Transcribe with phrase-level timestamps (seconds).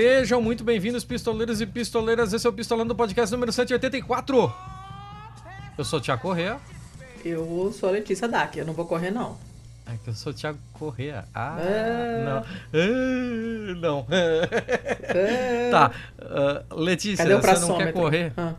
[0.00, 2.32] Sejam muito bem-vindos, pistoleiros e pistoleiras.
[2.32, 4.50] Esse é o Pistolando Podcast número 184.
[5.76, 6.58] Eu sou o Tiago Corrêa.
[7.22, 9.36] Eu sou a Letícia Dac, eu não vou correr, não.
[9.84, 11.26] É que eu sou o Thiago Corrêa.
[11.34, 12.24] Ah, É.
[12.24, 12.38] não.
[12.38, 14.06] Ah, não.
[14.10, 15.68] É.
[15.70, 15.90] tá.
[16.18, 18.32] ah, Letícia, Cadê você não quer correr?
[18.38, 18.54] Ah.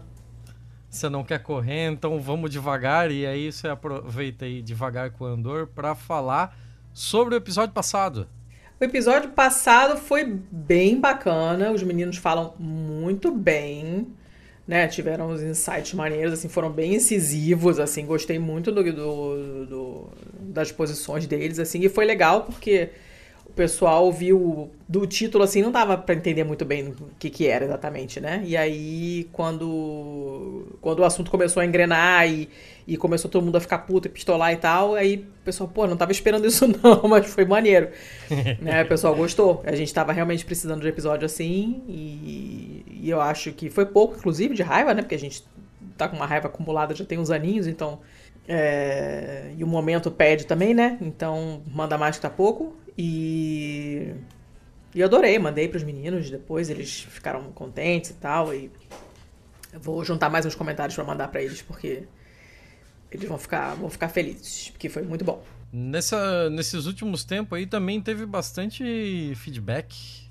[0.91, 3.09] Você não quer correr, então vamos devagar.
[3.09, 6.55] E aí você aproveita aí devagar com o Andor pra falar
[6.93, 8.27] sobre o episódio passado.
[8.81, 14.07] O episódio passado foi bem bacana, os meninos falam muito bem,
[14.67, 14.87] né?
[14.87, 20.71] Tiveram uns insights maneiros, assim, foram bem incisivos, assim, gostei muito do, do- do- das
[20.71, 22.89] posições deles, assim, e foi legal porque
[23.45, 27.47] o pessoal viu do título, assim, não dava pra entender muito bem o que que
[27.47, 28.41] era exatamente, né?
[28.45, 32.49] E aí, quando, quando o assunto começou a engrenar e,
[32.87, 35.87] e começou todo mundo a ficar puto e pistolar e tal, aí o pessoal, pô,
[35.87, 37.89] não tava esperando isso não, mas foi maneiro.
[38.61, 38.83] né?
[38.83, 39.61] O pessoal gostou.
[39.65, 44.15] A gente tava realmente precisando de episódio assim e, e eu acho que foi pouco,
[44.17, 45.01] inclusive, de raiva, né?
[45.01, 45.43] Porque a gente
[45.97, 47.99] tá com uma raiva acumulada já tem uns aninhos, então...
[48.47, 50.97] é, E o momento pede também, né?
[51.01, 52.75] Então, manda mais que tá pouco.
[52.97, 54.13] E...
[54.93, 58.69] E eu adorei, mandei pros meninos, depois eles ficaram contentes e tal, e...
[59.73, 62.03] Eu vou juntar mais uns comentários pra mandar pra eles, porque...
[63.11, 65.43] Eles vão ficar, vão ficar felizes, porque foi muito bom.
[65.71, 70.29] Nessa, nesses últimos tempos aí também teve bastante feedback.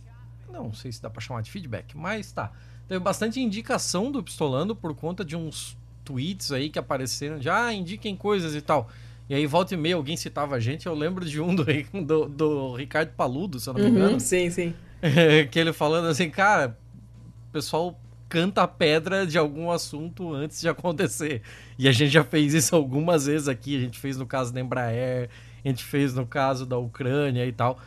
[0.50, 2.52] Não sei se dá pra chamar de feedback, mas tá.
[2.88, 7.72] Teve bastante indicação do Pistolando por conta de uns tweets aí que apareceram de ah,
[7.72, 8.90] indiquem coisas e tal.
[9.28, 10.86] E aí, volta e meia, alguém citava a gente.
[10.86, 14.14] Eu lembro de um do, do, do Ricardo Paludo, se eu não me engano.
[14.14, 14.74] Uhum, sim, sim.
[15.52, 16.76] que ele falando assim, cara,
[17.48, 17.96] o pessoal
[18.30, 21.42] canta a pedra de algum assunto antes de acontecer.
[21.78, 24.60] E a gente já fez isso algumas vezes aqui, a gente fez no caso da
[24.60, 25.28] Embraer,
[25.62, 27.78] a gente fez no caso da Ucrânia e tal.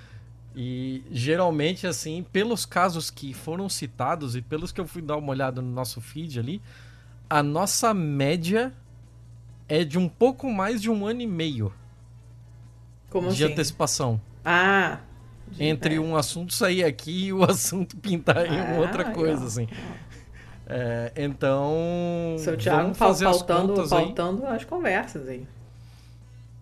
[0.55, 5.31] E geralmente, assim, pelos casos que foram citados e pelos que eu fui dar uma
[5.31, 6.61] olhada no nosso feed ali,
[7.29, 8.71] a nossa média
[9.67, 11.73] é de um pouco mais de um ano e meio
[13.09, 13.53] Como de assim?
[13.53, 14.21] antecipação.
[14.45, 14.99] Ah.
[15.47, 15.99] de- entre é.
[15.99, 19.47] um assunto sair aqui e o assunto pintar em Ah, outra coisa, legal.
[19.47, 19.67] assim.
[20.67, 22.35] É, então.
[22.39, 24.55] Seu Thiago fazer as pautando, aí.
[24.55, 25.45] as conversas aí.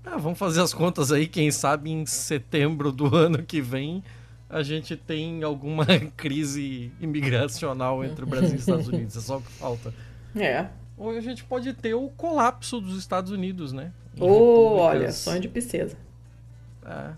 [0.04, 4.04] Ah, vamos fazer as contas aí, quem sabe em setembro do ano que vem
[4.52, 5.86] a gente tem alguma
[6.18, 9.16] crise imigracional entre o Brasil e os Estados Unidos.
[9.16, 9.94] É só o que falta.
[10.36, 10.68] É.
[10.98, 13.92] Ou a gente pode ter o colapso dos Estados Unidos, né?
[14.20, 15.96] Ô, olha, repúblicas- sonho de princesa.
[16.86, 17.12] É.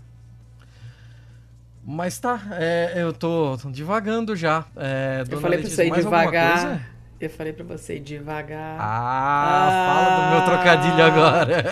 [1.86, 4.64] Mas tá, é, eu tô, tô divagando já.
[4.76, 6.90] É, Eu falei pra você ir devagar.
[7.20, 10.44] Eu falei pra você ir devagar Ah, fala do meu Ah.
[10.44, 11.64] trocadilho agora.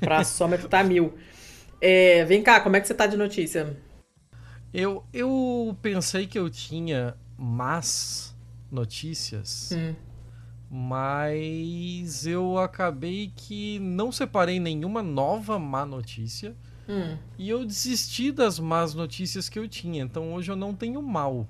[0.00, 1.14] pra sômetro tá mil.
[1.80, 3.76] É, vem cá, como é que você tá de notícia?
[4.74, 8.34] Eu, eu pensei que eu tinha más
[8.70, 9.94] notícias, Hum.
[10.70, 16.54] mas eu acabei que não separei nenhuma nova má notícia
[16.88, 17.16] Hum.
[17.36, 20.02] e eu desisti das más notícias que eu tinha.
[20.02, 21.46] Então hoje eu não tenho mal.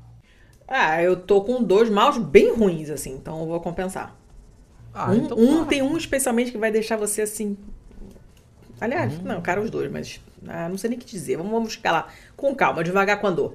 [0.66, 4.16] Ah, eu tô com dois maus bem ruins, assim, então eu vou compensar.
[4.94, 7.56] Ah, um então um tem um especialmente que vai deixar você assim.
[8.80, 9.20] Aliás, Hum.
[9.24, 11.36] não, cara, os dois, mas ah, não sei nem o que dizer.
[11.36, 13.54] Vamos, vamos ficar lá com calma, devagar com a dor.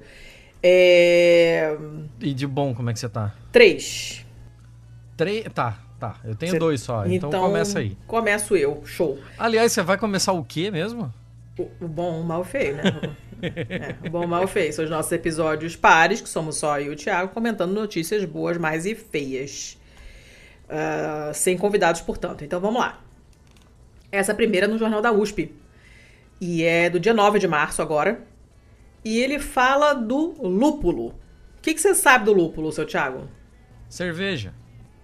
[0.62, 1.76] É.
[2.20, 3.34] E de bom, como é que você tá?
[3.50, 4.24] Três.
[5.16, 5.44] Três.
[5.52, 6.16] Tá, tá.
[6.24, 7.04] Eu tenho Você- dois só.
[7.06, 7.96] Então, começa aí.
[8.06, 9.18] Começo eu, show.
[9.36, 11.12] Aliás, você vai começar o quê mesmo?
[11.58, 12.82] O, bom, o mal o feio, né?
[13.42, 14.72] É, o bom, o mal o feio.
[14.72, 18.56] São os nossos episódios pares, que somos só eu e o Thiago, comentando notícias boas,
[18.56, 19.76] mais e feias.
[20.68, 22.42] Ah, sem convidados, portanto.
[22.42, 22.98] Então vamos lá.
[24.10, 25.54] Essa primeira é no Jornal da USP.
[26.40, 28.22] E é do dia 9 de março agora.
[29.04, 31.08] E ele fala do lúpulo.
[31.08, 31.14] O
[31.60, 33.28] que, que você sabe do lúpulo, seu Thiago?
[33.88, 34.54] Cerveja.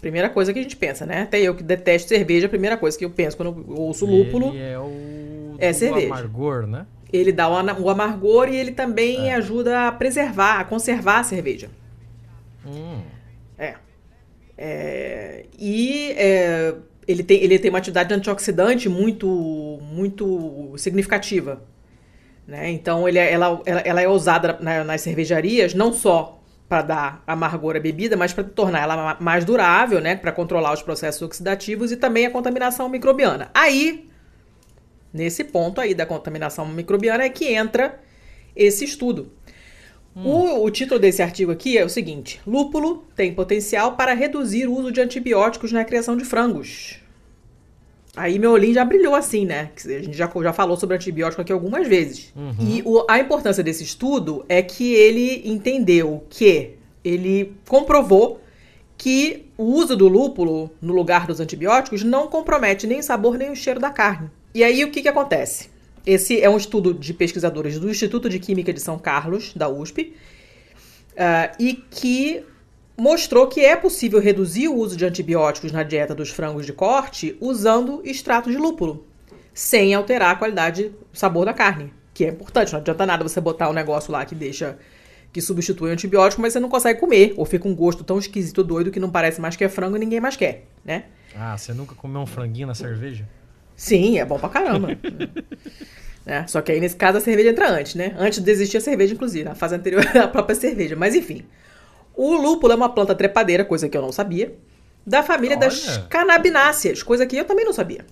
[0.00, 1.22] Primeira coisa que a gente pensa, né?
[1.22, 4.54] Até eu que detesto cerveja, a primeira coisa que eu penso quando eu ouço lúpulo.
[4.54, 5.27] Ele é o.
[5.58, 6.06] É do cerveja.
[6.06, 6.86] amargor, né?
[7.12, 11.70] Ele dá o o amargor e ele também ajuda a preservar, a conservar a cerveja.
[12.66, 13.00] Hum.
[13.58, 13.74] É.
[14.56, 16.74] É, e é,
[17.06, 19.26] ele, tem, ele tem uma atividade antioxidante muito,
[19.82, 21.62] muito significativa.
[22.46, 22.70] Né?
[22.70, 27.22] Então ele é- ela, ela, ela é usada na- nas cervejarias não só para dar
[27.26, 30.16] amargor à bebida, mas para tornar ela ma- mais durável, né?
[30.16, 33.50] para controlar os processos oxidativos e também a contaminação microbiana.
[33.54, 34.07] Aí,
[35.18, 38.00] nesse ponto aí da contaminação microbiana é que entra
[38.56, 39.30] esse estudo.
[40.24, 44.74] O, o título desse artigo aqui é o seguinte: Lúpulo tem potencial para reduzir o
[44.76, 46.98] uso de antibióticos na criação de frangos.
[48.16, 49.70] Aí meu olhinho já brilhou assim, né?
[49.76, 52.32] A gente já, já falou sobre antibiótico aqui algumas vezes.
[52.34, 52.54] Uhum.
[52.58, 56.74] E o, a importância desse estudo é que ele entendeu que
[57.04, 58.40] ele comprovou
[58.96, 63.52] que o uso do lúpulo no lugar dos antibióticos não compromete nem o sabor nem
[63.52, 64.28] o cheiro da carne.
[64.58, 65.70] E aí o que, que acontece?
[66.04, 70.16] Esse é um estudo de pesquisadores do Instituto de Química de São Carlos, da USP,
[71.12, 72.44] uh, e que
[72.96, 77.36] mostrou que é possível reduzir o uso de antibióticos na dieta dos frangos de corte
[77.40, 79.06] usando extrato de lúpulo,
[79.54, 82.72] sem alterar a qualidade, o sabor da carne, que é importante.
[82.72, 84.76] Não adianta nada você botar um negócio lá que deixa
[85.32, 88.64] que substitui o antibiótico, mas você não consegue comer, ou fica um gosto tão esquisito,
[88.64, 91.04] doido, que não parece mais que é frango e ninguém mais quer, né?
[91.36, 93.24] Ah, você nunca comeu um franguinho na cerveja?
[93.78, 94.88] Sim, é bom pra caramba.
[96.26, 96.44] né?
[96.48, 98.12] Só que aí, nesse caso, a cerveja entra antes, né?
[98.18, 100.96] Antes de existir a cerveja, inclusive, na fase anterior à própria cerveja.
[100.96, 101.46] Mas enfim.
[102.12, 104.52] O lúpulo é uma planta trepadeira, coisa que eu não sabia,
[105.06, 105.68] da família Olha.
[105.68, 108.04] das canabináceas, coisa que eu também não sabia.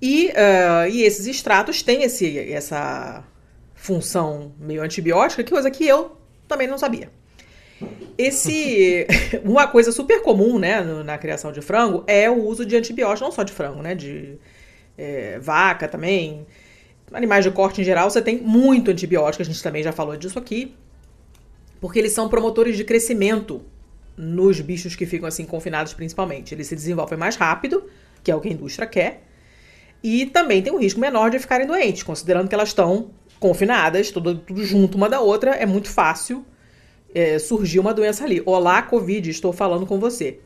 [0.00, 3.24] E, uh, e esses extratos têm esse, essa
[3.74, 7.10] função meio antibiótica, que coisa que eu também não sabia.
[8.18, 9.06] Esse
[9.42, 13.32] uma coisa super comum, né, na criação de frango é o uso de antibióticos, não
[13.32, 14.38] só de frango, né, de
[14.96, 16.46] é, vaca também,
[17.12, 20.38] animais de corte em geral, você tem muito antibiótico, a gente também já falou disso
[20.38, 20.74] aqui,
[21.80, 23.62] porque eles são promotores de crescimento
[24.16, 26.54] nos bichos que ficam assim confinados principalmente.
[26.54, 27.84] Eles se desenvolvem mais rápido,
[28.24, 29.22] que é o que a indústria quer,
[30.02, 34.38] e também tem um risco menor de ficarem doentes, considerando que elas estão confinadas, tudo,
[34.38, 36.44] tudo junto uma da outra, é muito fácil
[37.14, 38.42] é, surgir uma doença ali.
[38.44, 40.40] Olá, Covid, estou falando com você.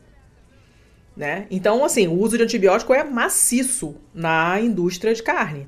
[1.21, 1.45] Né?
[1.51, 5.67] Então, assim, o uso de antibiótico é maciço na indústria de carne.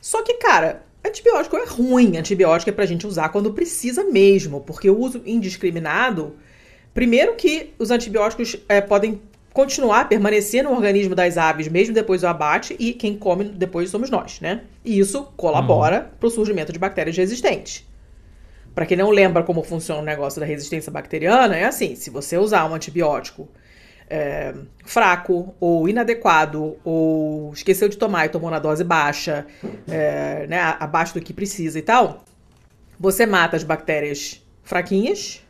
[0.00, 2.16] Só que, cara, antibiótico é ruim.
[2.16, 6.36] Antibiótico é pra gente usar quando precisa mesmo, porque o uso indiscriminado.
[6.94, 9.20] Primeiro que os antibióticos é, podem
[9.52, 14.08] continuar, permanecer no organismo das aves mesmo depois do abate e quem come depois somos
[14.08, 14.62] nós, né?
[14.84, 16.18] E isso colabora uhum.
[16.20, 17.84] para o surgimento de bactérias resistentes.
[18.76, 22.38] Para quem não lembra como funciona o negócio da resistência bacteriana, é assim: se você
[22.38, 23.48] usar um antibiótico
[24.10, 29.46] é, fraco ou inadequado ou esqueceu de tomar e tomou na dose baixa,
[29.88, 32.24] é, né, abaixo do que precisa e tal,
[32.98, 35.42] você mata as bactérias fraquinhas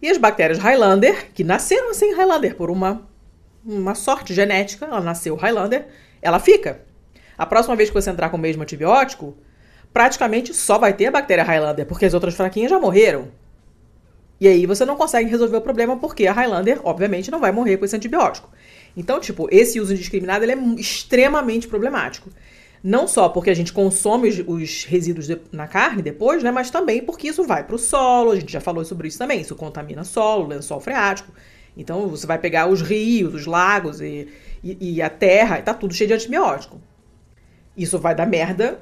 [0.00, 3.06] e as bactérias Highlander, que nasceram assim Highlander por uma,
[3.64, 5.86] uma sorte genética, ela nasceu Highlander,
[6.20, 6.82] ela fica.
[7.38, 9.36] A próxima vez que você entrar com o mesmo antibiótico,
[9.92, 13.28] praticamente só vai ter a bactéria Highlander, porque as outras fraquinhas já morreram.
[14.40, 17.78] E aí você não consegue resolver o problema porque a Highlander, obviamente, não vai morrer
[17.78, 18.50] com esse antibiótico.
[18.96, 22.30] Então, tipo, esse uso indiscriminado ele é extremamente problemático.
[22.82, 26.50] Não só porque a gente consome os, os resíduos de, na carne depois, né?
[26.50, 29.40] Mas também porque isso vai para o solo, a gente já falou sobre isso também.
[29.40, 31.32] Isso contamina solo, lençol freático.
[31.76, 34.28] Então você vai pegar os rios, os lagos e,
[34.62, 36.80] e, e a terra, e tá tudo cheio de antibiótico.
[37.76, 38.78] Isso vai dar merda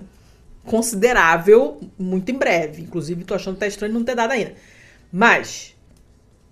[0.65, 2.83] considerável muito em breve.
[2.83, 4.55] Inclusive, tô achando tá estranho não ter dado ainda.
[5.17, 5.77] Mas,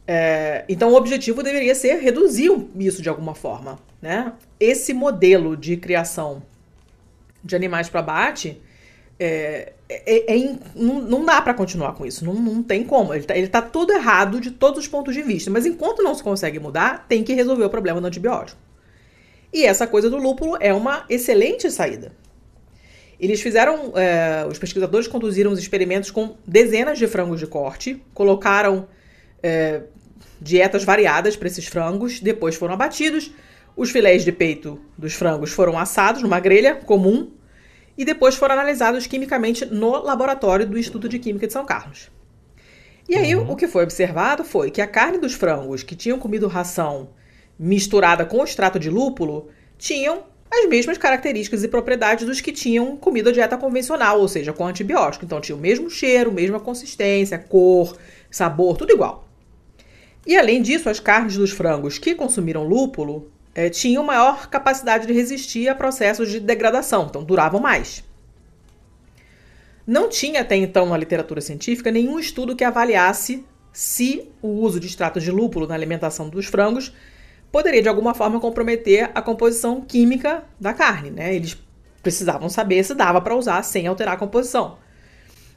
[0.07, 4.35] é, então o objetivo deveria ser reduzir isso de alguma forma, né?
[4.61, 6.45] Esse modelo de criação
[7.43, 8.63] de animais para abate
[9.19, 13.13] é, é, é, não, não, dá para continuar com isso, não, não tem como.
[13.13, 16.15] Ele tá, ele tá todo errado de todos os pontos de vista, mas enquanto não
[16.15, 18.61] se consegue mudar, tem que resolver o problema do antibiótico.
[19.53, 22.13] E essa coisa do lúpulo é uma excelente saída.
[23.23, 28.89] Eles fizeram, é, os pesquisadores conduziram os experimentos com dezenas de frangos de corte, colocaram
[29.41, 29.83] é,
[30.41, 33.31] dietas variadas para esses frangos, depois foram abatidos.
[33.77, 37.31] Os filés de peito dos frangos foram assados numa grelha comum
[37.97, 42.11] e depois foram analisados quimicamente no laboratório do Instituto de Química de São Carlos.
[43.09, 43.53] E aí, uhum.
[43.53, 47.11] o que foi observado foi que a carne dos frangos que tinham comido ração
[47.57, 49.49] misturada com extrato de lúpulo
[49.79, 54.67] tinham as mesmas características e propriedades dos que tinham comido dieta convencional, ou seja, com
[54.67, 55.25] antibiótico.
[55.25, 57.97] Então tinha o mesmo cheiro, mesma consistência, cor,
[58.31, 59.27] sabor, tudo igual.
[60.27, 65.13] E além disso, as carnes dos frangos que consumiram lúpulo é, tinham maior capacidade de
[65.13, 68.05] resistir a processos de degradação, então duravam mais.
[69.87, 74.87] Não tinha até então na literatura científica nenhum estudo que avaliasse se o uso de
[74.87, 76.93] extratos de lúpulo na alimentação dos frangos
[77.53, 81.35] poderia de alguma forma comprometer a composição química da carne, né?
[81.35, 81.57] Eles
[82.03, 84.79] precisavam saber se dava para usar sem alterar a composição,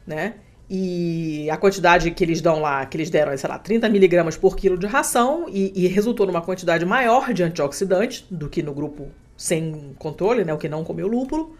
[0.05, 0.35] né?
[0.69, 4.55] E a quantidade que eles dão lá, que eles deram, sei lá, 30 miligramas por
[4.55, 9.07] quilo de ração e, e resultou numa quantidade maior de antioxidantes do que no grupo
[9.37, 10.53] sem controle, né?
[10.53, 11.55] O que não comeu lúpulo.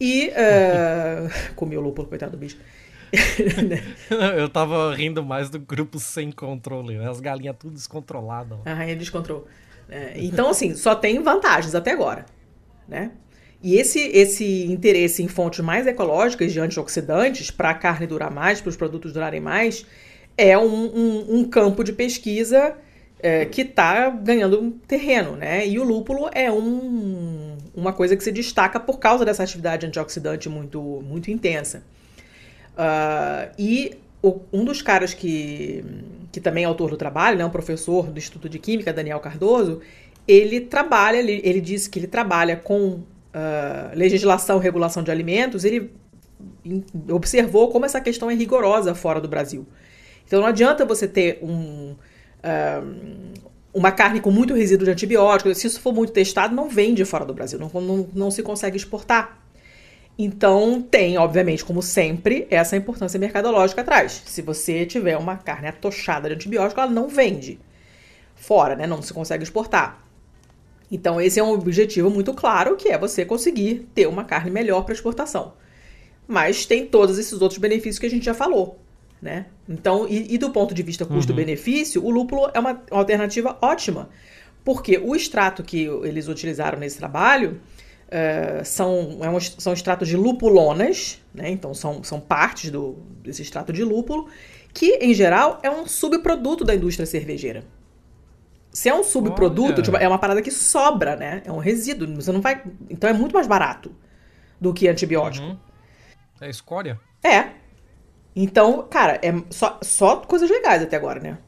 [0.00, 0.28] E.
[0.30, 2.56] Uh, comeu lúpulo, coitado do bicho.
[4.38, 7.08] Eu tava rindo mais do grupo sem controle, né?
[7.08, 8.58] As galinhas tudo descontroladas.
[8.64, 9.46] A rainha descontrolou.
[9.88, 12.26] É, então, assim, só tem vantagens até agora.
[12.88, 13.12] né?
[13.62, 18.60] E esse, esse interesse em fontes mais ecológicas de antioxidantes para a carne durar mais,
[18.60, 19.86] para os produtos durarem mais,
[20.36, 22.76] é um, um, um campo de pesquisa
[23.18, 25.66] é, que está ganhando terreno, né?
[25.66, 30.48] E o lúpulo é um, uma coisa que se destaca por causa dessa atividade antioxidante
[30.48, 31.82] muito, muito intensa.
[32.76, 35.84] Uh, e o, um dos caras que,
[36.30, 39.80] que também é autor do trabalho, né, um professor do Instituto de Química, Daniel Cardoso,
[40.28, 43.04] ele trabalha, ele, ele disse que ele trabalha com uh,
[43.94, 45.90] legislação e regulação de alimentos, ele
[47.10, 49.66] observou como essa questão é rigorosa fora do Brasil.
[50.26, 51.94] Então não adianta você ter um,
[52.42, 53.32] uh,
[53.72, 57.24] uma carne com muito resíduo de antibióticos, se isso for muito testado, não vende fora
[57.24, 59.45] do Brasil, não, não, não se consegue exportar.
[60.18, 64.22] Então, tem, obviamente, como sempre, essa importância mercadológica atrás.
[64.24, 67.60] Se você tiver uma carne atochada de antibiótico, ela não vende
[68.34, 68.86] fora, né?
[68.86, 70.02] Não se consegue exportar.
[70.90, 74.84] Então, esse é um objetivo muito claro, que é você conseguir ter uma carne melhor
[74.84, 75.52] para exportação.
[76.26, 78.78] Mas tem todos esses outros benefícios que a gente já falou,
[79.20, 79.46] né?
[79.68, 82.08] Então, e, e do ponto de vista custo-benefício, uhum.
[82.08, 84.08] o lúpulo é uma alternativa ótima.
[84.64, 87.60] Porque o extrato que eles utilizaram nesse trabalho
[88.06, 91.50] Uh, são, é um, são extratos de lupulonas, né?
[91.50, 94.28] então são, são partes do, desse extrato de lúpulo,
[94.72, 97.64] que em geral é um subproduto da indústria cervejeira.
[98.70, 101.42] Se é um subproduto, tipo, é uma parada que sobra, né?
[101.46, 102.14] É um resíduo.
[102.16, 102.62] Você não vai.
[102.90, 103.90] Então é muito mais barato
[104.60, 105.46] do que antibiótico.
[105.46, 105.58] Uhum.
[106.42, 107.00] É escória?
[107.24, 107.52] É.
[108.34, 111.38] Então, cara, é só, só coisas legais até agora, né?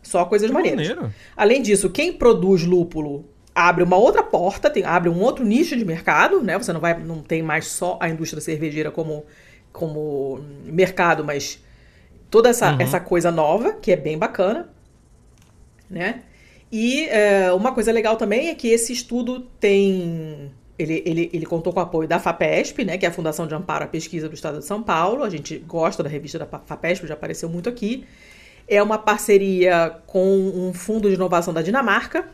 [0.00, 1.12] Só coisas maneiras.
[1.36, 3.28] Além disso, quem produz lúpulo
[3.58, 6.56] abre uma outra porta, tem, abre um outro nicho de mercado, né?
[6.56, 9.24] Você não vai, não tem mais só a indústria cervejeira como,
[9.72, 11.62] como mercado, mas
[12.30, 12.80] toda essa, uhum.
[12.80, 14.68] essa coisa nova, que é bem bacana,
[15.90, 16.22] né?
[16.70, 20.52] E é, uma coisa legal também é que esse estudo tem.
[20.78, 23.54] Ele, ele, ele contou com o apoio da FAPESP, né, que é a Fundação de
[23.54, 25.24] Amparo à Pesquisa do Estado de São Paulo.
[25.24, 28.06] A gente gosta da revista da FAPESP, já apareceu muito aqui.
[28.68, 32.28] É uma parceria com um fundo de inovação da Dinamarca,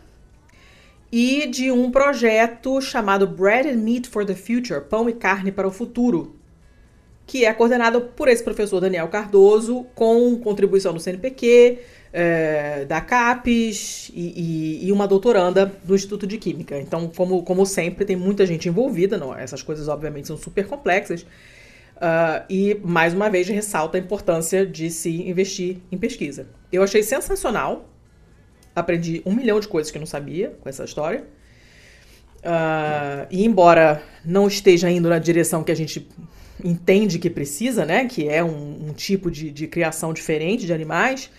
[1.16, 5.68] e de um projeto chamado Bread and Meat for the Future Pão e Carne para
[5.68, 6.34] o Futuro
[7.24, 11.78] que é coordenado por esse professor Daniel Cardoso, com contribuição do CNPq,
[12.12, 16.78] é, da CAPES e, e, e, uma doutoranda do Instituto de Química.
[16.78, 21.22] Então, como, como sempre, tem muita gente envolvida, não, essas coisas obviamente são super complexas,
[21.22, 26.46] uh, e mais uma vez ressalta a importância de se investir em pesquisa.
[26.70, 27.88] Eu achei sensacional
[28.74, 31.24] aprendi um milhão de coisas que eu não sabia com essa história.
[32.40, 36.06] Uh, e embora não esteja indo na direção que a gente
[36.62, 38.04] entende que precisa, né?
[38.06, 41.30] Que é um, um tipo de, de, criação diferente de animais.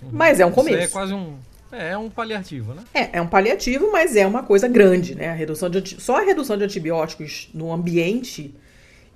[0.00, 0.10] Uhum.
[0.12, 0.78] Mas é um começo.
[0.78, 1.36] Isso é quase um.
[1.70, 2.82] É um paliativo, né?
[2.94, 5.28] É, é um paliativo, mas é uma coisa grande, né?
[5.28, 8.54] A redução de, só a redução de antibióticos no ambiente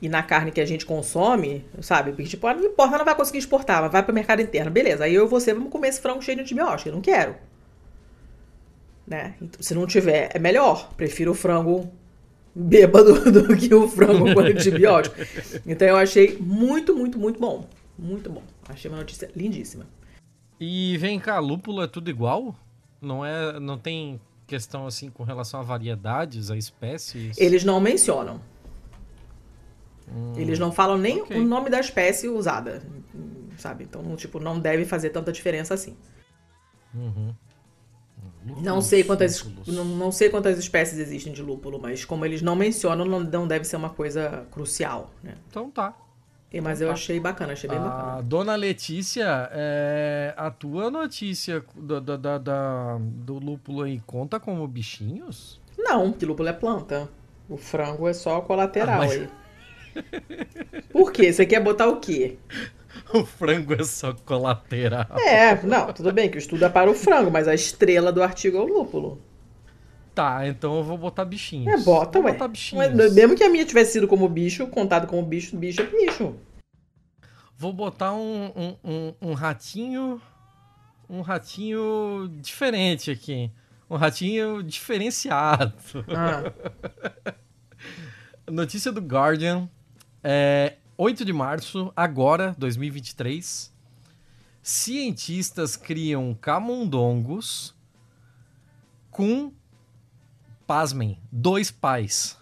[0.03, 2.11] e na carne que a gente consome, sabe?
[2.11, 4.69] Porque, tipo, não importa, não vai conseguir exportar, mas vai para o mercado interno.
[4.69, 6.89] Beleza, aí eu e você vamos comer esse frango cheio de antibiótico.
[6.89, 7.37] Eu não quero.
[9.07, 9.37] Né?
[9.41, 10.93] Então, se não tiver, é melhor.
[10.97, 11.89] Prefiro o frango
[12.53, 15.15] bêbado do que o frango com antibiótico.
[15.65, 17.69] Então eu achei muito, muito, muito bom.
[17.97, 18.43] Muito bom.
[18.69, 19.87] Achei uma notícia lindíssima.
[20.59, 22.57] E vem cá, lúpulo é tudo igual?
[23.01, 27.39] Não é, não tem questão assim com relação a variedades, a espécies?
[27.39, 28.41] Eles não mencionam.
[30.15, 31.39] Hum, Eles não falam nem okay.
[31.39, 32.83] o nome da espécie usada,
[33.57, 33.85] sabe?
[33.85, 35.97] Então, tipo, não deve fazer tanta diferença assim.
[36.95, 37.35] Uhum.
[38.45, 42.43] Lúpulos, não sei quantas não, não, sei quantas espécies existem de lúpulo, mas como eles
[42.43, 45.35] não mencionam, não, não deve ser uma coisa crucial, né?
[45.49, 45.95] Então tá.
[46.53, 47.01] E, mas então, eu tá.
[47.01, 48.23] achei bacana, achei bem a bacana.
[48.23, 55.61] Dona Letícia, é, a tua notícia do, do, do, do lúpulo aí conta como bichinhos?
[55.79, 57.09] Não, porque lúpulo é planta.
[57.49, 59.13] O frango é só colateral ah, mas...
[59.13, 59.29] aí.
[60.91, 61.33] Por quê?
[61.33, 62.37] Você quer botar o quê?
[63.13, 65.07] O frango é só colateral.
[65.19, 68.23] É, não, tudo bem que o estudo é para o frango, mas a estrela do
[68.23, 69.21] artigo é o lúpulo.
[70.15, 71.73] Tá, então eu vou botar bichinhos.
[71.73, 72.33] É, bota, vou ué.
[72.33, 72.95] Botar bichinhos.
[72.95, 76.35] Mas, mesmo que a minha tivesse sido como bicho, contado como bicho, bicho é bicho.
[77.57, 80.21] Vou botar um, um, um, um ratinho.
[81.09, 83.51] Um ratinho diferente aqui.
[83.89, 85.75] Um ratinho diferenciado.
[86.09, 86.53] Ah.
[88.51, 89.69] Notícia do Guardian
[90.23, 93.73] é, 8 de março, agora, 2023.
[94.63, 97.75] Cientistas criam camundongos
[99.11, 99.53] com,
[100.67, 102.39] pasmem, dois pais.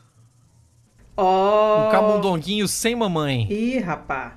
[1.16, 1.86] Oh.
[1.86, 3.50] Um camundonguinho sem mamãe.
[3.50, 4.36] Ih, rapá.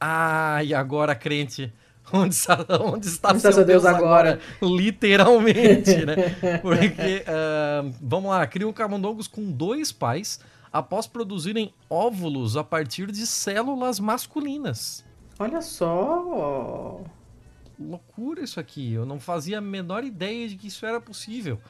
[0.00, 1.72] Ah, e agora, crente,
[2.12, 4.40] Onde está, onde está, onde seu, Deus, Deus agora?
[4.40, 4.40] agora?
[4.62, 6.14] Literalmente, né?
[6.62, 10.40] Porque, uh, vamos lá, criam camundongos com dois pais
[10.72, 15.04] após produzirem óvulos a partir de células masculinas.
[15.38, 17.02] Olha só!
[17.78, 18.92] Loucura isso aqui.
[18.92, 21.60] Eu não fazia a menor ideia de que isso era possível.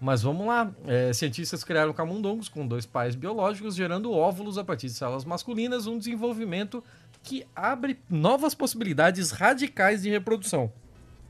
[0.00, 0.72] Mas vamos lá.
[0.86, 5.86] É, cientistas criaram camundongos com dois pais biológicos, gerando óvulos a partir de células masculinas,
[5.86, 6.82] um desenvolvimento
[7.22, 10.72] que abre novas possibilidades radicais de reprodução.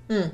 [0.08, 0.30] Hum.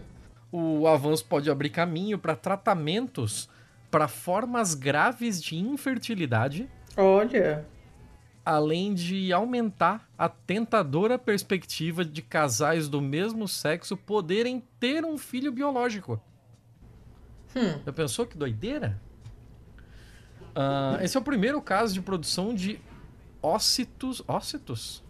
[0.52, 3.48] O avanço pode abrir caminho para tratamentos
[3.90, 6.68] para formas graves de infertilidade.
[6.96, 7.66] Olha.
[8.44, 15.52] Além de aumentar a tentadora perspectiva de casais do mesmo sexo poderem ter um filho
[15.52, 16.20] biológico.
[17.54, 17.80] Hum.
[17.84, 19.00] Já pensou que doideira?
[20.48, 22.80] Uh, esse é o primeiro caso de produção de
[23.42, 24.22] ócitos.
[24.26, 25.04] Ócitos?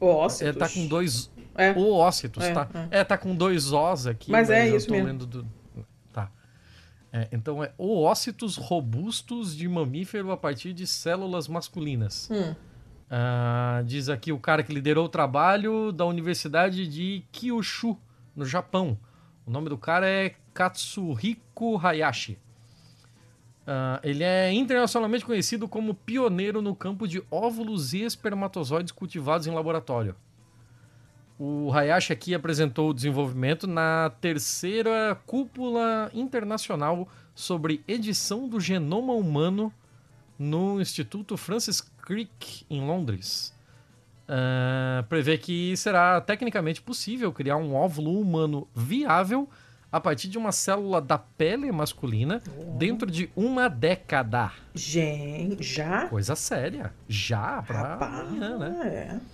[0.00, 0.48] Ócitos.
[0.48, 1.30] É, tá com dois.
[1.54, 1.72] É.
[1.72, 2.68] O ócitos, é, tá?
[2.90, 3.00] É.
[3.00, 3.04] é.
[3.04, 4.30] tá com dois Os aqui.
[4.30, 5.18] Mas, é isso mesmo.
[5.18, 5.46] Do...
[7.16, 12.28] É, então é oócitos robustos de mamífero a partir de células masculinas.
[12.28, 12.52] Hum.
[13.08, 17.96] Ah, diz aqui o cara que liderou o trabalho da Universidade de Kyushu,
[18.34, 18.98] no Japão.
[19.46, 22.36] O nome do cara é Katsuhiko Hayashi.
[23.62, 29.54] Uh, ele é internacionalmente conhecido como pioneiro no campo de óvulos e espermatozoides cultivados em
[29.54, 30.16] laboratório.
[31.38, 39.72] O Hayashi aqui apresentou o desenvolvimento na terceira cúpula internacional sobre edição do genoma humano
[40.38, 43.52] no Instituto Francis Crick, em Londres.
[44.28, 49.48] Uh, prevê que será tecnicamente possível criar um óvulo humano viável
[49.92, 52.78] a partir de uma célula da pele masculina oh.
[52.78, 54.52] dentro de uma década.
[54.74, 56.08] Gente, já?
[56.08, 56.92] Coisa séria.
[57.08, 58.88] Já, pra Rapaz, amanhã, né?
[58.88, 59.33] É.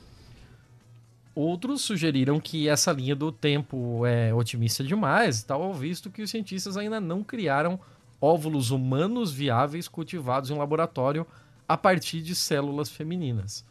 [1.35, 6.77] Outros sugeriram que essa linha do tempo é otimista demais, tal, visto que os cientistas
[6.77, 7.79] ainda não criaram
[8.21, 11.27] óvulos humanos viáveis cultivados em laboratório
[11.69, 13.64] a partir de células femininas.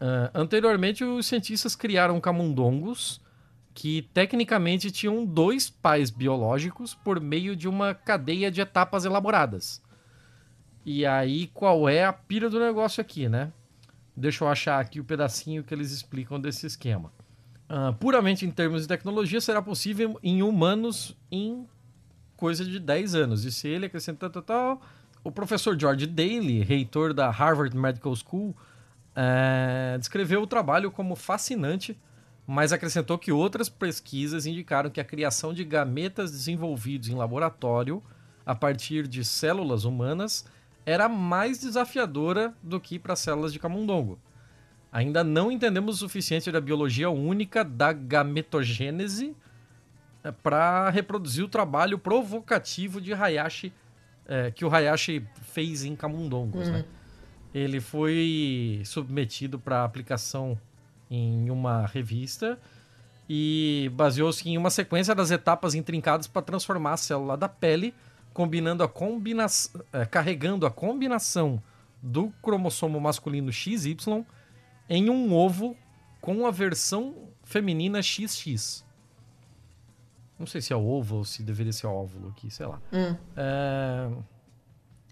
[0.00, 3.20] Uh, anteriormente, os cientistas criaram camundongos
[3.74, 9.82] que tecnicamente tinham dois pais biológicos por meio de uma cadeia de etapas elaboradas.
[10.86, 13.52] E aí, qual é a pira do negócio aqui, né?
[14.16, 17.12] Deixa eu achar aqui o pedacinho que eles explicam desse esquema.
[17.68, 21.66] Uh, puramente em termos de tecnologia, será possível em humanos em
[22.36, 23.44] coisa de 10 anos.
[23.44, 24.80] E se ele acrescenta tal,
[25.22, 31.98] o professor George Daly, reitor da Harvard Medical School, uh, descreveu o trabalho como fascinante
[32.46, 38.02] mas acrescentou que outras pesquisas indicaram que a criação de gametas desenvolvidos em laboratório
[38.44, 40.44] a partir de células humanas
[40.86, 44.18] era mais desafiadora do que para células de camundongo.
[44.92, 49.34] Ainda não entendemos o suficiente da biologia única da gametogênese
[50.22, 53.72] eh, para reproduzir o trabalho provocativo de Hayashi,
[54.26, 56.68] é, que o Hayashi fez em camundongos.
[56.68, 56.76] Né?
[56.76, 56.82] Uhum.
[56.82, 56.84] Né?
[57.52, 60.58] Ele foi submetido para aplicação
[61.10, 62.58] em uma revista
[63.28, 67.94] e baseou-se em uma sequência das etapas intrincadas para transformar a célula da pele,
[68.34, 71.62] combinando a combinação, é, carregando a combinação
[72.02, 73.96] do cromossomo masculino XY
[74.90, 75.74] em um ovo
[76.20, 78.84] com a versão feminina XX.
[80.38, 82.80] Não sei se é ovo ou se deveria ser óvulo aqui, sei lá.
[82.92, 83.16] Hum.
[83.36, 84.10] É...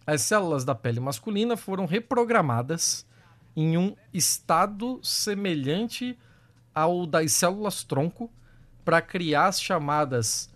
[0.04, 3.06] As células da pele masculina foram reprogramadas
[3.54, 6.18] em um estado semelhante
[6.74, 8.30] ao das células tronco
[8.84, 10.51] para criar as chamadas.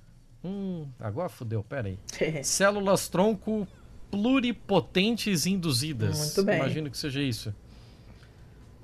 [0.47, 1.99] Hum, agora fodeu, pera aí.
[2.45, 3.67] células tronco
[4.11, 6.19] pluripotentes induzidas.
[6.19, 6.57] Muito bem.
[6.59, 7.53] Imagino que seja isso.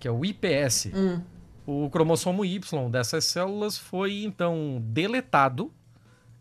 [0.00, 0.86] Que é o IPS.
[0.92, 1.22] Hum.
[1.64, 5.72] O cromossomo Y dessas células foi então deletado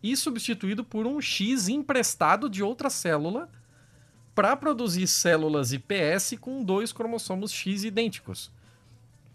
[0.02, 3.48] e substituído por um X emprestado de outra célula
[4.34, 8.50] para produzir células IPS com dois cromossomos X idênticos.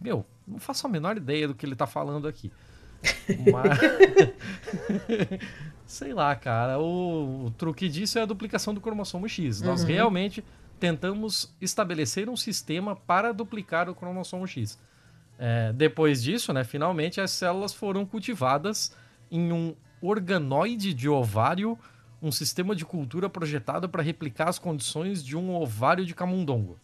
[0.02, 2.52] Meu, não faço a menor ideia do que ele está falando aqui.
[3.52, 3.80] Mas...
[5.86, 6.80] Sei lá, cara.
[6.80, 9.62] O, o, truque disso é a duplicação do cromossomo X.
[9.62, 9.88] Nós uhum.
[9.88, 10.44] realmente
[10.80, 14.78] tentamos estabelecer um sistema para duplicar o cromossomo X.
[15.40, 18.96] É, depois disso, né, finalmente as células foram cultivadas
[19.32, 21.78] em um organoide de ovário
[22.22, 26.80] um sistema de cultura projetado para replicar as condições de um ovário de camundongo.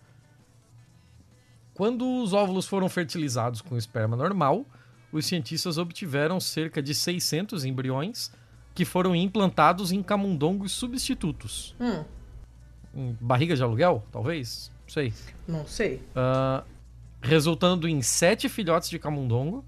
[1.74, 4.66] Quando os óvulos foram fertilizados com esperma normal,
[5.14, 8.32] os cientistas obtiveram cerca de 600 embriões
[8.74, 11.76] que foram implantados em camundongos substitutos.
[11.80, 12.04] Hum.
[12.96, 14.72] Em barriga de aluguel, talvez?
[14.82, 15.14] Não sei.
[15.48, 15.96] Não sei.
[16.16, 16.64] Uh,
[17.22, 19.64] resultando em sete filhotes de camundongo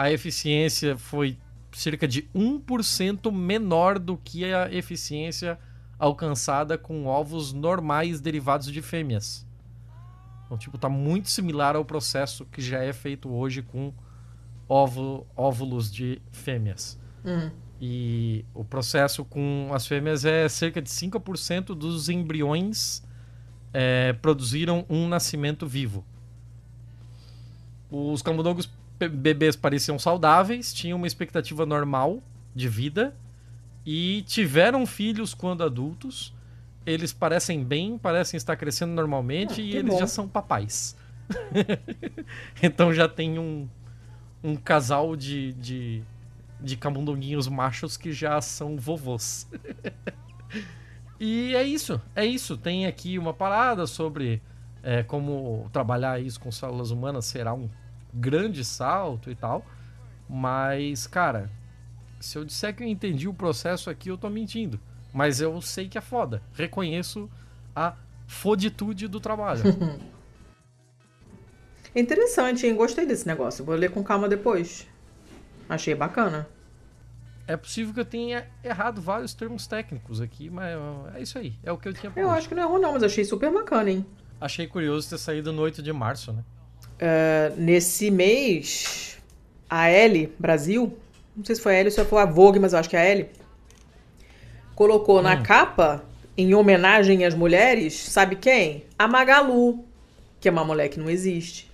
[0.00, 1.36] a eficiência foi
[1.72, 5.58] cerca de 1% menor do que a eficiência
[5.98, 9.46] alcançada com ovos normais derivados de fêmeas.
[10.46, 13.92] Então, tipo, tá muito similar ao processo que já é feito hoje com
[14.70, 16.96] ovo, óvulos de fêmeas.
[17.24, 17.50] Hum.
[17.80, 23.02] E o processo com as fêmeas é cerca de 5% dos embriões
[23.74, 26.04] é, produziram um nascimento vivo.
[27.90, 32.22] Os camundongos bebês pareciam saudáveis, tinham uma expectativa normal
[32.54, 33.16] de vida
[33.84, 36.32] e tiveram filhos quando adultos.
[36.86, 39.98] Eles parecem bem, parecem estar crescendo normalmente Ah, e eles bom.
[39.98, 40.96] já são papais.
[42.62, 43.68] então já tem um,
[44.42, 46.02] um casal de, de,
[46.60, 49.48] de camundonguinhos machos que já são vovôs.
[51.18, 52.56] e é isso, é isso.
[52.56, 54.42] Tem aqui uma parada sobre
[54.82, 57.68] é, como trabalhar isso com células humanas será um
[58.12, 59.64] grande salto e tal.
[60.28, 61.50] Mas, cara,
[62.20, 64.80] se eu disser que eu entendi o processo aqui, eu tô mentindo.
[65.12, 66.42] Mas eu sei que é foda.
[66.54, 67.28] Reconheço
[67.74, 67.94] a
[68.26, 69.62] foditude do trabalho.
[71.94, 72.74] É interessante, hein?
[72.74, 73.64] Gostei desse negócio.
[73.64, 74.86] Vou ler com calma depois.
[75.68, 76.48] Achei bacana.
[77.46, 80.76] é possível que eu tenha errado vários termos técnicos aqui, mas
[81.16, 81.54] é isso aí.
[81.64, 82.38] É o que eu tinha Eu hoje.
[82.38, 84.06] acho que não errou, não, mas achei super bacana, hein?
[84.40, 86.44] Achei curioso ter saído no 8 de março, né?
[86.98, 89.18] É, nesse mês,
[89.68, 90.96] a L Brasil,
[91.36, 92.96] não sei se foi a L ou se foi a Vogue, mas eu acho que
[92.96, 93.28] é a L,
[94.74, 96.04] colocou na capa,
[96.36, 98.84] em homenagem às mulheres, sabe quem?
[98.98, 99.84] A Magalu,
[100.40, 101.69] que é uma mulher que não existe.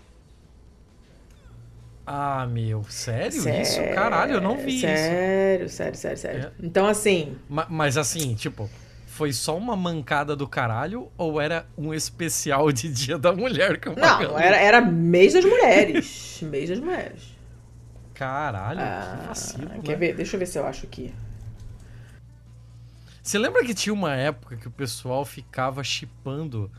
[2.06, 3.84] Ah, meu, sério, isso?
[3.84, 5.20] Sério, Caralho, eu não vi isso.
[5.20, 6.44] sério, Sério, sério, sério.
[6.62, 8.70] Então, assim, Ma- Mas assim, tipo,
[9.06, 13.88] foi só uma mancada do caralho ou era um especial de Dia da Mulher que
[13.88, 16.38] eu não, era, era mês das mulheres.
[16.42, 17.34] mês das mulheres.
[18.14, 19.98] Caralho, que Ah, vacilo, quer né?
[19.98, 20.14] ver?
[20.14, 21.12] Deixa eu ver se eu acho aqui.
[23.22, 26.70] Você lembra que tinha uma época que o pessoal ficava chipando?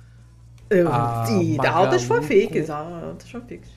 [0.69, 3.69] Eu, A Ih, Magalu altas fanfics, com- altas fanfics.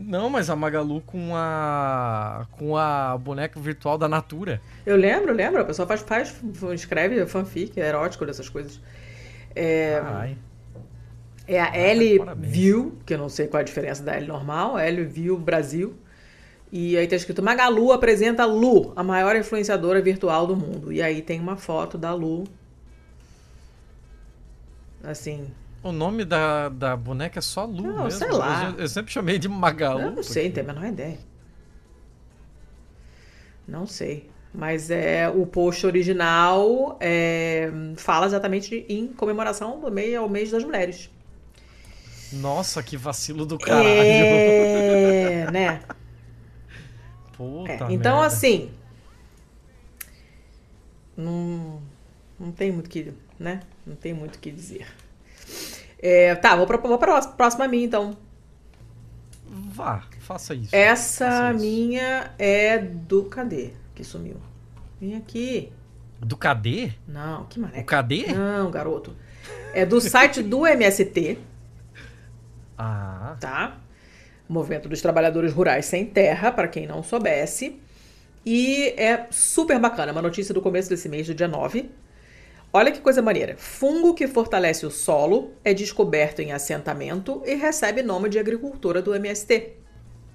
[0.00, 4.62] Não, mas a Magalu com a com a boneca virtual da Natura.
[4.86, 5.60] Eu lembro, lembro.
[5.60, 6.40] A pessoa faz, faz
[6.72, 8.80] escreve fanfic, é erótico dessas coisas.
[9.56, 10.38] É, Caralho.
[11.48, 12.20] é a L.
[12.36, 15.96] View, que eu não sei qual a diferença da L normal, L View Brasil.
[16.70, 20.92] E aí tá escrito Magalu apresenta Lu, a maior influenciadora virtual do mundo.
[20.92, 22.44] E aí tem uma foto da Lu.
[25.02, 25.50] Assim,
[25.82, 28.18] O nome da, da boneca é só Lu Não, mesmo.
[28.18, 28.70] sei lá.
[28.70, 30.00] Eu, eu sempre chamei de Magalu.
[30.00, 31.18] eu não sei, não porque- tenho a menor ideia.
[33.66, 34.28] Não sei.
[34.52, 40.50] Mas é o post original é, fala exatamente de- em comemoração do mês ao mês
[40.50, 41.10] das mulheres.
[42.32, 43.86] Nossa, que vacilo do caralho.
[43.88, 45.80] É, né?
[47.36, 48.26] Puta É, então, merda.
[48.26, 48.70] assim.
[51.16, 51.80] Não,
[52.38, 53.60] não tem muito que, né?
[53.86, 54.86] Não tem muito o que dizer.
[56.00, 58.16] É, tá, vou pra, vou pra próxima minha, então.
[59.46, 60.74] Vá, faça isso.
[60.74, 61.64] Essa Faça isso.
[61.64, 63.24] minha é do.
[63.24, 63.70] Cadê?
[63.94, 64.36] Que sumiu.
[65.00, 65.72] Vem aqui.
[66.20, 66.92] Do KD?
[67.06, 67.82] Não, que O mané.
[67.82, 68.32] KD?
[68.32, 69.14] Não, garoto.
[69.72, 71.38] É do site do MST,
[72.76, 73.76] Ah, tá?
[74.48, 77.80] Movimento dos Trabalhadores Rurais Sem Terra, para quem não soubesse.
[78.44, 81.90] E é super bacana, uma notícia do começo desse mês, do dia 9.
[82.72, 83.56] Olha que coisa maneira.
[83.56, 89.14] Fungo que fortalece o solo é descoberto em assentamento e recebe nome de agricultora do
[89.14, 89.72] MST.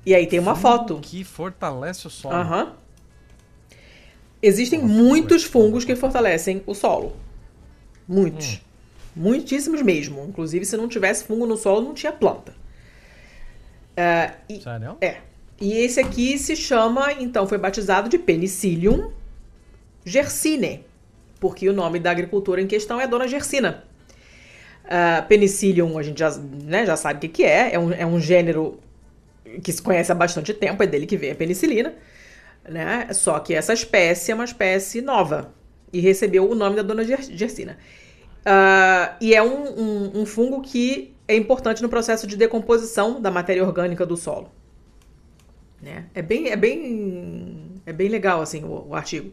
[0.05, 0.99] E aí tem uma fungo foto.
[1.01, 2.35] Que fortalece o solo.
[2.35, 2.73] Aham.
[4.41, 7.15] Existem Nossa, muitos fungos que fortalecem o solo.
[8.07, 8.55] Muitos.
[8.55, 8.59] Hum.
[9.15, 10.25] Muitíssimos mesmo.
[10.27, 12.53] Inclusive, se não tivesse fungo no solo, não tinha planta.
[13.95, 14.97] Ah, e, Sério?
[14.99, 15.17] é.
[15.61, 19.13] E esse aqui se chama, então, foi batizado de Penicillium
[20.03, 20.83] gersine,
[21.43, 23.83] porque o nome da agricultora em questão é dona Gersina.
[24.85, 26.29] Ah, Penicillium, a gente já,
[26.73, 28.79] né, já sabe o que, que é, é um, é um gênero
[29.63, 31.93] que se conhece há bastante tempo, é dele que vem a penicilina,
[32.67, 33.07] né?
[33.13, 35.53] Só que essa espécie é uma espécie nova
[35.91, 37.77] e recebeu o nome da dona Ger- Gersina.
[38.45, 43.31] Ah, e é um, um- um fungo que é importante no processo de decomposição da
[43.31, 44.49] matéria orgânica do solo.
[45.81, 46.05] Né?
[46.13, 49.31] É, bem, é, bem, é bem legal assim, o, o artigo.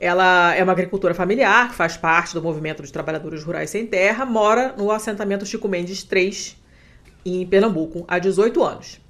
[0.00, 4.74] Ela é uma agricultora familiar, faz parte do movimento dos trabalhadores rurais sem terra, mora
[4.76, 6.56] no assentamento Chico Mendes 3,
[7.24, 9.00] em Pernambuco, há 18 anos.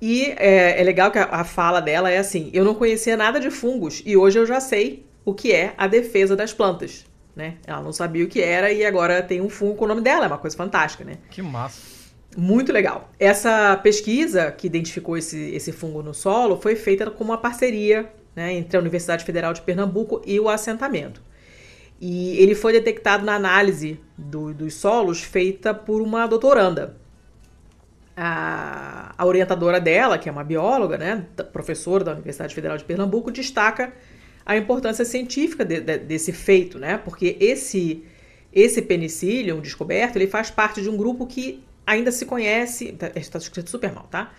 [0.00, 3.38] E é, é legal que a, a fala dela é assim: eu não conhecia nada
[3.38, 7.04] de fungos e hoje eu já sei o que é a defesa das plantas.
[7.36, 7.56] Né?
[7.66, 10.24] Ela não sabia o que era e agora tem um fungo com o nome dela,
[10.24, 11.18] é uma coisa fantástica, né?
[11.30, 12.00] Que massa.
[12.36, 13.10] Muito legal.
[13.18, 18.54] Essa pesquisa que identificou esse, esse fungo no solo foi feita com uma parceria né,
[18.54, 21.20] entre a Universidade Federal de Pernambuco e o assentamento.
[22.00, 26.96] E ele foi detectado na análise do, dos solos feita por uma doutoranda.
[28.16, 33.30] A, a, orientadora dela, que é uma bióloga, né, professora da Universidade Federal de Pernambuco,
[33.30, 33.92] destaca
[34.44, 38.02] a importância científica de, de, desse feito, né, porque esse,
[38.50, 42.96] esse penicillium descoberto ele faz parte de um grupo que ainda se conhece.
[43.14, 44.32] Está tá escrito super mal, tá?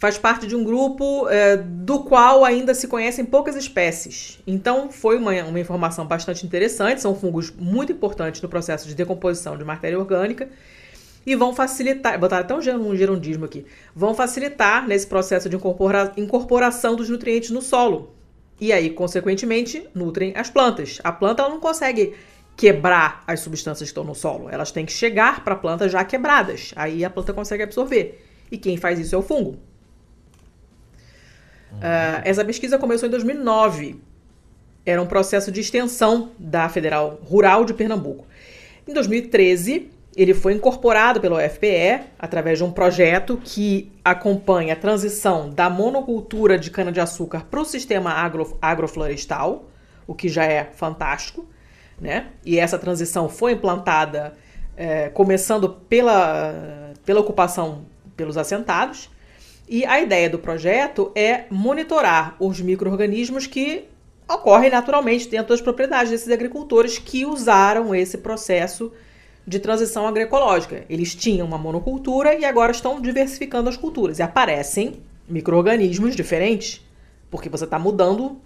[0.00, 4.40] Faz parte de um grupo é, do qual ainda se conhecem poucas espécies.
[4.46, 7.02] Então, foi uma, uma informação bastante interessante.
[7.02, 10.48] São fungos muito importantes no processo de decomposição de matéria orgânica
[11.26, 16.96] e vão facilitar, botar até um gerundismo aqui, vão facilitar nesse processo de incorpora, incorporação
[16.96, 18.14] dos nutrientes no solo.
[18.58, 20.98] E aí, consequentemente, nutrem as plantas.
[21.04, 22.14] A planta não consegue
[22.56, 24.48] quebrar as substâncias que estão no solo.
[24.48, 26.72] Elas têm que chegar para a planta já quebradas.
[26.74, 28.24] Aí a planta consegue absorver.
[28.50, 29.68] E quem faz isso é o fungo.
[31.72, 34.00] Uh, essa pesquisa começou em 2009.
[34.84, 38.26] Era um processo de extensão da Federal Rural de Pernambuco.
[38.86, 45.50] Em 2013, ele foi incorporado pelo FPE através de um projeto que acompanha a transição
[45.50, 49.68] da monocultura de cana-de-açúcar para o sistema agro, agroflorestal,
[50.06, 51.46] o que já é fantástico
[52.00, 52.28] né?
[52.44, 54.32] E essa transição foi implantada
[54.76, 57.84] é, começando pela, pela ocupação
[58.16, 59.10] pelos assentados.
[59.70, 63.84] E a ideia do projeto é monitorar os micro-organismos que
[64.28, 68.92] ocorrem naturalmente dentro das propriedades desses agricultores que usaram esse processo
[69.46, 70.84] de transição agroecológica.
[70.90, 74.18] Eles tinham uma monocultura e agora estão diversificando as culturas.
[74.18, 76.84] E aparecem micro-organismos diferentes,
[77.30, 78.40] porque você está mudando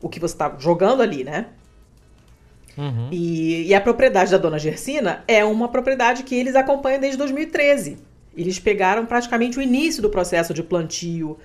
[0.00, 1.46] o que você está jogando ali, né?
[2.76, 3.08] Uhum.
[3.10, 8.06] E, e a propriedade da dona Gersina é uma propriedade que eles acompanham desde 2013.
[8.38, 11.36] Eles pegaram praticamente o início do processo de plantio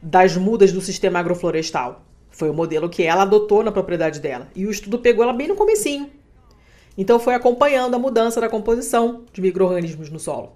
[0.00, 2.06] das mudas do sistema agroflorestal.
[2.30, 4.46] Foi o modelo que ela adotou na propriedade dela.
[4.54, 6.08] E o estudo pegou ela bem no comecinho.
[6.96, 10.52] Então foi acompanhando a mudança da composição de micro-organismos no solo.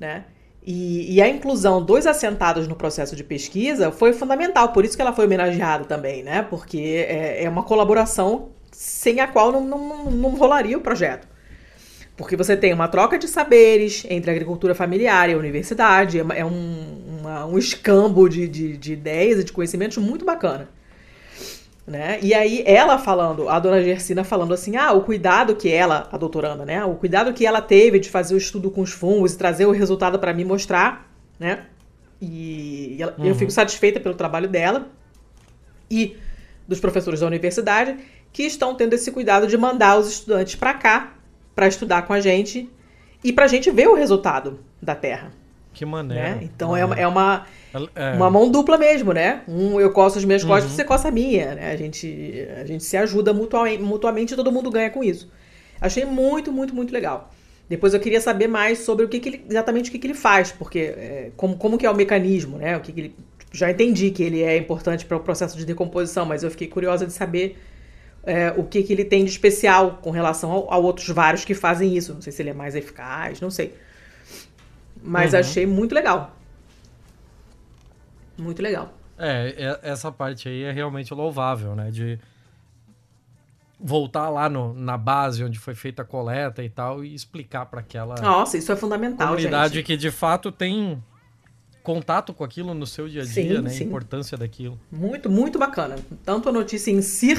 [0.00, 0.24] Né?
[0.66, 5.02] E, e, a inclusão dos assentados no processo de pesquisa foi fundamental, por isso que
[5.02, 6.42] ela foi homenageada também, né?
[6.42, 11.28] Porque é, é uma colaboração sem a qual não, não, não rolaria o projeto.
[12.16, 16.44] Porque você tem uma troca de saberes entre a agricultura familiar e a universidade, é
[16.44, 20.68] um, uma, um escambo de, de, de, ideias e de conhecimentos muito bacana.
[21.86, 22.18] Né?
[22.22, 26.16] E aí ela falando, a dona Gersina falando assim, ah, o cuidado que ela, a
[26.16, 26.82] doutoranda, né?
[26.84, 29.70] O cuidado que ela teve de fazer o estudo com os fungos e trazer o
[29.70, 31.66] resultado para me mostrar, né?
[32.22, 33.26] E, ela, uhum.
[33.26, 34.88] eu fico satisfeita pelo trabalho dela
[35.90, 36.16] e
[36.66, 37.96] dos professores da universidade
[38.32, 41.13] que estão tendo esse cuidado de mandar os estudantes para cá
[41.54, 42.68] para estudar com a gente
[43.22, 45.32] e para a gente ver o resultado da Terra.
[45.72, 46.22] Que maneiro.
[46.22, 46.38] Né?
[46.42, 47.46] Então é uma, é uma,
[47.94, 48.12] é.
[48.12, 49.42] uma mão dupla mesmo, né?
[49.48, 50.50] Um eu coço as minhas uhum.
[50.50, 51.72] costas, você coça a minha, né?
[51.72, 55.30] A gente, a gente se ajuda mutuamente, mutuamente e todo mundo ganha com isso.
[55.80, 57.32] Achei muito, muito, muito legal.
[57.68, 60.14] Depois eu queria saber mais sobre o que, que ele, exatamente o que, que ele
[60.14, 62.76] faz, porque é, como, como que é o mecanismo, né?
[62.76, 63.16] O que, que ele,
[63.50, 67.06] já entendi que ele é importante para o processo de decomposição, mas eu fiquei curiosa
[67.06, 67.58] de saber
[68.26, 71.54] é, o que, que ele tem de especial com relação ao, a outros vários que
[71.54, 72.14] fazem isso.
[72.14, 73.74] Não sei se ele é mais eficaz, não sei.
[75.02, 75.40] Mas uhum.
[75.40, 76.34] achei muito legal.
[78.36, 78.92] Muito legal.
[79.18, 81.90] É, é, essa parte aí é realmente louvável, né?
[81.90, 82.18] De
[83.78, 87.80] voltar lá no, na base onde foi feita a coleta e tal e explicar para
[87.80, 89.84] aquela Nossa, isso é fundamental, comunidade gente.
[89.84, 91.02] que de fato tem
[91.82, 93.68] contato com aquilo no seu dia a dia, sim, né?
[93.68, 93.84] Sim.
[93.84, 94.80] A importância daquilo.
[94.90, 95.96] Muito, muito bacana.
[96.24, 97.34] Tanto a notícia em si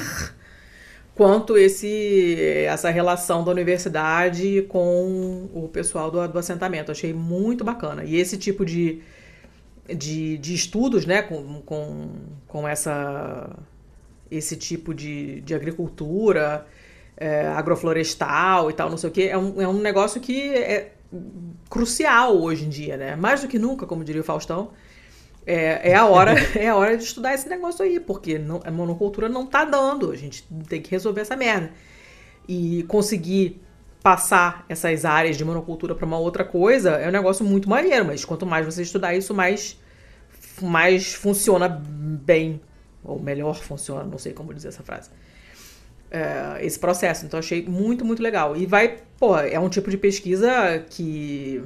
[1.15, 2.36] quanto esse
[2.67, 6.91] essa relação da universidade com o pessoal do, do assentamento.
[6.91, 8.04] Achei muito bacana.
[8.04, 9.01] E esse tipo de,
[9.88, 12.10] de, de estudos, né, com, com,
[12.47, 13.49] com essa,
[14.30, 16.65] esse tipo de, de agricultura
[17.15, 20.91] é, agroflorestal e tal, não sei o que, é um, é um negócio que é
[21.69, 23.15] crucial hoje em dia, né?
[23.15, 24.71] Mais do que nunca, como diria o Faustão.
[25.45, 28.71] É, é, a hora, é a hora de estudar esse negócio aí, porque não, a
[28.71, 30.12] monocultura não tá dando.
[30.12, 31.71] A gente tem que resolver essa merda.
[32.47, 33.62] E conseguir
[34.01, 38.23] passar essas áreas de monocultura para uma outra coisa é um negócio muito maneiro, mas
[38.23, 39.79] quanto mais você estudar isso, mais,
[40.62, 42.62] mais funciona bem.
[43.03, 45.10] Ou melhor funciona, não sei como dizer essa frase.
[46.10, 47.25] É, esse processo.
[47.25, 48.55] Então achei muito, muito legal.
[48.55, 51.63] E vai, pô, é um tipo de pesquisa que,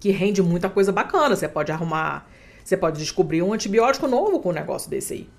[0.00, 1.36] que rende muita coisa bacana.
[1.36, 2.26] Você pode arrumar
[2.66, 5.30] você pode descobrir um antibiótico novo com um negócio desse aí.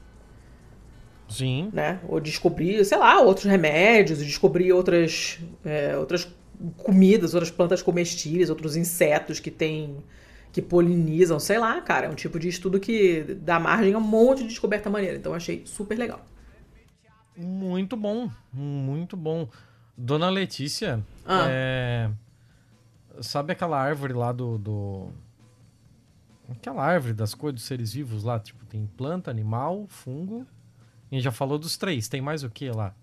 [1.28, 1.70] Sim.
[1.74, 2.00] Né?
[2.08, 6.26] Ou descobrir, sei lá, outros remédios, descobrir outras, é, outras
[6.78, 9.98] comidas, outras plantas comestíveis, outros insetos que tem
[10.54, 14.02] que polinizam, sei lá, cara, é um tipo de estudo que dá margem a um
[14.02, 15.18] monte de descoberta maneira.
[15.18, 16.26] Então achei super legal.
[17.36, 19.50] Muito bom, muito bom.
[19.98, 21.46] Dona Letícia, ah.
[21.50, 22.10] é...
[23.20, 25.10] sabe aquela árvore lá do, do,
[26.50, 30.46] Aquela árvore das coisas dos seres vivos lá, tipo, tem planta, animal, fungo.
[31.12, 32.94] A gente já falou dos três, tem mais o que lá?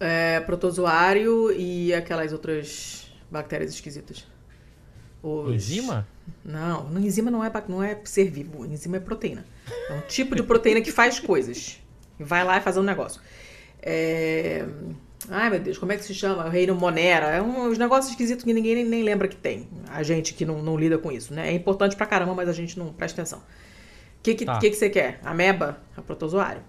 [0.00, 4.26] É, protozoário e aquelas outras bactérias esquisitas.
[5.22, 5.54] Os...
[5.54, 6.06] Enzima?
[6.44, 9.44] Não, enzima não é, não é ser vivo, enzima é proteína.
[9.88, 11.80] É um tipo de proteína que faz coisas.
[12.18, 13.20] Vai lá e faz um negócio.
[13.80, 14.66] É...
[15.30, 16.46] Ai, meu Deus, como é que se chama?
[16.46, 17.26] O reino Monera.
[17.26, 19.68] É um, uns negócios esquisitos que ninguém nem, nem, lembra que tem.
[19.90, 21.48] A gente que não, não, lida com isso, né?
[21.48, 23.38] É importante pra caramba, mas a gente não presta atenção.
[23.38, 23.42] O
[24.22, 24.58] que, que, tá.
[24.58, 25.20] que, que você quer?
[25.24, 25.78] Ameba?
[25.96, 26.62] A protozoário?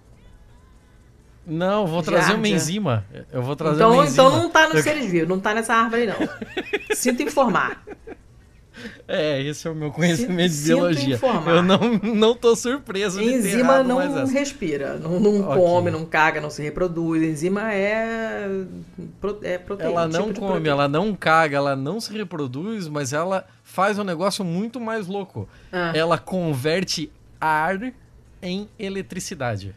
[1.46, 3.06] Não, vou trazer uma enzima.
[3.32, 4.28] Eu vou trazer então, uma enzima.
[4.28, 4.84] Então não tá no eu...
[4.84, 6.16] seres vivos, não tá nessa árvore, não.
[6.96, 7.84] Sinto informar.
[9.08, 11.16] É, esse é o meu conhecimento Sinto de biologia.
[11.16, 11.56] Informar.
[11.56, 15.56] Eu não, não tô surpreso enzima de ter errado não respira, não, não okay.
[15.56, 17.22] come, não caga, não se reproduz.
[17.22, 18.48] Enzima é,
[19.44, 19.92] é proteína.
[19.92, 24.04] Ela não tipo come, ela não caga, ela não se reproduz, mas ela faz um
[24.04, 25.48] negócio muito mais louco.
[25.72, 25.92] Ah.
[25.96, 27.94] Ela converte ar
[28.42, 29.76] em eletricidade.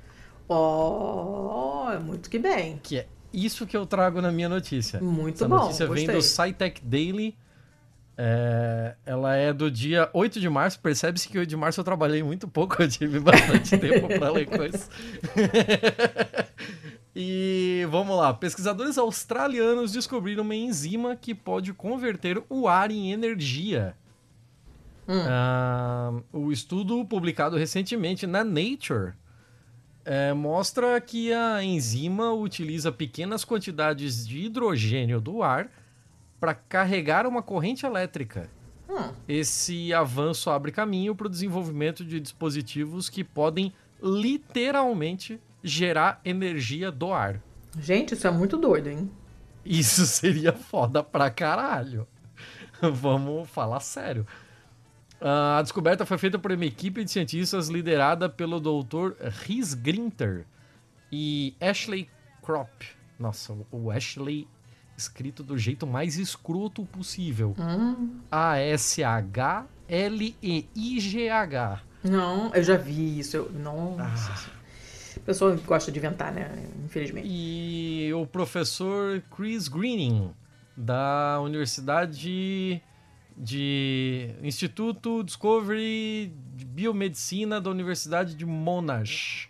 [0.48, 2.78] Oh, é muito que bem.
[2.82, 5.00] Que é isso que eu trago na minha notícia.
[5.00, 5.56] Muito Essa bom.
[5.56, 6.06] A notícia gostei.
[6.06, 7.36] vem do SciTech Daily
[8.18, 10.80] é, ela é do dia 8 de março.
[10.80, 14.46] Percebe-se que 8 de março eu trabalhei muito pouco, eu tive bastante tempo para ler
[14.46, 14.88] coisas.
[17.14, 23.94] e vamos lá: pesquisadores australianos descobriram uma enzima que pode converter o ar em energia.
[25.08, 26.22] Hum.
[26.32, 29.12] Uh, o estudo publicado recentemente na Nature
[30.04, 35.68] é, mostra que a enzima utiliza pequenas quantidades de hidrogênio do ar
[36.38, 38.48] para carregar uma corrente elétrica.
[38.88, 39.12] Hum.
[39.28, 43.72] Esse avanço abre caminho para o desenvolvimento de dispositivos que podem
[44.02, 47.40] literalmente gerar energia do ar.
[47.78, 49.10] Gente, isso é muito doido, hein?
[49.64, 52.06] Isso seria foda pra caralho.
[52.80, 54.26] Vamos falar sério.
[55.20, 59.14] A descoberta foi feita por uma equipe de cientistas liderada pelo Dr.
[59.20, 60.46] Rhys Grinter
[61.10, 62.08] e Ashley
[62.42, 62.70] Kropp.
[63.18, 64.46] Nossa, o Ashley
[64.96, 67.54] escrito do jeito mais escroto possível.
[67.58, 68.20] Hum.
[68.30, 69.66] A-S-H-L-E-I-G-H.
[72.04, 73.36] Não, eu já vi isso.
[73.36, 74.32] Eu, nossa.
[74.32, 74.56] Ah.
[75.24, 76.50] Pessoa gosta de inventar, né?
[76.84, 77.26] Infelizmente.
[77.28, 80.30] E o professor Chris Greening,
[80.76, 82.82] da Universidade
[83.36, 89.48] de Instituto Discovery de Biomedicina da Universidade de Monash,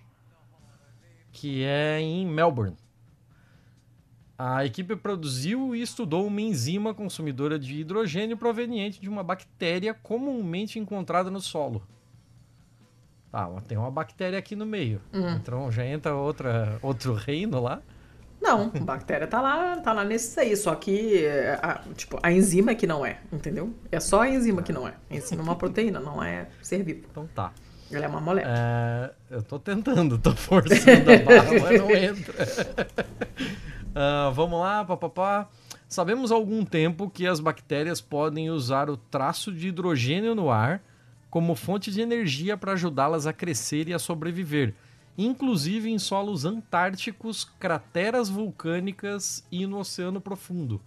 [1.30, 2.76] que é em Melbourne.
[4.38, 10.78] A equipe produziu e estudou uma enzima consumidora de hidrogênio proveniente de uma bactéria comumente
[10.78, 11.82] encontrada no solo.
[13.32, 15.00] Tá, tem uma bactéria aqui no meio.
[15.12, 15.36] Uhum.
[15.36, 17.80] Então já entra outra, outro reino lá.
[18.40, 21.26] Não, a bactéria tá lá, tá lá nesse aí, só que
[21.62, 23.74] a, tipo, a enzima que não é, entendeu?
[23.90, 24.94] É só a enzima que não é.
[25.10, 27.06] A enzima é uma proteína, não é ser vivo.
[27.10, 27.52] Então tá.
[27.90, 28.54] Ela é uma molécula.
[28.54, 32.46] É, eu tô tentando, tô forçando a barra, mas não entra.
[33.96, 35.48] Uh, vamos lá, papapá.
[35.88, 40.82] Sabemos há algum tempo que as bactérias podem usar o traço de hidrogênio no ar
[41.30, 44.74] como fonte de energia para ajudá-las a crescer e a sobreviver,
[45.16, 50.78] inclusive em solos antárticos, crateras vulcânicas e no oceano profundo.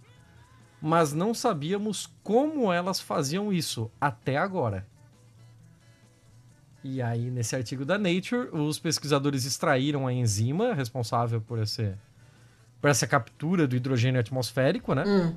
[0.80, 4.86] Mas não sabíamos como elas faziam isso até agora.
[6.84, 11.92] E aí, nesse artigo da Nature, os pesquisadores extraíram a enzima responsável por esse
[12.80, 15.04] para essa captura do hidrogênio atmosférico, né?
[15.06, 15.34] Hum.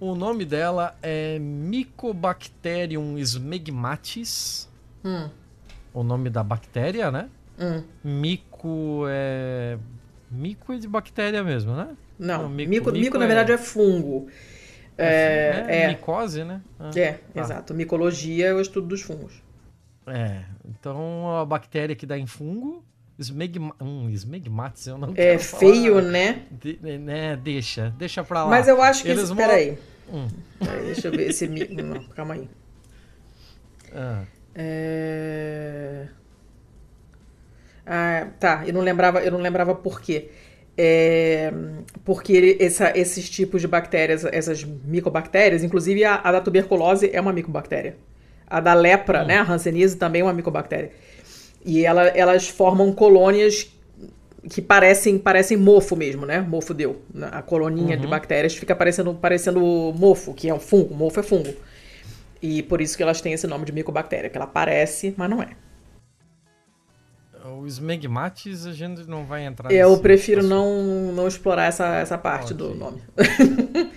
[0.00, 4.68] O nome dela é Mycobacterium smegmatis.
[5.04, 5.28] Hum.
[5.92, 7.28] O nome da bactéria, né?
[7.58, 7.82] Hum.
[8.04, 9.78] Mico é.
[10.30, 11.96] Mico é de bactéria mesmo, né?
[12.18, 13.28] Não, Não mico, mico, mico, na é...
[13.28, 14.28] verdade é fungo.
[14.96, 16.60] É, é, é, micose, né?
[16.78, 17.40] Ah, é, tá.
[17.40, 17.72] exato.
[17.72, 19.42] Micologia é o estudo dos fungos.
[20.06, 22.84] É, então a bactéria que dá em fungo
[23.18, 23.74] Smegma...
[23.80, 26.02] Hum, Smegmatis, eu não É feio, falar.
[26.02, 26.42] né?
[26.50, 27.36] De, né?
[27.36, 28.50] Deixa, deixa pra lá.
[28.50, 29.10] Mas eu acho que...
[29.10, 29.76] Eles Peraí.
[30.12, 30.28] Hum.
[30.58, 30.86] Peraí.
[30.86, 31.48] Deixa eu ver esse...
[31.48, 32.48] Não, calma aí.
[33.92, 34.22] Ah.
[34.54, 36.06] É...
[37.86, 40.30] Ah, tá, eu não lembrava, eu não lembrava por quê.
[40.76, 41.52] É,
[42.04, 47.32] porque essa, esses tipos de bactérias, essas micobactérias, inclusive a, a da tuberculose é uma
[47.32, 47.96] micobactéria.
[48.46, 49.26] A da lepra, hum.
[49.26, 50.92] né, a hanseníase também é uma micobactéria.
[51.64, 53.70] E ela, elas formam colônias
[54.50, 56.40] que parecem, parecem mofo mesmo, né?
[56.40, 57.02] Mofo deu.
[57.32, 58.00] A coloninha Uhum.
[58.00, 59.60] de bactérias fica parecendo, parecendo
[59.96, 60.94] mofo, que é um fungo.
[60.94, 61.54] Mofo é fungo.
[62.40, 65.42] E por isso que elas têm esse nome de micobactéria, que ela parece, mas não
[65.42, 65.48] é.
[67.44, 70.50] O Smegmatis a gente não vai entrar Eu prefiro assunto.
[70.50, 72.74] não, não explorar essa, essa parte do Ok.
[72.74, 73.02] nome.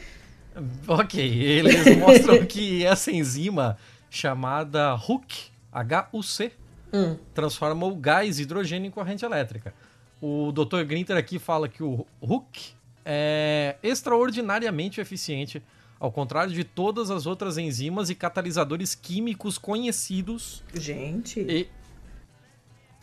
[0.87, 3.77] Ok, eles mostram que essa enzima
[4.09, 6.51] chamada HUC, H-U-C,
[6.93, 7.17] Hum.
[7.33, 9.73] transforma o gás hidrogênio em corrente elétrica.
[10.21, 10.83] O Dr.
[10.83, 12.73] Grinter aqui fala que o HUC
[13.05, 15.63] é extraordinariamente eficiente,
[15.99, 20.63] ao contrário de todas as outras enzimas e catalisadores químicos conhecidos.
[20.73, 21.39] Gente.
[21.39, 21.67] E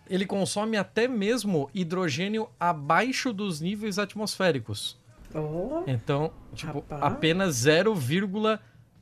[0.09, 4.97] ele consome até mesmo hidrogênio abaixo dos níveis atmosféricos.
[5.35, 7.03] Oh, Então, tipo, Rapaz.
[7.03, 7.67] apenas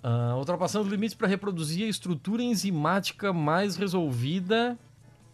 [0.03, 4.77] Ah, ultrapassando os limites para reproduzir a estrutura enzimática mais resolvida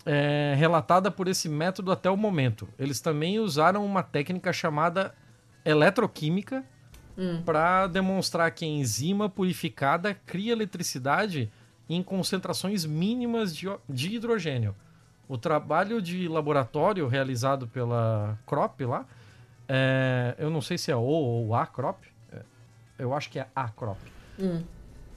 [0.05, 2.67] é, relatada por esse método até o momento.
[2.77, 5.13] Eles também usaram uma técnica chamada
[5.65, 6.63] eletroquímica
[7.45, 11.51] para demonstrar que a enzima purificada cria eletricidade
[11.89, 14.75] em concentrações mínimas de, de hidrogênio.
[15.27, 19.05] O trabalho de laboratório realizado pela CROP lá,
[19.67, 22.41] é, eu não sei se é o ou a CROP, é,
[22.99, 23.97] eu acho que é a CROP,
[24.39, 24.63] Hum.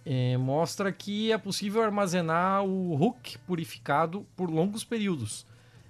[0.04, 5.46] é, mostra que é possível armazenar o HUC purificado por longos períodos.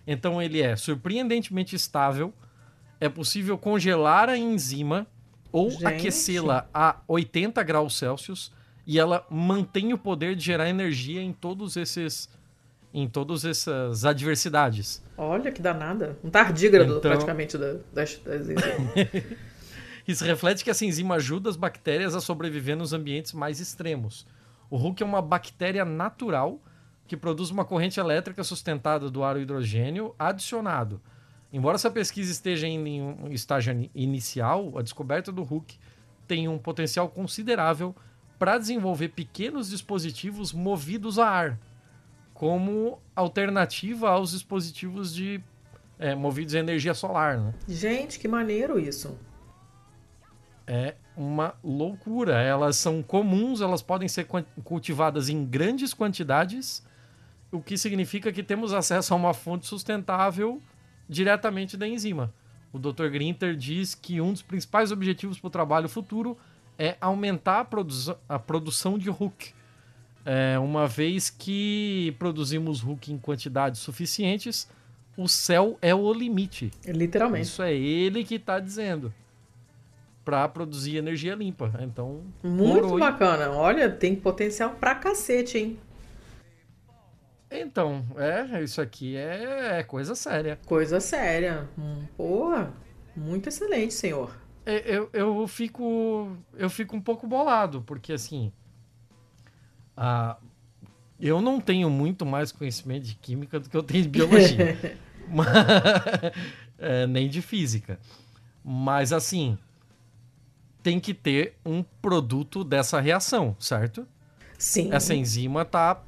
[0.06, 2.32] Então ele é surpreendentemente estável,
[3.00, 5.06] é possível congelar a enzima
[5.58, 8.52] ou aquecê-la a 80 graus Celsius
[8.86, 12.28] e ela mantém o poder de gerar energia em todos esses
[12.94, 15.02] em todas essas adversidades.
[15.18, 16.18] Olha que danada.
[16.24, 18.46] Um tardígrado, Então- praticamente, da- das, das.
[20.08, 24.26] Isso reflete que essa enzima ajuda as bactérias a sobreviver nos ambientes mais extremos.
[24.70, 26.58] O HUC é uma bactéria natural
[27.06, 31.00] que produz uma corrente elétrica sustentada do ar hidrogênio adicionado.
[31.52, 35.78] Embora essa pesquisa esteja ainda em um estágio ini- inicial, a descoberta do HUC
[36.26, 37.94] tem um potencial considerável
[38.38, 41.58] para desenvolver pequenos dispositivos movidos a ar,
[42.34, 45.40] como alternativa aos dispositivos de
[45.98, 47.38] é, movidos a energia solar.
[47.38, 47.54] Né?
[47.66, 49.16] Gente, que maneiro isso.
[50.66, 52.40] é uma loucura.
[52.42, 54.26] Elas são comuns, elas podem ser
[54.64, 56.84] cultivadas em grandes quantidades,
[57.50, 60.60] o que significa que temos acesso a uma fonte sustentável
[61.08, 62.32] diretamente da enzima.
[62.72, 63.08] O Dr.
[63.08, 66.36] Grinter diz que um dos principais objetivos para o trabalho futuro
[66.78, 69.54] é aumentar a, produza- a produção de HUC.
[70.24, 74.68] É, uma vez que produzimos HUC em quantidades suficientes,
[75.16, 76.70] o céu é o limite.
[76.84, 77.46] Literalmente.
[77.46, 79.14] Isso é ele que está dizendo.
[80.24, 81.72] Para produzir energia limpa.
[81.80, 83.50] Então, Muito bacana.
[83.52, 85.78] Olha, tem potencial pra cacete, hein?
[87.50, 90.58] Então, é, isso aqui é, é coisa séria.
[90.66, 91.68] Coisa séria.
[91.78, 92.72] Hum, Porra,
[93.14, 94.34] muito excelente, senhor.
[94.64, 98.52] É, Eu, eu fico eu fico um pouco bolado, porque assim,
[99.96, 100.36] a,
[101.20, 104.76] eu não tenho muito mais conhecimento de química do que eu tenho de biologia.
[105.28, 105.46] Mas-
[106.78, 107.98] é, nem de física.
[108.64, 109.56] Mas assim,
[110.82, 114.06] tem que ter um produto dessa reação, certo?
[114.58, 114.88] Sim.
[114.92, 116.02] Essa enzima tá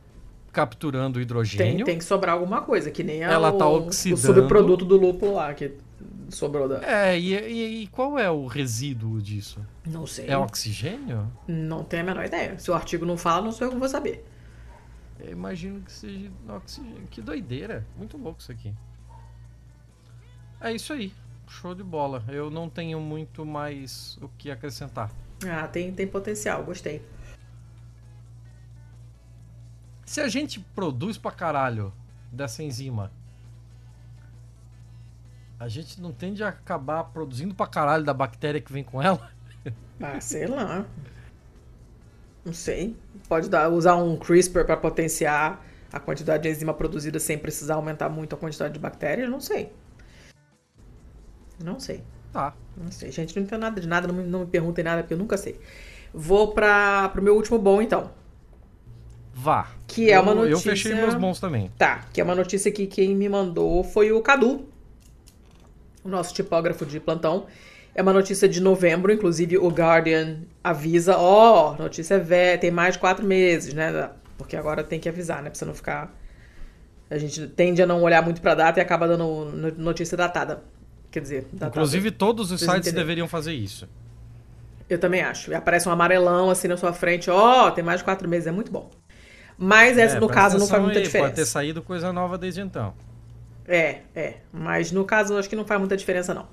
[0.63, 1.85] capturando tem, hidrogênio.
[1.87, 4.21] tem que sobrar alguma coisa, que nem Ela tá o, oxidando.
[4.21, 5.73] o subproduto do lúpulo lá, que
[6.31, 6.83] sobrou da.
[6.85, 9.61] É, e, e- e qual é o resíduo disso?
[9.87, 10.27] Não sei.
[10.29, 11.31] É oxigênio?
[11.47, 12.59] Não tenho a menor ideia.
[12.59, 14.25] Se o artigo não fala, não sou eu que vou saber.
[15.21, 17.03] Eu imagino que seja oxigênio.
[17.11, 17.85] Que doideira.
[17.97, 18.73] Muito louco isso aqui.
[20.61, 21.13] É isso aí.
[21.49, 22.23] Show de bola.
[22.29, 25.11] Eu não tenho muito mais o que acrescentar.
[25.49, 27.01] Ah, tem, tem potencial, gostei.
[30.09, 31.93] Se a gente produz pra caralho
[32.33, 33.13] dessa enzima,
[35.61, 39.31] a gente não tende a acabar produzindo pra caralho da bactéria que vem com ela?
[40.01, 40.87] Ah, sei lá.
[42.45, 42.97] Não sei.
[43.29, 48.09] Pode dar, usar um CRISPR para potenciar a quantidade de enzima produzida sem precisar aumentar
[48.09, 49.29] muito a quantidade de bactérias?
[49.29, 49.73] Não sei.
[51.63, 52.03] Não sei.
[52.33, 52.55] Tá.
[52.77, 55.15] Não sei, gente, não entendo nada de nada, não me, não me perguntem nada, porque
[55.15, 55.61] eu nunca sei.
[56.15, 58.11] Vou para pro meu último bom, então.
[59.41, 59.69] Vá.
[59.87, 60.55] Que é uma Eu- notícia...
[60.71, 61.71] Eu fechei meus bons também.
[61.79, 64.67] Tá, que é uma notícia que quem me mandou foi o Cadu,
[66.03, 67.47] o nosso tipógrafo de plantão.
[67.95, 72.99] É uma notícia de novembro, inclusive o Guardian avisa, ó, notícia velha, tem mais de
[73.01, 74.11] quatro meses, né?
[74.37, 75.51] Porque agora tem que avisar, né?
[75.51, 76.13] Pra você não ficar...
[77.11, 80.63] A gente tende a não olhar muito pra data e acaba dando no- notícia datada.
[81.13, 81.71] Quer dizer, datada.
[81.71, 83.07] Inclusive, todos os Vocês sites entenderam.
[83.07, 83.89] deveriam fazer isso.
[84.91, 85.51] Eu também acho.
[85.51, 88.51] E aparece um amarelão assim na sua frente, ó, tem mais de quatro meses, é
[88.53, 88.91] muito bom.
[89.59, 91.31] Mas essa, É, no caso, não faz muita aí, diferença.
[91.31, 92.95] Pode ter saído coisa nova desde então.
[93.67, 94.35] É, é.
[94.53, 96.47] Mas no caso, acho que não faz muita diferença, não.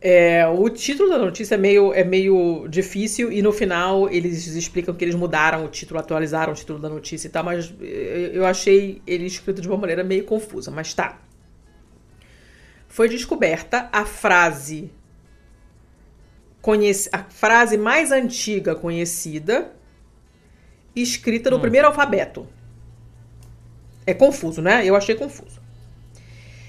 [0.00, 4.94] É, o título da notícia é meio, é meio difícil e no final eles explicam
[4.94, 8.46] que eles mudaram o título, atualizaram o título da notícia e tal, mas eh, eu
[8.46, 11.20] achei ele escrito de uma maneira meio confusa, mas tá.
[12.88, 14.90] Foi descoberta a frase
[16.62, 19.70] conhece, a frase mais antiga conhecida
[20.94, 21.60] escrita no Hum.
[21.60, 22.46] primeiro alfabeto.
[24.06, 24.84] É confuso, né?
[24.84, 25.60] Eu achei confuso.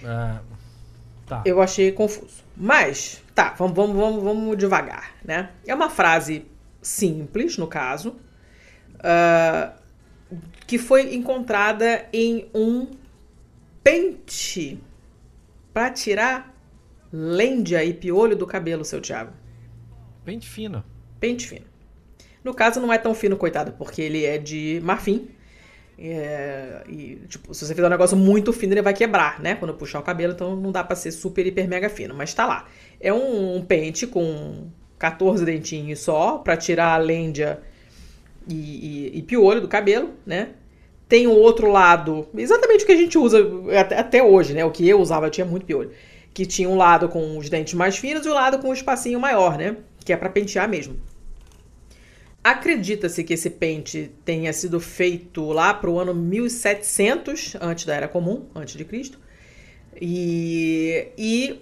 [0.03, 0.41] Ah,
[1.27, 1.41] tá.
[1.45, 2.43] Eu achei confuso.
[2.55, 5.51] Mas, tá, vamos, vamos, vamos, vamos devagar, né?
[5.65, 6.45] É uma frase
[6.81, 8.15] simples, no caso,
[8.99, 9.73] ah,
[10.67, 12.87] que foi encontrada em um
[13.83, 14.79] pente
[15.73, 16.53] para tirar
[17.11, 19.33] lêndia e piolho do cabelo, seu Thiago.
[20.23, 20.83] Pente fino.
[21.19, 21.65] Pente fino.
[22.43, 25.29] No caso, não é tão fino, coitado, porque ele é de marfim.
[26.03, 29.55] É, e, tipo, se você fizer um negócio muito fino, ele vai quebrar, né?
[29.55, 32.15] Quando puxar o cabelo, então não dá pra ser super, hiper, mega fino.
[32.15, 32.67] Mas tá lá.
[32.99, 34.67] É um, um pente com
[34.97, 37.59] 14 dentinhos só, pra tirar a lêndia
[38.47, 38.53] e,
[39.13, 40.49] e, e piolho do cabelo, né?
[41.07, 43.37] Tem o outro lado, exatamente o que a gente usa
[43.79, 44.63] até, até hoje, né?
[44.63, 45.91] O que eu usava, eu tinha muito piolho.
[46.33, 49.19] Que tinha um lado com os dentes mais finos e o lado com o espacinho
[49.19, 49.75] maior, né?
[50.05, 50.95] Que é pra pentear mesmo.
[52.43, 58.07] Acredita-se que esse pente tenha sido feito lá para o ano 1700, antes da Era
[58.07, 59.19] Comum, antes de Cristo.
[60.01, 61.61] E, e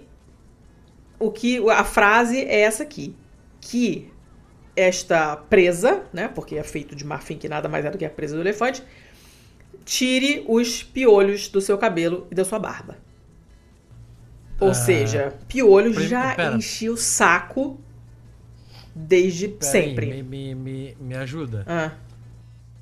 [1.18, 3.14] o que a frase é essa aqui,
[3.60, 4.10] que
[4.74, 8.10] esta presa, né, porque é feito de marfim que nada mais é do que a
[8.10, 8.82] presa do elefante,
[9.84, 12.96] tire os piolhos do seu cabelo e da sua barba.
[14.58, 16.56] Ou Ah, seja, piolho já pera.
[16.56, 17.78] enchia o saco
[18.94, 20.06] desde Pera aí, sempre.
[20.06, 21.64] me, me, me, me ajuda.
[21.66, 21.92] Ah.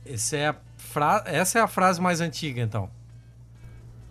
[0.07, 1.23] Essa é, a fra...
[1.27, 2.91] Essa é a frase mais antiga, então.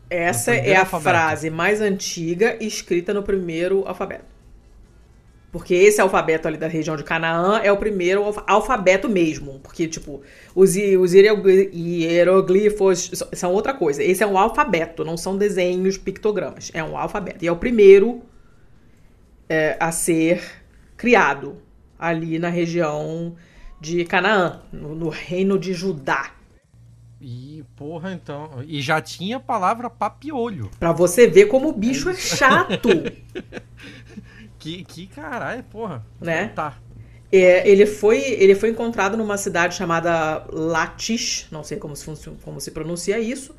[0.10, 1.04] Essa é a alfabeto.
[1.10, 4.26] frase mais antiga escrita no primeiro alfabeto.
[5.52, 9.60] Porque esse alfabeto ali da região de Canaã é o primeiro alfa- alfabeto mesmo.
[9.60, 10.22] Porque, tipo,
[10.54, 14.04] os, os hierogli- hieroglifos são outra coisa.
[14.04, 16.70] Esse é um alfabeto, não são desenhos, pictogramas.
[16.74, 17.44] É um alfabeto.
[17.44, 18.22] E é o primeiro
[19.50, 20.44] é, a ser
[20.96, 21.58] criado
[21.98, 23.36] ali na região
[23.80, 26.32] de Canaã, no, no reino de Judá.
[27.20, 28.64] E, porra, então.
[28.66, 30.70] E já tinha a palavra papiolho.
[30.80, 32.90] Pra você ver como o bicho é chato.
[34.60, 36.04] Que, que caralho, porra.
[36.20, 36.48] Né?
[36.50, 36.78] Tá.
[37.32, 42.06] É, ele, foi, ele foi encontrado numa cidade chamada Latish, não sei como se,
[42.42, 43.56] como se pronuncia isso,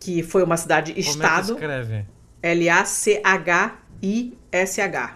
[0.00, 2.04] que foi uma Como é cidade-estado, escreve?
[2.42, 3.14] L-A-C-H-I-S-H,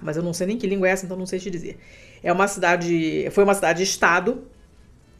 [0.03, 1.79] mas eu não sei nem que língua é essa, então não sei te dizer.
[2.23, 4.43] É uma cidade, foi uma cidade-estado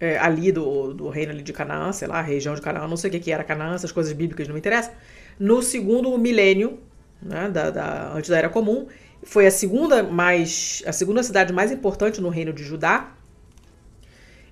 [0.01, 3.09] é, ali do, do reino ali de Canaã, sei lá, região de Canaã, não sei
[3.09, 4.93] o que, que era Canaã, essas coisas bíblicas não me interessam.
[5.39, 6.79] No segundo milênio,
[7.23, 8.87] né, da, da- antes da Era Comum,
[9.25, 13.13] foi a segunda mais a segunda cidade mais importante no reino de Judá.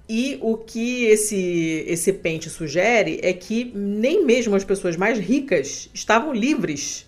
[0.08, 5.88] E o que esse esse pente sugere é que nem mesmo as pessoas mais ricas
[5.94, 7.06] estavam livres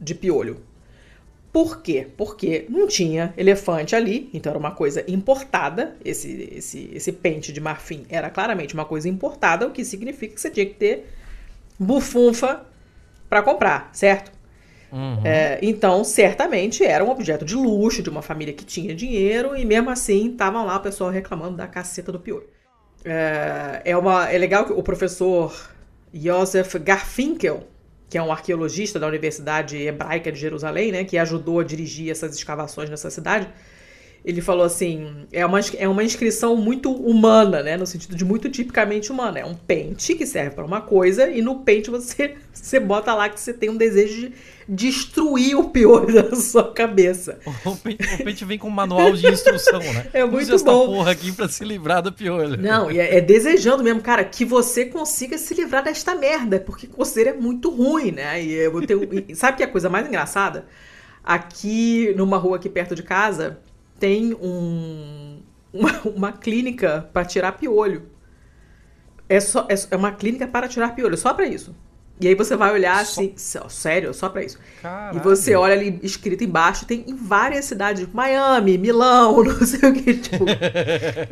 [0.00, 0.60] de piolho.
[1.56, 2.06] Por quê?
[2.18, 5.96] Porque não tinha elefante ali, então era uma coisa importada.
[6.04, 10.40] Esse, esse, esse pente de marfim era claramente uma coisa importada, o que significa que
[10.42, 11.06] você tinha que ter
[11.78, 12.66] bufunfa
[13.26, 14.30] para comprar, certo?
[14.92, 15.22] Uhum.
[15.24, 19.64] É, então, certamente era um objeto de luxo de uma família que tinha dinheiro e
[19.64, 22.46] mesmo assim estavam lá o pessoal reclamando da caceta do piolho.
[23.02, 25.70] É, é, uma, é legal que o professor
[26.12, 27.66] Joseph Garfinkel,
[28.08, 32.34] que é um arqueologista da Universidade Hebraica de Jerusalém, né, que ajudou a dirigir essas
[32.36, 33.48] escavações nessa cidade,
[34.26, 37.76] ele falou assim: é uma, é uma inscrição muito humana, né?
[37.76, 39.38] No sentido de muito tipicamente humana.
[39.38, 43.28] É um pente que serve para uma coisa, e no pente você, você bota lá
[43.28, 44.32] que você tem um desejo de
[44.68, 47.38] destruir o piolho da sua cabeça.
[47.64, 50.08] O pente, o pente vem com um manual de instrução, né?
[50.12, 50.86] É Use muito esta bom.
[50.86, 52.60] porra aqui pra se livrar do piolho.
[52.60, 56.88] Não, e é, é desejando mesmo, cara, que você consiga se livrar desta merda, porque
[56.88, 58.42] coceira é muito ruim, né?
[58.42, 60.66] E eu tenho, e sabe que é a coisa mais engraçada?
[61.22, 63.58] Aqui, numa rua aqui perto de casa,
[63.98, 65.40] tem um,
[65.72, 68.10] uma, uma clínica para tirar piolho.
[69.28, 71.74] É, só, é, é uma clínica para tirar piolho, só para isso.
[72.18, 73.20] E aí você vai olhar só...
[73.20, 73.34] assim,
[73.68, 74.58] sério, só pra isso.
[74.80, 75.18] Caralho.
[75.18, 79.92] E você olha ali escrito embaixo, tem em várias cidades, Miami, Milão, não sei o
[79.92, 80.44] que, tipo,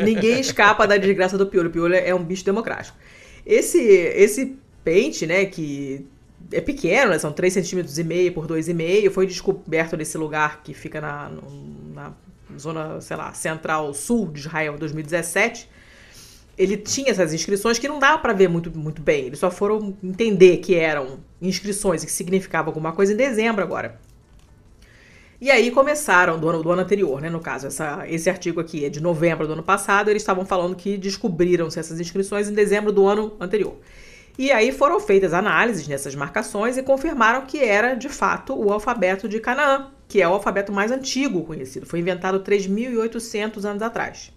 [0.03, 1.69] ninguém escapa da desgraça do piolho.
[1.69, 2.97] O piolho é um bicho democrático.
[3.47, 6.07] Esse esse pente, né, que
[6.53, 10.75] é pequeno, né, são 3,5 centímetros e meio por 2,5, foi descoberto nesse lugar que
[10.75, 11.31] fica na,
[11.95, 12.12] na
[12.59, 15.74] zona, sei lá, central sul de Israel em 2017
[16.57, 19.26] ele tinha essas inscrições que não dava para ver muito, muito bem.
[19.26, 23.98] Eles só foram entender que eram inscrições e que significava alguma coisa em dezembro agora.
[25.40, 27.28] E aí começaram, do ano, do ano anterior, né?
[27.28, 30.76] No caso, essa, esse artigo aqui é de novembro do ano passado, eles estavam falando
[30.76, 33.76] que descobriram-se essas inscrições em dezembro do ano anterior.
[34.37, 39.28] E aí foram feitas análises nessas marcações e confirmaram que era, de fato, o alfabeto
[39.28, 41.87] de Canaã, que é o alfabeto mais antigo conhecido.
[41.87, 44.32] Foi inventado 3.800 anos atrás.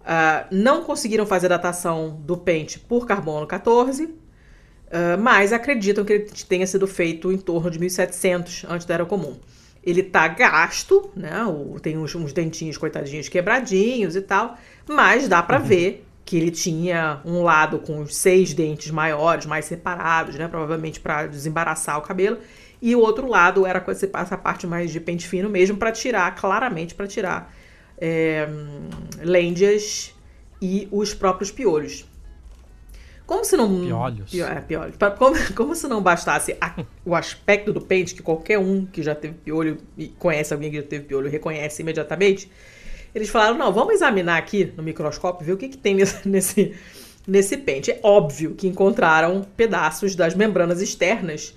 [0.00, 4.10] Uh, não conseguiram fazer datação do pente por carbono 14, uh,
[4.90, 9.04] ah, mas acreditam que ele tenha sido feito em torno de 1700 antes da Era
[9.04, 9.36] Comum.
[9.84, 11.44] Ele tá gasto, né?
[11.44, 14.56] O, tem uns, uns, dentinhos coitadinhos quebradinhos e tal,
[14.88, 15.66] mas dá para uhum.
[15.66, 20.46] ver que ele tinha um lado com os seis dentes maiores, mais separados, né?
[20.46, 22.36] Provavelmente para desembaraçar o cabelo,
[22.82, 26.34] e o outro lado era com essa parte mais de pente fino mesmo para tirar,
[26.34, 27.50] claramente para tirar
[27.96, 28.46] é,
[29.20, 30.14] lêndias
[30.60, 32.06] e os próprios piolhos.
[33.24, 33.86] Como se não.
[33.86, 34.34] Piolhos.
[34.34, 34.96] É, piolhos.
[35.16, 39.14] Como, como se não bastasse a, o aspecto do pente, que qualquer um que já
[39.14, 42.52] teve piolho e conhece alguém que já teve piolho reconhece imediatamente.
[43.18, 46.74] Eles falaram: não, vamos examinar aqui no microscópio, ver o que, que tem nesse, nesse,
[47.26, 47.90] nesse pente.
[47.90, 51.56] É óbvio que encontraram pedaços das membranas externas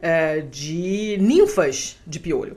[0.00, 2.56] é, de ninfas de piolho.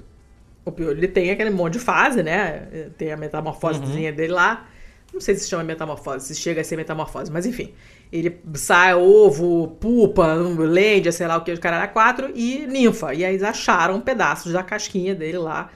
[0.64, 2.90] O piolho ele tem aquele monte de fase, né?
[2.98, 4.16] Tem a metamorfosezinha uhum.
[4.16, 4.68] dele lá.
[5.14, 7.74] Não sei se chama metamorfose, se chega a ser metamorfose, mas enfim.
[8.12, 13.14] Ele sai ovo, pupa, lêndia, sei lá o que, de caralho, quatro, e ninfa.
[13.14, 15.72] E aí eles acharam pedaços da casquinha dele lá,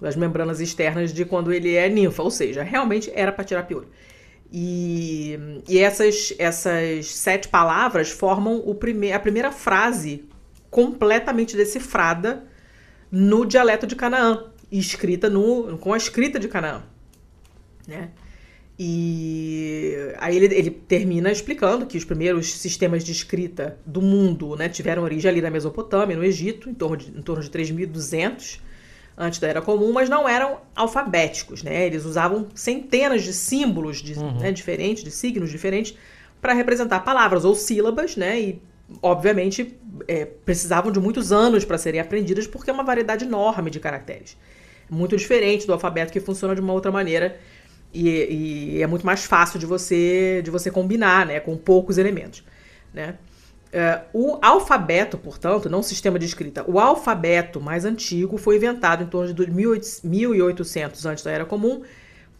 [0.00, 2.22] das membranas externas de quando ele é ninfa.
[2.22, 3.88] Ou seja, realmente era para tirar piolho.
[4.52, 5.38] E,
[5.68, 10.24] e essas, essas sete palavras formam o prime a primeira frase
[10.70, 12.44] completamente decifrada
[13.10, 16.82] no dialeto de Canaã, escrita no, com a escrita de Canaã.
[17.86, 18.10] Né?
[18.78, 24.68] E aí ele, ele, termina explicando que os primeiros sistemas de escrita do mundo né,
[24.68, 28.60] tiveram origem ali na Mesopotâmia, no Egito, em torno de, em torno de 3.200
[29.20, 31.62] antes da Era Comum, mas não eram alfabéticos.
[31.62, 31.86] Né?
[31.86, 34.38] Eles usavam centenas de símbolos de, uhum.
[34.38, 35.96] né, diferentes, de signos diferentes,
[36.40, 38.40] para representar palavras ou sílabas, né?
[38.40, 38.62] E
[39.02, 43.78] obviamente, é, precisavam de muitos anos para serem aprendidas, porque é uma variedade enorme de
[43.78, 44.38] caracteres.
[44.88, 47.38] Muito diferente do alfabeto que funciona de uma outra maneira
[47.92, 52.42] e, e é muito mais fácil de você, de você combinar né, com poucos elementos.
[52.92, 53.16] Né?
[53.72, 59.04] Uh, o alfabeto, portanto, não o sistema de escrita, o alfabeto mais antigo foi inventado
[59.04, 59.50] em torno de
[60.04, 61.82] 1800 antes da Era Comum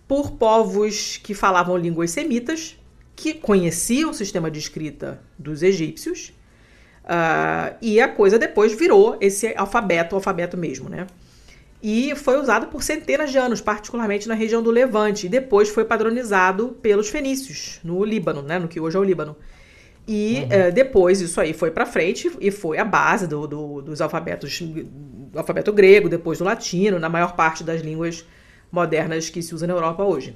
[0.08, 2.76] por povos que falavam línguas semitas,
[3.14, 6.32] que conheciam o sistema de escrita dos egípcios
[7.10, 11.08] Uh, e a coisa depois virou esse alfabeto, o alfabeto mesmo, né?
[11.82, 15.84] E foi usado por centenas de anos, particularmente na região do Levante, e depois foi
[15.84, 18.58] padronizado pelos fenícios, no Líbano, né?
[18.58, 19.34] No que hoje é o Líbano.
[20.12, 20.68] E uhum.
[20.68, 24.60] uh, depois isso aí foi para frente e foi a base do, do, dos alfabetos,
[24.60, 28.26] do alfabeto grego, depois do latino, na maior parte das línguas
[28.72, 30.34] modernas que se usa na Europa hoje.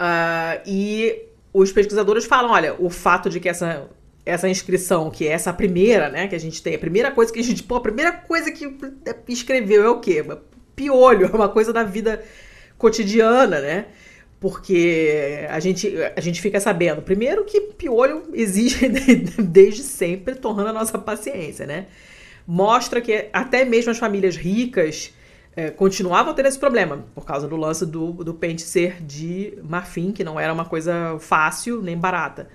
[0.00, 1.22] Uh, e
[1.52, 3.88] os pesquisadores falam, olha, o fato de que essa
[4.24, 7.40] essa inscrição, que é essa primeira, né, que a gente tem, a primeira coisa que
[7.40, 8.76] a gente, pô, a primeira coisa que
[9.26, 10.24] escreveu é o quê?
[10.76, 12.22] Piolho, é uma coisa da vida
[12.78, 13.86] cotidiana, né?
[14.40, 18.88] Porque a gente, a gente fica sabendo, primeiro, que piolho existe
[19.38, 21.86] desde sempre, tornando a nossa paciência, né?
[22.46, 25.12] Mostra que até mesmo as famílias ricas
[25.54, 30.10] é, continuavam tendo esse problema, por causa do lance do, do pente ser de marfim,
[30.10, 32.48] que não era uma coisa fácil nem barata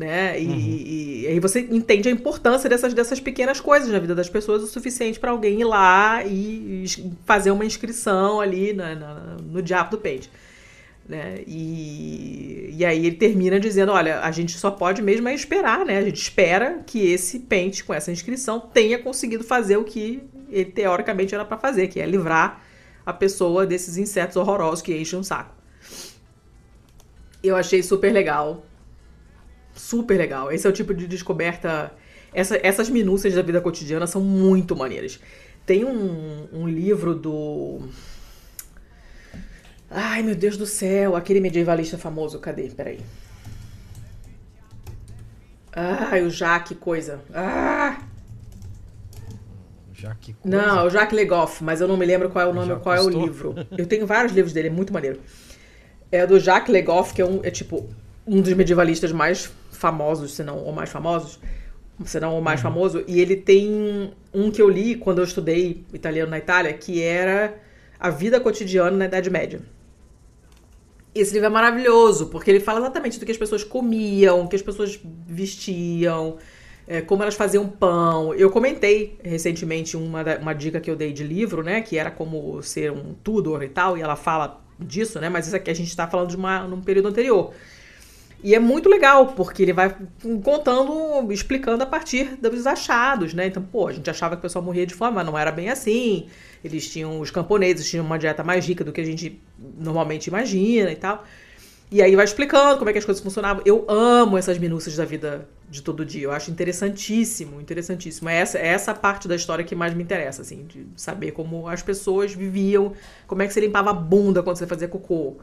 [0.00, 0.40] né?
[0.40, 0.56] E, uhum.
[0.56, 4.62] e, e, aí você entende a importância dessas, dessas pequenas coisas na vida das pessoas
[4.62, 9.60] o suficiente para alguém ir lá e, e fazer uma inscrição ali na, na, no
[9.60, 10.30] diabo do pente.
[11.10, 11.42] Né?
[11.46, 15.98] E, e aí ele termina dizendo, olha, a gente só pode mesmo é esperar, né?
[15.98, 20.70] A gente espera que esse pente com essa inscrição tenha conseguido fazer o que ele
[20.70, 22.62] teoricamente era para fazer, que é livrar
[23.04, 25.54] a pessoa desses insetos horrorosos que enchem o saco.
[27.42, 28.64] Eu achei super legal
[29.74, 30.52] super legal.
[30.52, 31.92] Esse é o tipo de descoberta.
[32.32, 35.18] Essa, essas minúcias da vida cotidiana são muito maneiras.
[35.66, 37.80] Tem um, um livro do.
[39.90, 42.68] Ai, meu Deus do céu, aquele medievalista famoso, cadê?
[42.68, 43.00] Peraí.
[45.72, 47.20] Ai, o Jacques coisa.
[47.34, 47.98] Ah!
[49.92, 50.56] Jacques coisa?
[50.56, 52.94] Não, é o Jacques Legoff, mas eu não me lembro qual é o nome, qual
[52.94, 53.54] é o livro.
[53.76, 55.20] Eu tenho vários livros dele, é muito maneiro.
[56.12, 57.88] É do Jacques Legoff, que é um, é tipo
[58.26, 61.40] um dos medievalistas mais famosos, se não o mais famosos,
[62.04, 65.84] se não o mais famoso, e ele tem um que eu li quando eu estudei
[65.92, 67.58] italiano na Itália, que era
[67.98, 69.60] a vida cotidiana na Idade Média.
[71.14, 74.54] Esse livro é maravilhoso, porque ele fala exatamente do que as pessoas comiam, o que
[74.54, 76.36] as pessoas vestiam,
[76.86, 78.32] é, como elas faziam pão.
[78.34, 81.80] Eu comentei recentemente uma, uma dica que eu dei de livro, né?
[81.80, 85.28] Que era como ser um Tudor e tal, e ela fala disso, né?
[85.28, 87.52] Mas isso aqui a gente está falando de uma, num período anterior.
[88.42, 89.94] E é muito legal, porque ele vai
[90.42, 93.46] contando, explicando a partir dos achados, né?
[93.46, 95.68] Então, pô, a gente achava que o pessoal morria de fome, mas não era bem
[95.68, 96.26] assim.
[96.64, 99.38] Eles tinham, os camponeses tinham uma dieta mais rica do que a gente
[99.78, 101.24] normalmente imagina e tal.
[101.92, 103.62] E aí vai explicando como é que as coisas funcionavam.
[103.66, 106.22] Eu amo essas minúcias da vida de todo dia.
[106.22, 108.28] Eu acho interessantíssimo, interessantíssimo.
[108.28, 111.66] É essa, é essa parte da história que mais me interessa, assim, de saber como
[111.66, 112.92] as pessoas viviam,
[113.26, 115.38] como é que você limpava a bunda quando você fazia cocô,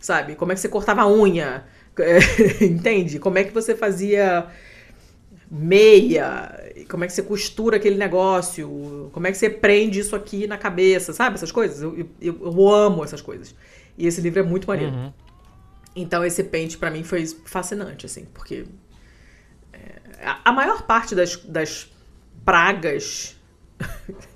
[0.00, 0.34] sabe?
[0.34, 1.64] Como é que você cortava a unha,
[2.60, 3.18] entende?
[3.18, 4.46] Como é que você fazia
[5.50, 10.46] meia, como é que você costura aquele negócio, como é que você prende isso aqui
[10.46, 11.34] na cabeça, sabe?
[11.34, 11.82] Essas coisas.
[11.82, 13.54] Eu, eu, eu amo essas coisas.
[13.96, 14.94] E esse livro é muito maneiro.
[14.94, 15.12] Uhum.
[15.94, 18.64] Então esse pente pra mim foi fascinante, assim, porque
[19.72, 21.90] é, a, a maior parte das, das
[22.44, 23.36] pragas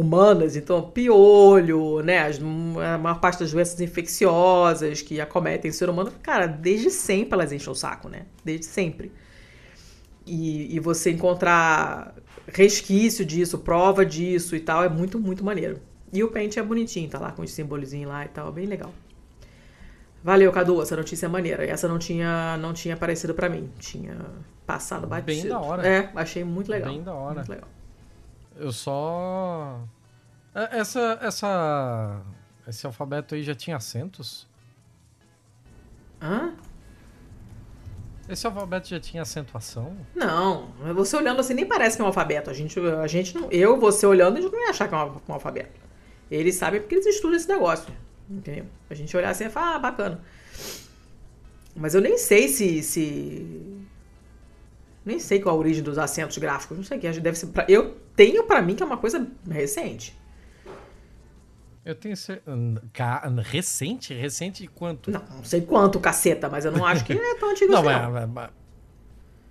[0.00, 5.88] humanas, então piolho, né, as- a maior parte das doenças infecciosas que acometem o ser
[5.88, 8.26] humano, cara, desde sempre elas enchem o saco, né?
[8.44, 9.10] Desde sempre.
[10.26, 12.14] E, e você encontrar
[12.48, 15.80] resquício disso, prova disso e tal, é muito, muito maneiro.
[16.12, 18.92] E o pente é bonitinho, tá lá com os símbolozinhos lá e tal, bem legal.
[20.22, 21.64] Valeu, Cadu, essa notícia é maneira.
[21.64, 23.70] Essa não tinha, não tinha aparecido pra mim.
[23.78, 24.16] Tinha
[24.66, 25.26] passado batido.
[25.42, 25.86] Bem da hora.
[25.86, 26.90] É, achei muito legal.
[26.90, 27.34] Bem da hora.
[27.36, 27.68] Muito legal.
[28.56, 29.80] Eu só.
[30.54, 32.22] É, Essa, essa.
[32.66, 34.46] Esse alfabeto aí já tinha acentos?
[36.20, 36.54] Hã?
[38.28, 39.96] Esse alfabeto já tinha acentuação?
[40.14, 42.50] Não, você olhando assim nem parece que é um alfabeto.
[42.50, 44.98] A gente, a gente não, eu, você olhando, a gente não ia achar que é
[44.98, 45.80] um, um alfabeto.
[46.28, 47.92] Eles sabem porque eles estudam esse negócio.
[48.28, 48.66] Entendeu?
[48.90, 50.20] A gente olhar assim e falar, ah, bacana.
[51.76, 52.82] Mas eu nem sei se.
[52.82, 53.85] se...
[55.06, 56.76] Nem sei qual a origem dos acentos gráficos.
[56.76, 57.46] Não sei que deve ser.
[57.46, 60.14] pra- Eu tenho pra mim que é uma coisa recente.
[61.84, 62.42] Eu tenho cer-
[62.92, 64.12] Ca- Recente?
[64.12, 65.08] Recente de quanto?
[65.08, 67.86] Não, não sei quanto, caceta, mas eu não acho que é tão antigo Não, assim.
[67.88, 68.10] mas, não.
[68.12, 68.50] mas- mas-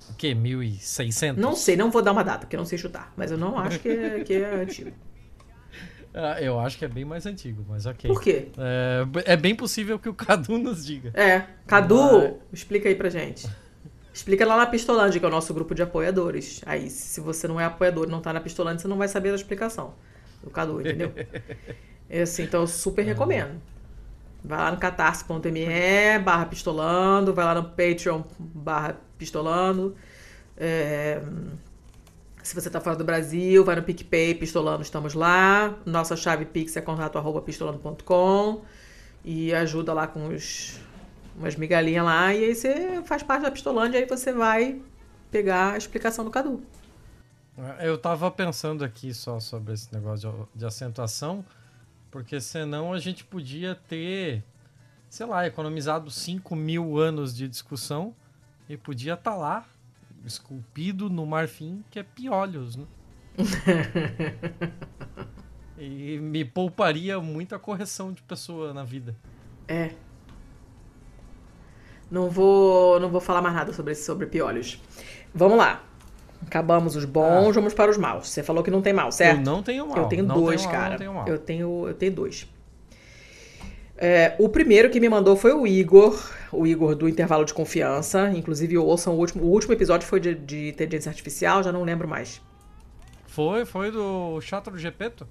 [0.10, 0.36] O quê?
[0.36, 1.42] 1600?
[1.42, 3.12] Não sei, não vou dar uma data, porque eu não sei chutar.
[3.16, 4.92] Mas eu não acho que é, que é antigo.
[6.18, 8.10] Ah, eu acho que é bem mais antigo, mas ok.
[8.10, 8.48] Por quê?
[8.58, 11.12] É, é bem possível que o Cadu nos diga.
[11.14, 11.44] É.
[11.68, 13.46] Cadu, Mas- explica aí pra gente.
[14.16, 16.62] Explica lá na Pistolândia, que é o nosso grupo de apoiadores.
[16.66, 19.32] Aí, se você não é apoiador e não tá na Pistolândia, você não vai saber
[19.32, 19.94] da explicação
[20.42, 21.12] do Cadu, entendeu?
[22.10, 23.62] É assim, então eu super recomendo.
[24.42, 29.94] Vai lá no catarse.me barra pistolando, vai lá no Patreon barra pistolando.
[30.56, 31.22] É,
[32.42, 35.78] Se você tá fora do Brasil, vai no PicPay, pistolando, estamos lá.
[35.86, 38.64] Nossa chave Pix é contato arroba pistolando.com
[39.26, 40.80] e ajuda lá com os,
[41.38, 42.34] umas migalhinhas lá.
[42.34, 44.82] E aí você faz parte da Pistolândia e aí você vai
[45.32, 46.64] pegar a explicação do Cadu.
[47.80, 51.46] Eu tava pensando aqui só sobre esse negócio de, de acentuação,
[52.12, 54.44] porque senão a gente podia ter,
[55.10, 58.14] sei lá, economizado 5 mil anos de discussão
[58.68, 59.66] e podia estar lá,
[60.26, 62.86] esculpido no marfim, que é piolhos, né?
[65.78, 69.16] e me pouparia muita correção de pessoa na vida.
[69.68, 69.94] É.
[72.10, 74.82] Não vou, não vou falar mais nada sobre, sobre piolhos.
[75.34, 75.84] Vamos lá.
[76.46, 78.30] Acabamos os bons, vamos para os maus.
[78.30, 79.40] Você falou que não tem mal, certo?
[79.40, 79.98] Eu não tenho mal.
[79.98, 80.98] Eu tenho não dois, tenho mal, cara.
[80.98, 81.24] Tenho.
[81.26, 82.48] Eu tenho, eu tenho dois.
[83.98, 88.30] É, o primeiro que me mandou foi o Igor, o Igor do Intervalo de Confiança.
[88.36, 89.44] Inclusive, ouçam o último.
[89.44, 92.42] O último episódio foi de, de inteligência artificial, já não lembro mais.
[93.26, 95.28] Foi, foi do chato do Gepeto?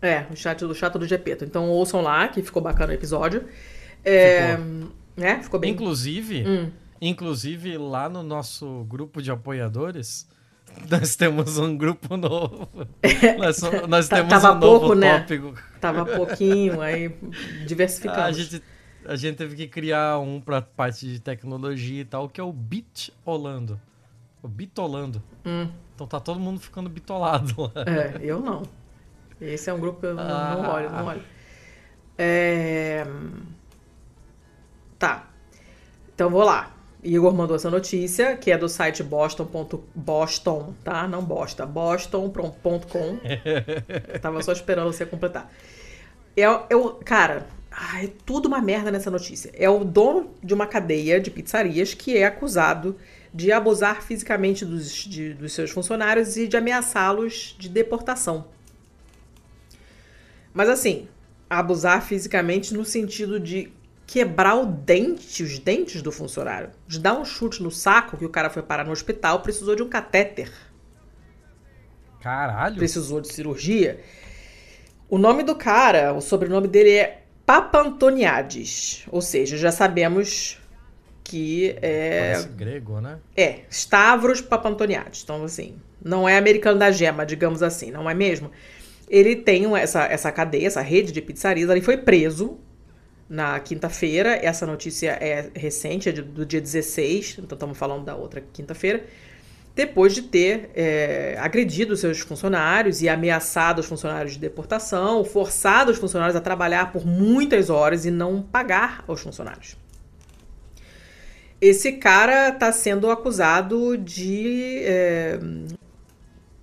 [0.00, 1.44] É, o chat do chato do Gepeto.
[1.44, 3.44] Então ouçam lá, que ficou bacana o episódio.
[4.04, 4.58] É,
[5.16, 5.42] né?
[5.42, 5.72] Ficou bem.
[5.72, 6.70] Inclusive, Hum.
[7.00, 10.28] inclusive lá no nosso grupo de apoiadores,
[10.90, 12.68] nós temos um grupo novo.
[13.38, 15.20] nós, nós Tá- temos tava um novo pouco, né?
[15.20, 15.54] tópico.
[15.80, 18.36] Tava pouquinho, aí A diversificamos.
[18.36, 18.62] gente,
[19.04, 22.52] a gente teve que criar um pra parte de tecnologia e tal, que é o
[22.52, 23.80] Bitolando.
[24.42, 25.22] O Bitolando.
[25.44, 27.84] Hum, Então tá todo mundo ficando bitolado lá.
[27.86, 28.62] é, eu não.
[29.40, 30.58] Esse é um grupo que eu não, ah.
[30.62, 31.22] não olho, não olho.
[32.18, 33.06] É...
[34.98, 35.28] Tá.
[36.14, 36.74] Então vou lá.
[37.02, 39.48] Igor mandou essa notícia, que é do site boston.
[39.94, 41.06] Boston, tá?
[41.06, 43.18] Não bosta, boston.com.
[44.20, 45.52] Tava só esperando você completar.
[46.36, 49.50] É, é o, cara, ai, tudo uma merda nessa notícia.
[49.54, 52.96] É o dono de uma cadeia de pizzarias que é acusado
[53.32, 58.46] de abusar fisicamente dos, de, dos seus funcionários e de ameaçá-los de deportação.
[60.54, 61.06] Mas assim,
[61.48, 63.70] abusar fisicamente no sentido de
[64.06, 68.30] quebrar o dente, os dentes do funcionário, de dar um chute no saco que o
[68.30, 70.50] cara foi parar no hospital, precisou de um catéter.
[72.20, 72.76] Caralho.
[72.76, 74.00] Precisou de cirurgia.
[75.08, 80.60] O nome do cara, o sobrenome dele é Papantoniades, ou seja, já sabemos
[81.22, 83.18] que é Parece grego, né?
[83.36, 85.22] É, Stavros Papantoniades.
[85.22, 88.50] Então assim, não é americano da gema, digamos assim, não é mesmo?
[89.08, 92.58] Ele tem essa, essa cadeia, essa rede de pizzarias, ele foi preso
[93.28, 94.30] na quinta-feira.
[94.42, 99.04] Essa notícia é recente, é do dia 16, então estamos falando da outra quinta-feira.
[99.74, 105.98] Depois de ter é, agredido seus funcionários e ameaçado os funcionários de deportação, forçado os
[105.98, 109.76] funcionários a trabalhar por muitas horas e não pagar aos funcionários.
[111.60, 115.38] Esse cara está sendo acusado de é,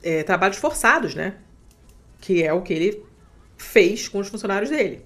[0.01, 1.36] é, trabalhos forçados, né?
[2.20, 3.03] Que é o que ele
[3.57, 5.05] fez com os funcionários dele.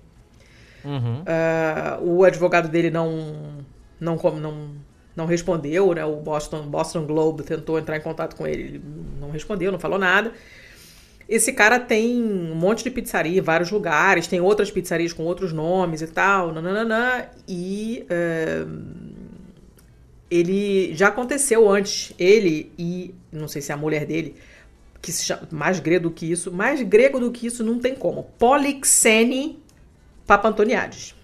[0.88, 1.22] Uhum.
[1.22, 3.66] Uh, o advogado dele não,
[4.00, 4.70] não, não,
[5.14, 6.06] não respondeu, né?
[6.06, 8.82] O Boston, Boston Globe tentou entrar em contato com ele, ele
[9.20, 10.32] não respondeu, não falou nada.
[11.28, 15.52] Esse cara tem um monte de pizzaria em vários lugares, tem outras pizzarias com outros
[15.52, 19.18] nomes e tal, nananana, e uh,
[20.32, 24.36] ele já aconteceu antes, ele e não sei se é a mulher dele,
[25.02, 27.94] que se chama, mais grego do que isso, mais grego do que isso não tem
[27.94, 28.24] como.
[28.40, 29.60] Polixene
[30.28, 31.16] Papa Antoniades.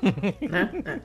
[0.00, 0.70] né?
[0.86, 1.00] É.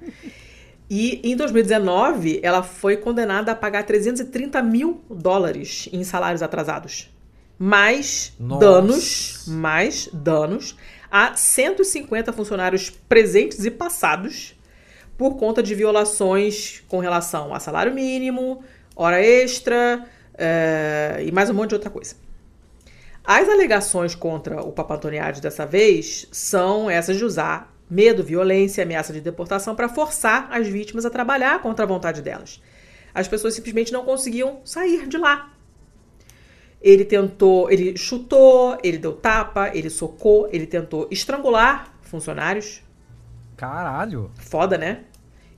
[0.90, 7.10] E em 2019, ela foi condenada a pagar 330 mil dólares em salários atrasados.
[7.58, 8.60] Mais Nossa.
[8.60, 10.78] danos, mais danos
[11.10, 14.54] a 150 funcionários presentes e passados
[15.18, 18.64] por conta de violações com relação a salário mínimo,
[18.96, 20.06] hora extra
[20.38, 22.16] é, e mais um monte de outra coisa.
[23.28, 29.12] As alegações contra o Papa Antoniades dessa vez são essas de usar medo, violência, ameaça
[29.12, 32.62] de deportação para forçar as vítimas a trabalhar contra a vontade delas.
[33.16, 35.52] As pessoas simplesmente não conseguiam sair de lá.
[36.80, 42.84] Ele tentou, ele chutou, ele deu tapa, ele socou, ele tentou estrangular funcionários.
[43.58, 44.30] Caralho.
[44.36, 45.06] Foda, né?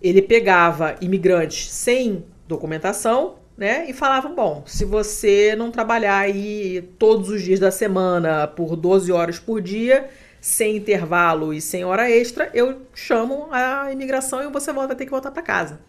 [0.01, 3.89] Ele pegava imigrantes sem documentação né?
[3.89, 9.11] E falavam: bom, se você não trabalhar aí todos os dias da semana por 12
[9.11, 14.71] horas por dia, sem intervalo e sem hora extra, eu chamo a imigração e você
[14.71, 15.79] vai ter que voltar para casa.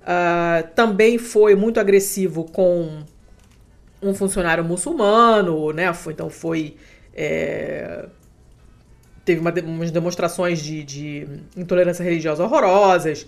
[0.00, 3.02] Uh, também foi muito agressivo com
[4.02, 5.92] um funcionário muçulmano, né?
[5.92, 6.76] Foi, então foi.
[7.12, 8.06] É,
[9.24, 13.24] teve uma, umas demonstrações de, de, intolerância religiosa horrorosas.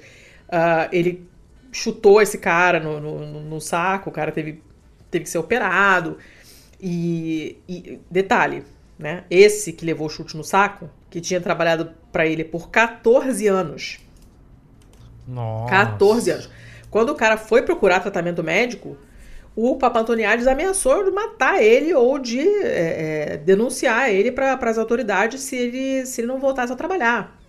[0.48, 1.28] Uh, ele
[1.72, 4.62] chutou esse cara no, no, no, saco, o cara teve,
[5.10, 6.18] teve que ser operado.
[6.78, 8.64] E, e, detalhe,
[8.98, 9.24] né?
[9.30, 14.00] Esse que levou o chute no saco, que tinha trabalhado para ele por 14 anos.
[15.26, 15.70] Nossa.
[15.70, 16.50] 14 anos.
[16.90, 18.98] Quando o cara foi procurar tratamento médico,
[19.56, 24.76] o Papa Antoniades ameaçou de matar ele ou de é, é, denunciar ele para as
[24.76, 27.41] autoridades se ele, se ele não voltasse a trabalhar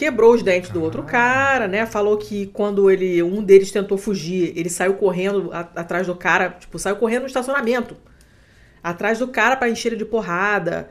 [0.00, 1.84] quebrou os dentes do outro cara, né?
[1.84, 6.56] Falou que quando ele um deles tentou fugir, ele saiu correndo a, atrás do cara,
[6.58, 7.94] tipo, saiu correndo no estacionamento,
[8.82, 10.88] atrás do cara para encher ele de porrada.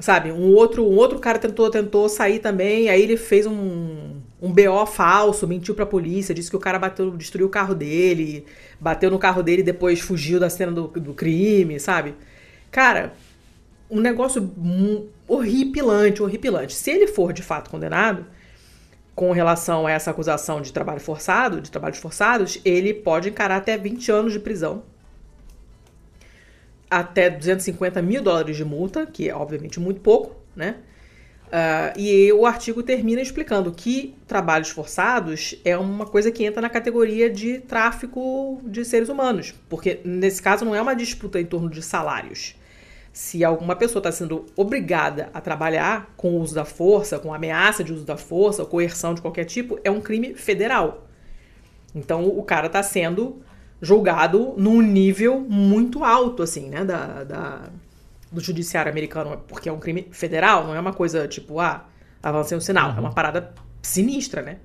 [0.00, 0.32] Sabe?
[0.32, 4.84] Um outro, um outro cara tentou tentou sair também, aí ele fez um um BO
[4.84, 8.44] falso, mentiu pra polícia, disse que o cara bateu, destruiu o carro dele,
[8.80, 12.16] bateu no carro dele e depois fugiu da cena do, do crime, sabe?
[12.72, 13.14] Cara,
[13.88, 14.42] um negócio
[15.26, 16.74] horripilante, horripilante.
[16.74, 18.26] Se ele for de fato condenado,
[19.14, 23.76] com relação a essa acusação de trabalho forçado, de trabalhos forçados, ele pode encarar até
[23.76, 24.82] 20 anos de prisão,
[26.90, 30.76] até 250 mil dólares de multa, que é obviamente muito pouco, né?
[31.46, 36.68] Uh, e o artigo termina explicando que trabalhos forçados é uma coisa que entra na
[36.68, 41.70] categoria de tráfico de seres humanos, porque nesse caso não é uma disputa em torno
[41.70, 42.56] de salários
[43.14, 47.84] se alguma pessoa está sendo obrigada a trabalhar com o uso da força, com ameaça
[47.84, 51.06] de uso da força, ou coerção de qualquer tipo, é um crime federal.
[51.94, 53.40] Então o cara está sendo
[53.80, 57.68] julgado num nível muito alto, assim, né, da, da,
[58.32, 61.86] do judiciário americano, porque é um crime federal, não é uma coisa tipo, ah,
[62.20, 62.96] avancei um sinal, uhum.
[62.96, 64.56] é uma parada sinistra, né?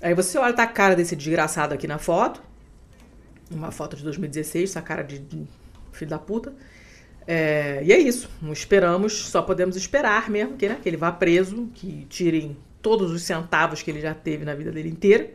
[0.00, 2.42] Aí você olha tá a cara desse desgraçado aqui na foto,
[3.50, 5.46] uma foto de 2016, essa cara de, de
[5.92, 6.54] filho da puta.
[7.30, 8.30] É, e é isso.
[8.50, 13.22] Esperamos, só podemos esperar mesmo que, né, que ele vá preso, que tirem todos os
[13.22, 15.28] centavos que ele já teve na vida dele inteira.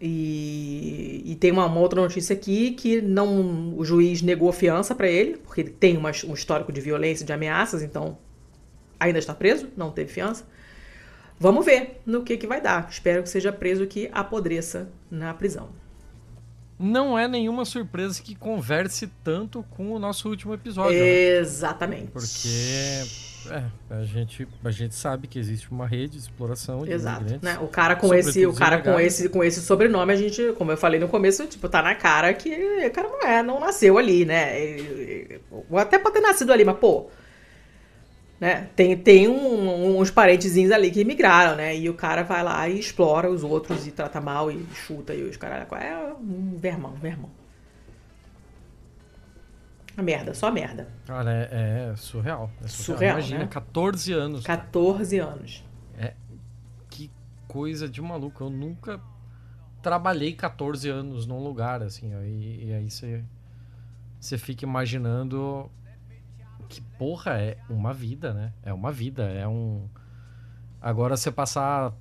[0.00, 5.08] E, e tem uma, uma, outra notícia aqui que não o juiz negou fiança para
[5.08, 8.16] ele, porque ele tem uma, um histórico de violência, de ameaças, então
[9.00, 10.46] ainda está preso, não teve fiança.
[11.40, 12.88] Vamos ver no que, que vai dar.
[12.88, 15.70] Espero que seja preso que apodreça na prisão
[16.78, 20.98] não é nenhuma surpresa que converse tanto com o nosso último episódio.
[20.98, 21.38] Né?
[21.38, 22.04] Exatamente.
[22.04, 22.10] Né?
[22.12, 27.38] Porque é, a, gente, a gente sabe que existe uma rede de exploração de Exato,
[27.42, 27.58] né?
[27.60, 30.76] O cara com esse, o cara com esse, com esse sobrenome, a gente, como eu
[30.76, 34.24] falei no começo, tipo, tá na cara que o cara não é, não nasceu ali,
[34.24, 34.52] né?
[35.74, 37.08] Até pode ter nascido ali, mas pô,
[38.40, 38.68] né?
[38.76, 41.76] Tem, tem um, uns parentezinhos ali que migraram, né?
[41.76, 45.22] E o cara vai lá e explora os outros e trata mal e chuta e
[45.22, 45.66] os caras.
[45.72, 47.30] É um vermão, vermão.
[49.96, 50.88] A merda, só merda.
[51.04, 52.48] Cara, é, é surreal.
[52.62, 52.96] É surreal.
[52.96, 53.18] surreal.
[53.18, 53.46] Imagina, né?
[53.48, 54.44] 14 anos.
[54.44, 55.30] 14 cara.
[55.32, 55.64] anos.
[55.98, 56.14] É.
[56.88, 57.10] Que
[57.48, 58.44] coisa de maluco.
[58.44, 59.00] Eu nunca
[59.82, 62.14] trabalhei 14 anos num lugar, assim.
[62.14, 63.24] Ó, e, e aí você.
[64.20, 65.68] Você fica imaginando
[66.68, 68.52] que porra é uma vida, né?
[68.62, 69.86] É uma vida, é um.
[70.80, 71.92] Agora você passar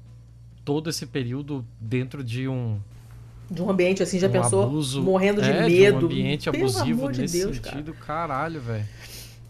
[0.64, 2.80] todo esse período dentro de um
[3.50, 4.64] de um ambiente assim, já um pensou?
[4.64, 6.00] Abuso, morrendo de é, medo.
[6.00, 8.28] De um ambiente Pelo abusivo de nesse Deus, sentido, cara.
[8.28, 8.86] caralho, velho.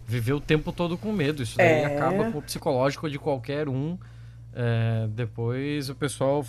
[0.06, 1.42] Viver o tempo todo com medo.
[1.42, 1.84] Isso daí é...
[1.84, 3.98] acaba com o psicológico de qualquer um.
[4.54, 6.44] É, depois o pessoal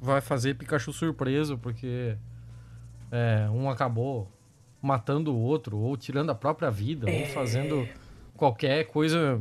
[0.00, 2.16] vai fazer Pikachu surpreso, porque
[3.12, 4.28] é, um acabou
[4.82, 7.26] matando o outro, ou tirando a própria vida, ou é.
[7.26, 7.86] fazendo
[8.36, 9.40] qualquer coisa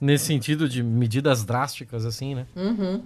[0.00, 2.46] nesse sentido de medidas drásticas, assim, né?
[2.54, 3.02] Uhum.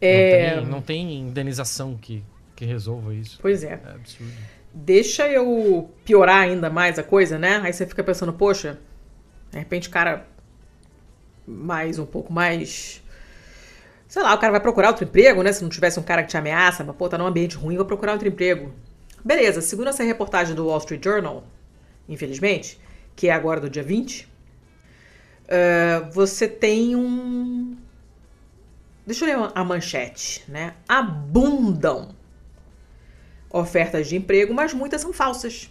[0.00, 0.56] É...
[0.56, 2.24] Não, tem, não tem indenização que,
[2.56, 3.38] que resolva isso.
[3.40, 3.80] Pois é.
[3.84, 4.32] É absurdo.
[4.72, 7.60] Deixa eu piorar ainda mais a coisa, né?
[7.62, 8.78] Aí você fica pensando, poxa,
[9.50, 10.26] de repente o cara
[11.46, 13.02] mais um pouco mais.
[14.06, 15.52] Sei lá, o cara vai procurar outro emprego, né?
[15.52, 17.84] Se não tivesse um cara que te ameaça, mas pô, tá num ambiente ruim, vou
[17.84, 18.72] procurar outro emprego.
[19.24, 21.44] Beleza, segundo essa reportagem do Wall Street Journal,
[22.10, 22.78] infelizmente,
[23.14, 24.28] que é agora do dia 20, uh,
[25.48, 27.76] eh, você tem um.
[29.06, 30.74] Deixa eu ler a manchete, né?
[30.88, 32.14] Abundam
[33.48, 35.70] ofertas de emprego, mas muitas são falsas.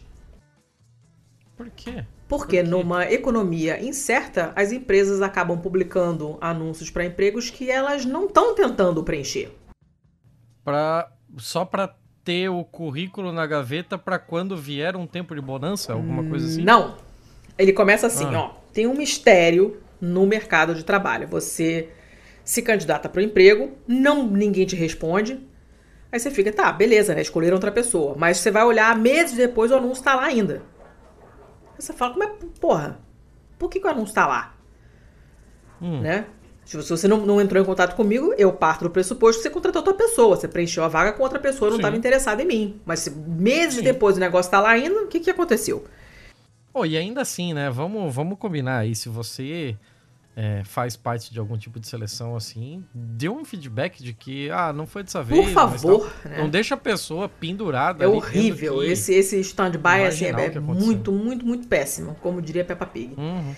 [1.55, 2.05] Por quê?
[2.27, 2.63] Porque Por quê?
[2.63, 9.03] numa economia incerta, as empresas acabam publicando anúncios para empregos que elas não estão tentando
[9.03, 9.51] preencher.
[10.63, 15.93] Pra, só para ter o currículo na gaveta para quando vier um tempo de bonança,
[15.93, 16.63] alguma coisa assim?
[16.63, 16.97] Não.
[17.57, 18.41] Ele começa assim, ah.
[18.41, 18.53] ó.
[18.71, 21.27] Tem um mistério no mercado de trabalho.
[21.27, 21.89] Você
[22.43, 25.39] se candidata para o emprego, não ninguém te responde.
[26.11, 27.21] Aí você fica, tá, beleza, né?
[27.21, 28.15] Escolheram outra pessoa.
[28.17, 30.63] Mas você vai olhar meses depois o anúncio tá lá ainda.
[31.75, 32.99] Aí você fala, como é, porra,
[33.57, 34.55] por que, que o anúncio tá lá?
[35.81, 36.01] Hum.
[36.01, 36.25] Né?
[36.69, 39.81] Se você não, não, entrou em contato comigo, eu parto do pressuposto que você contratou
[39.81, 40.35] outra pessoa.
[40.35, 42.79] Você preencheu a vaga com outra pessoa não estava interessado em mim.
[42.85, 43.83] Mas se meses Sim.
[43.83, 45.83] depois o negócio está lá ainda, o que, que aconteceu?
[46.71, 47.71] Oh, e ainda assim, né?
[47.71, 48.93] Vamos, vamos combinar aí.
[48.93, 49.75] Se você
[50.37, 54.71] é, faz parte de algum tipo de seleção assim, dê um feedback de que, ah,
[54.71, 55.47] não foi dessa vez.
[55.47, 56.13] Por favor.
[56.23, 56.37] Né?
[56.37, 58.03] Não deixa a pessoa pendurada.
[58.03, 58.83] É horrível.
[58.83, 62.15] Esse, esse stand-by assim, é, é muito, muito, muito péssimo.
[62.21, 63.15] Como diria Peppa Pig.
[63.17, 63.55] Uhum.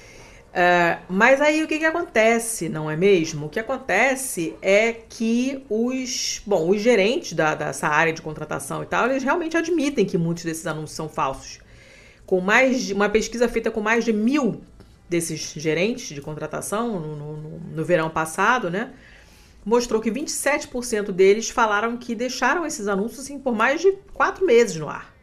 [0.52, 3.45] Uh, mas aí o que, que acontece, não é mesmo?
[3.45, 8.86] O que acontece é que os, bom, os gerentes da, dessa área de contratação e
[8.86, 11.60] tal, eles realmente admitem que muitos desses anúncios são falsos.
[12.26, 14.62] Com mais de, uma pesquisa feita com mais de mil
[15.08, 18.91] desses gerentes de contratação no, no, no verão passado, né?
[19.64, 24.76] Mostrou que 27% deles falaram que deixaram esses anúncios assim, por mais de quatro meses
[24.76, 25.14] no ar.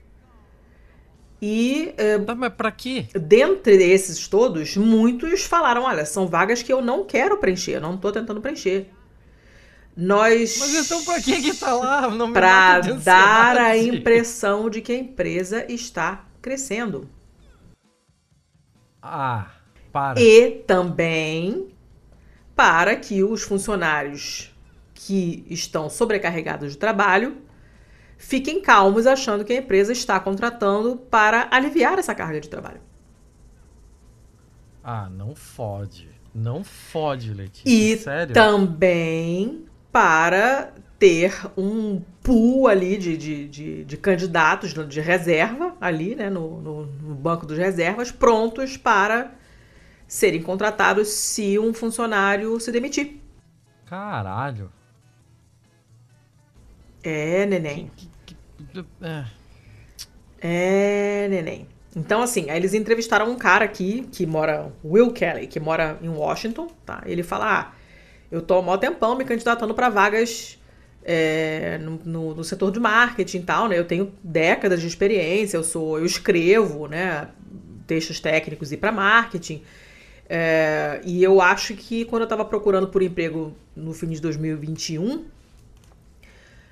[1.41, 1.95] E.
[1.95, 3.07] Uh, tá, mas pra quê?
[3.15, 7.97] Dentre esses todos, muitos falaram: olha, são vagas que eu não quero preencher, eu não
[7.97, 8.91] tô tentando preencher.
[9.97, 10.59] Nós.
[10.59, 12.11] Mas então pra que que tá lá?
[12.11, 17.09] Não pra dar a impressão de que a empresa está crescendo.
[19.03, 19.47] Ah,
[19.93, 20.21] para.
[20.21, 21.69] E também
[22.55, 24.53] para que os funcionários
[24.93, 27.37] que estão sobrecarregados de trabalho
[28.19, 32.81] fiquem calmos achando que a empresa está contratando para aliviar essa carga de trabalho.
[34.85, 36.09] Ah, não fode.
[36.35, 37.69] Não fode, Letícia.
[37.69, 38.35] E Sério?
[38.35, 46.29] também para ter um pool ali de, de, de, de candidatos de reserva ali, né,
[46.29, 49.33] no, no, no, banco dos reservas, prontos para
[50.07, 53.21] serem contratados se um funcionário se demitir.
[53.87, 54.73] Caralho.
[57.03, 57.91] É, neném.
[59.01, 59.25] É.
[60.41, 61.67] é, neném.
[61.97, 66.09] Então, assim, aí eles entrevistaram um cara aqui que mora, Will Kelly, que mora em
[66.09, 67.03] Washington, tá?
[67.07, 67.73] Ele fala: ah,
[68.31, 70.59] eu tô há mó tempão me candidatando para vagas
[71.03, 73.79] é, no, no, no, setor de marketing e tal, né?
[73.79, 77.29] Eu tenho décadas de experiência, eu sou, eu escrevo, né?
[77.87, 79.63] Textos técnicos e para marketing.
[80.29, 85.25] É, e eu acho que quando eu estava procurando por emprego no fim de 2021,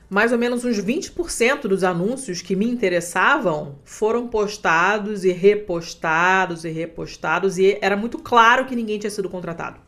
[0.09, 6.71] mais ou menos uns 20% dos anúncios que me interessavam foram postados e repostados e
[6.71, 9.81] repostados, e era muito claro que ninguém tinha sido contratado.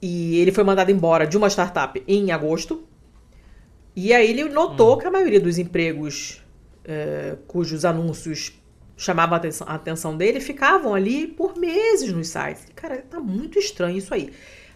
[0.00, 2.84] E ele foi mandado embora de uma startup em agosto.
[3.96, 4.98] E aí ele notou hum.
[4.98, 6.40] que a maioria dos empregos
[6.84, 8.52] é, cujos anúncios
[8.96, 12.66] chamavam a atenção, a atenção dele ficavam ali por meses nos sites.
[12.74, 14.32] Cara, tá muito estranho isso aí.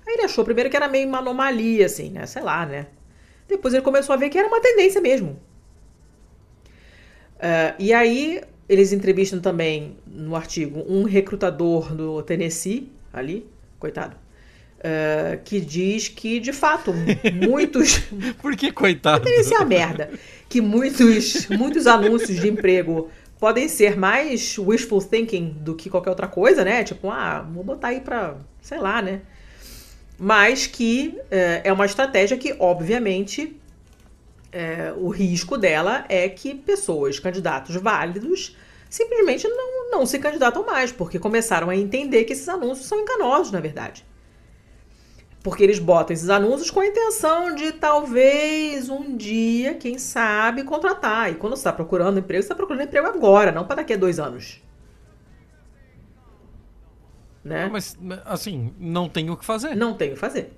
[0.06, 2.26] Aí ele achou primeiro que era meio uma anomalia, assim, né?
[2.26, 2.86] Sei lá, né?
[3.48, 5.38] Depois ele começou a ver que era uma tendência mesmo.
[7.36, 13.46] Uh, e aí eles entrevistam também no artigo um recrutador do Tennessee, ali,
[13.78, 14.16] coitado,
[14.78, 16.92] uh, que diz que, de fato,
[17.34, 17.98] muitos.
[18.40, 19.24] Por que coitado?
[19.24, 20.10] Tennessee é a merda.
[20.48, 26.28] Que muitos, muitos anúncios de emprego podem ser mais wishful thinking do que qualquer outra
[26.28, 26.84] coisa, né?
[26.84, 29.22] Tipo, ah, vou botar aí pra, sei lá, né?
[30.18, 33.60] Mas que é, é uma estratégia que, obviamente,
[34.52, 38.56] é, o risco dela é que pessoas, candidatos válidos,
[38.88, 43.50] simplesmente não, não se candidatam mais, porque começaram a entender que esses anúncios são enganosos,
[43.50, 44.04] na verdade.
[45.42, 51.32] Porque eles botam esses anúncios com a intenção de talvez um dia, quem sabe, contratar.
[51.32, 53.96] E quando você está procurando emprego, você está procurando emprego agora, não para daqui a
[53.96, 54.61] dois anos
[57.44, 57.68] né?
[57.70, 59.74] Mas, assim, não tem o que fazer.
[59.74, 60.52] Não tem o que fazer.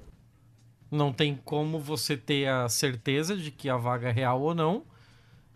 [0.91, 4.85] Não tem como você ter a certeza de que a vaga é real ou não.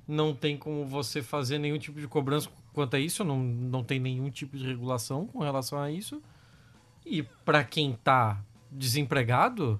[0.07, 3.23] Não tem como você fazer nenhum tipo de cobrança quanto a isso.
[3.23, 6.23] Não, não tem nenhum tipo de regulação com relação a isso.
[7.05, 9.79] E para quem tá desempregado,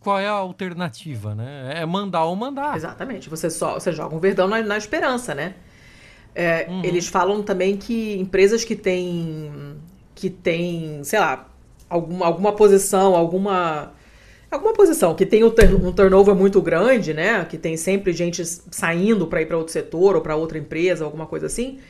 [0.00, 1.74] qual é a alternativa, né?
[1.76, 2.76] É mandar ou mandar.
[2.76, 3.28] Exatamente.
[3.28, 5.54] Você só você joga um verdão na, na esperança, né?
[6.34, 6.84] É, uhum.
[6.84, 9.76] Eles falam também que empresas que têm
[10.22, 11.48] que tem, sei lá,
[11.88, 13.92] alguma, alguma posição, alguma.
[14.48, 17.44] Alguma posição que tem um, turnover muito grande, né?
[17.46, 21.26] Que tem sempre gente saindo para ir para outro setor ou para outra empresa, alguma
[21.26, 21.80] coisa assim.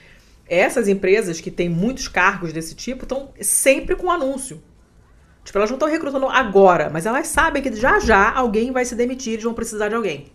[0.49, 4.63] Essas empresas que têm muitos cargos desse tipo estão sempre com anúncio.
[5.45, 8.95] Tipo, elas não estão recrutando agora, mas elas sabem que já já alguém vai se
[8.95, 10.27] demitir e vão precisar de alguém.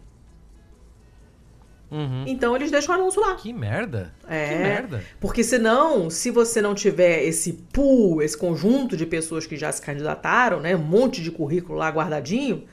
[1.89, 2.25] Uhum.
[2.27, 3.35] Então eles deixam o anúncio lá.
[3.35, 4.13] Que merda.
[4.27, 4.49] É.
[4.49, 5.03] Que merda.
[5.19, 9.81] Porque senão, se você não tiver esse pool, esse conjunto de pessoas que já se
[9.81, 10.75] candidataram, né?
[10.75, 12.65] Um monte de currículo lá guardadinho,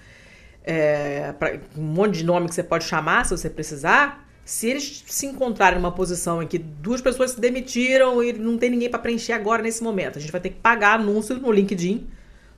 [0.65, 4.25] é, pra, um monte de nome que você pode chamar se você precisar.
[4.45, 8.69] Se eles se encontrarem numa posição em que duas pessoas se demitiram e não tem
[8.69, 12.07] ninguém para preencher agora nesse momento, a gente vai ter que pagar anúncio no LinkedIn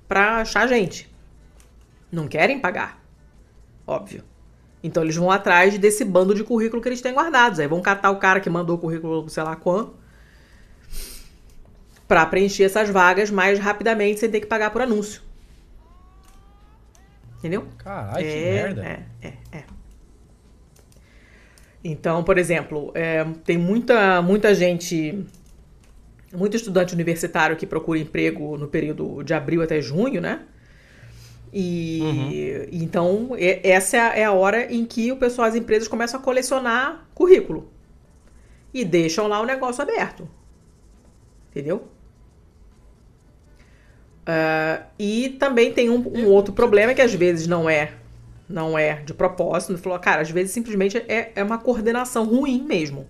[0.08, 1.08] para achar gente.
[2.10, 3.00] Não querem pagar.
[3.86, 4.24] Óbvio.
[4.86, 7.58] Então eles vão atrás desse bando de currículo que eles têm guardados.
[7.58, 9.94] Aí vão catar o cara que mandou o currículo, sei lá quando,
[12.06, 15.22] para preencher essas vagas mais rapidamente sem ter que pagar por anúncio.
[17.38, 17.66] Entendeu?
[17.78, 18.84] Caralho, é, que merda.
[18.84, 19.64] É, é, é.
[21.82, 25.26] Então, por exemplo, é, tem muita, muita gente,
[26.32, 30.42] muito estudante universitário que procura emprego no período de abril até junho, né?
[31.58, 32.68] E uhum.
[32.70, 33.30] então
[33.62, 37.72] essa é a hora em que o pessoal, as empresas começam a colecionar currículo
[38.74, 40.28] e deixam lá o negócio aberto,
[41.50, 41.88] entendeu?
[44.28, 47.92] Uh, e também tem um, um, outro problema que às vezes não é
[48.46, 49.72] não é de propósito.
[49.72, 53.08] Ele falou, cara, às vezes simplesmente é, é uma coordenação ruim mesmo.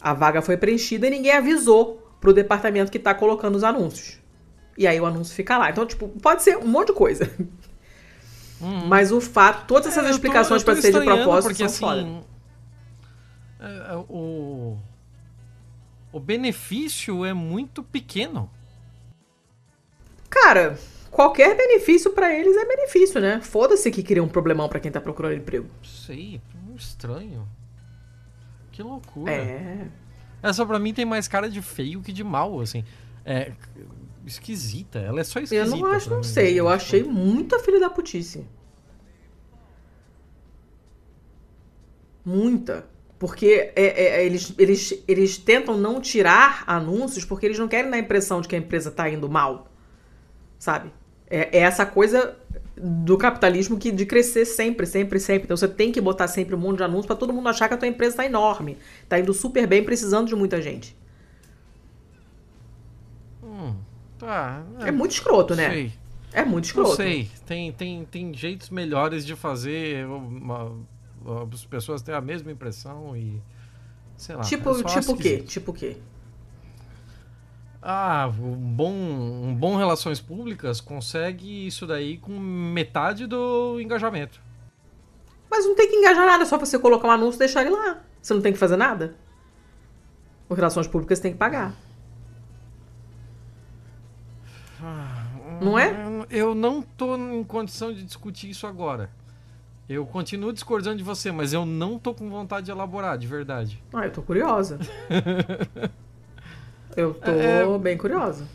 [0.00, 4.18] A vaga foi preenchida e ninguém avisou pro departamento que está colocando os anúncios.
[4.76, 5.70] E aí o anúncio fica lá.
[5.70, 7.30] Então, tipo, pode ser um monte de coisa.
[8.60, 8.86] Hum.
[8.86, 12.24] Mas o fato, todas essas é, explicações para ser de propósito porque, são assim,
[13.60, 14.78] é, é, o,
[16.12, 18.50] o benefício é muito pequeno.
[20.30, 20.78] Cara,
[21.10, 23.40] qualquer benefício para eles é benefício, né?
[23.42, 25.68] Foda-se que cria um problemão para quem tá procurando emprego.
[25.82, 26.40] Sei,
[26.76, 27.46] estranho.
[28.72, 29.32] Que loucura.
[29.32, 29.88] É.
[30.42, 32.84] Essa pra mim tem mais cara de feio que de mal, assim.
[33.24, 33.52] É,
[34.28, 34.98] esquisita.
[34.98, 35.76] Ela é só esquisita.
[35.76, 36.58] Eu não acho, não mim, sei.
[36.58, 38.46] Eu achei muita filha da putice.
[42.24, 42.86] Muita.
[43.18, 47.90] Porque é, é, é, eles, eles, eles tentam não tirar anúncios porque eles não querem
[47.90, 49.70] dar a impressão de que a empresa tá indo mal.
[50.58, 50.92] Sabe?
[51.28, 52.36] É, é essa coisa
[52.76, 55.44] do capitalismo que de crescer sempre, sempre, sempre.
[55.44, 57.74] Então você tem que botar sempre um monte de anúncios para todo mundo achar que
[57.74, 58.76] a tua empresa tá enorme.
[59.08, 60.94] Tá indo super bem, precisando de muita gente.
[64.18, 64.62] Tá.
[64.80, 65.68] É muito escroto, né?
[65.70, 65.92] Sei.
[66.32, 66.96] É muito Não escroto.
[66.96, 67.30] sei.
[67.46, 70.72] Tem, tem, tem jeitos melhores de fazer uma-
[71.52, 73.40] as pessoas terem a mesma impressão e.
[74.16, 74.42] Sei lá.
[74.42, 75.38] Tipo, é tipo o quê?
[75.38, 75.96] Tipo o quê?
[77.82, 84.40] Ah, um bom, um bom Relações Públicas consegue isso daí com metade do engajamento.
[85.50, 87.70] Mas não tem que engajar nada, é só você colocar um anúncio e deixar ele
[87.70, 88.02] lá.
[88.20, 89.14] Você não tem que fazer nada.
[90.48, 91.74] O Relações Públicas tem que pagar.
[95.60, 95.94] Não é?
[96.30, 99.10] Eu- não tô em condição de discutir isso agora.
[99.88, 103.82] Eu continuo discordando de você, mas eu não tô com vontade de elaborar, de verdade.
[103.92, 104.78] Ah, eu tô curiosa.
[106.96, 108.46] eu tô É- bem curiosa.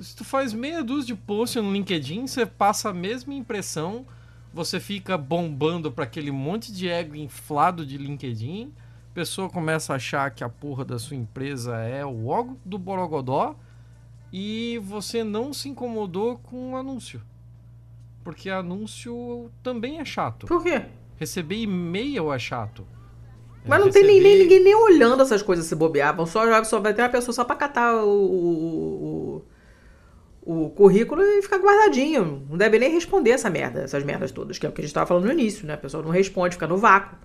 [0.00, 4.06] Se tu faz meia dúzia de posts no LinkedIn, você passa a mesma impressão,
[4.54, 8.72] você fica bombando pra aquele monte de ego inflado de LinkedIn,
[9.10, 12.78] a pessoa começa a achar que a porra da sua empresa é o órgão do
[12.78, 13.56] Borogodó
[14.32, 17.20] e você não se incomodou com o anúncio.
[18.22, 20.46] Porque anúncio também é chato.
[20.46, 20.82] Por quê?
[21.16, 22.86] Receber e-mail é chato.
[23.66, 26.14] Mas não tem nem, nem Receber- ninguém nem olhando essas coisas se bobear.
[26.14, 29.42] Vão Só, só vai ter uma pessoa só pra catar o,
[30.44, 32.46] o, o, currículo e ficar guardadinho.
[32.48, 34.94] Não deve nem responder essa merda, essas merdas todas, que é o que a gente
[34.94, 35.74] tava falando no início, né?
[35.74, 37.16] A pessoa não responde, fica no vácuo.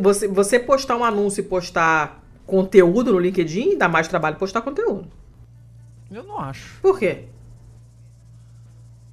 [0.00, 5.08] Você, você postar um anúncio e postar conteúdo no LinkedIn, dá mais trabalho postar conteúdo.
[6.10, 6.80] Eu não acho.
[6.80, 7.24] Por quê?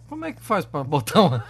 [0.08, 1.46] Como é que faz pra botar uma.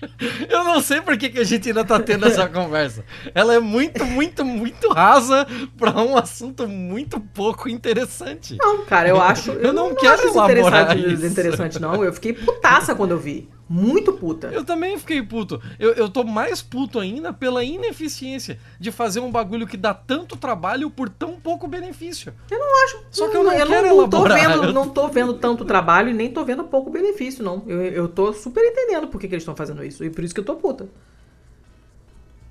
[0.48, 3.04] Eu não sei por que, que a gente ainda tá tendo essa conversa.
[3.34, 5.46] Ela é muito, muito, muito rasa
[5.76, 8.56] pra um assunto muito pouco interessante.
[8.58, 9.50] Não, cara, eu acho.
[9.50, 11.26] Eu, Eu não não, quero acho isso elaborar interessante, isso.
[11.26, 12.02] interessante, não.
[12.02, 13.48] Eu fiquei putaça quando eu vi.
[13.72, 14.48] Muito puta.
[14.48, 15.62] Eu também fiquei puto.
[15.78, 20.36] Eu, eu tô mais puto ainda pela ineficiência de fazer um bagulho que dá tanto
[20.36, 22.34] trabalho por tão pouco benefício.
[22.50, 23.04] Eu não acho.
[23.12, 23.86] Só que eu não quero não, tô
[24.16, 24.38] elaborar.
[24.40, 27.62] vendo, Eu- não tô vendo tanto trabalho e nem tô vendo pouco benefício, não.
[27.68, 30.04] Eu, eu tô super entendendo por que, que eles estão fazendo isso.
[30.04, 30.88] E por isso que eu tô puta.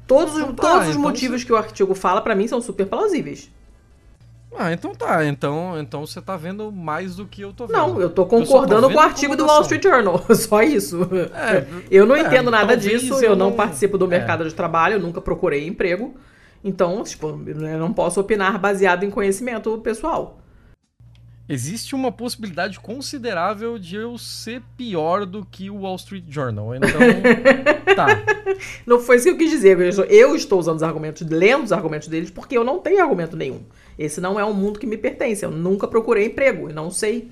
[0.07, 2.47] Todos, os- Então tá, todos os então motivos você- que o artigo fala, pra mim,
[2.47, 3.51] são super plausíveis.
[4.57, 5.25] Ah, então tá.
[5.25, 7.77] Então, então você tá vendo mais do que eu tô vendo.
[7.77, 9.61] Não, eu tô tô concordando vendo com o artigo do Wall.
[9.61, 10.23] Street Journal.
[10.35, 11.07] Só isso.
[11.33, 14.09] É, eu não é, entendo nada disso, eu eu não não- participo do é.
[14.09, 16.15] mercado de trabalho, eu nunca procurei emprego.
[16.63, 20.38] Então, tipo, eu não posso opinar baseado em conhecimento pessoal.
[21.51, 26.75] Existe uma possibilidade considerável de eu ser pior do que o Wall Street Journal.
[26.75, 26.89] Então,
[27.95, 28.07] tá.
[28.85, 29.79] Não foi isso que eu quis dizer.
[29.79, 33.01] Eu estou- Eu estou usando os argumentos, lendo os argumentos deles, porque eu não tenho
[33.01, 33.61] argumento nenhum.
[33.97, 35.43] Esse não é um mundo que me pertence.
[35.43, 37.31] Eu nunca procurei emprego e não sei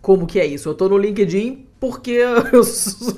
[0.00, 0.68] como que é isso.
[0.70, 2.12] Eu tô no LinkedIn porque
[2.50, 2.62] eu,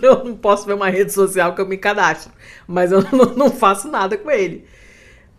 [0.03, 2.33] eu não posso ver uma rede social que eu me cadastro.
[2.67, 4.65] Mas eu não, não faço nada com ele.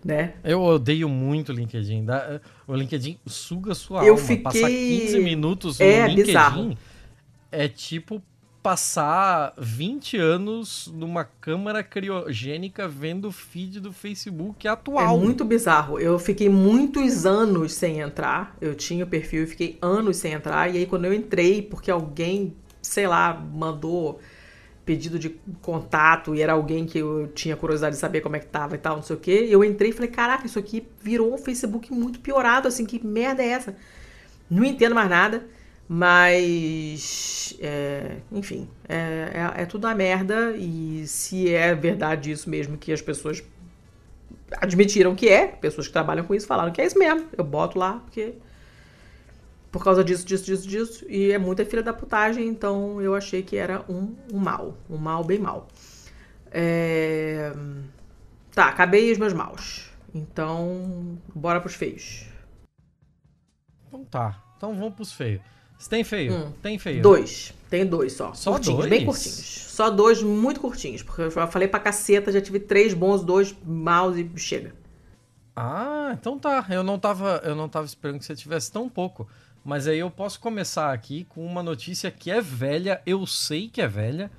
[0.06, 0.34] Né?
[0.44, 2.06] Eu odeio muito o LinkedIn.
[2.68, 4.26] O LinkedIn suga sua Eu alma.
[4.26, 6.78] fiquei- Passar 15 minutos É, no LinkedIn bizarro.
[7.52, 8.22] é tipo
[8.64, 15.18] passar 20 anos numa câmara criogênica vendo o feed do Facebook É atual.
[15.18, 15.98] muito bizarro.
[16.00, 18.58] Eu fiquei muitos anos sem entrar.
[18.60, 20.74] Eu tinha o perfil e fiquei anos sem entrar.
[20.74, 24.20] E aí, quando eu entrei, porque alguém, sei lá, mandou
[24.88, 25.30] pedido de
[25.62, 28.78] contato e era alguém que eu tinha curiosidade de saber como é que tava e
[28.78, 29.46] tal, não sei o quê.
[29.50, 33.44] Eu entrei e falei, caraca, isso aqui virou um Facebook muito piorado, assim, que merda
[33.44, 33.76] é essa?
[34.50, 35.46] Não entendo mais nada,
[35.90, 37.54] mas.
[37.60, 40.56] é, enfim, é, é, é tudo uma merda.
[40.56, 43.44] E se é verdade isso mesmo que as pessoas
[44.54, 47.28] admitiram que é, pessoas que trabalham com isso falaram que é isso mesmo.
[47.38, 48.36] Eu boto lá porque.
[49.72, 51.06] Por causa disso, disso, disso, disso.
[51.10, 54.78] E é muita filha da putagem, então eu achei que era um, um mal.
[54.90, 55.68] Um mal bem mal.
[56.52, 57.52] É...
[58.54, 59.90] Tá, acabei os meus maus.
[60.14, 62.26] Então, bora pros feios.
[63.88, 64.44] Então tá.
[64.56, 65.42] Então vamos pros feios.
[65.78, 66.34] Você tem feio?
[66.34, 66.54] Hum.
[66.62, 67.02] Tem feio.
[67.02, 67.54] Dois.
[67.70, 68.34] Tem dois só.
[68.34, 68.90] Só curtinhos, dois?
[68.90, 69.38] bem curtinhos.
[69.38, 71.04] Só dois muito curtinhos.
[71.04, 74.74] Porque eu já falei pra caceta, já tive três bons, dois maus e chega.
[75.56, 76.66] Ah, então tá.
[76.70, 79.28] Eu não tava, eu não tava esperando que você tivesse tão pouco.
[79.68, 83.82] Mas aí eu posso começar aqui com uma notícia que é velha, eu sei que
[83.82, 84.32] é velha,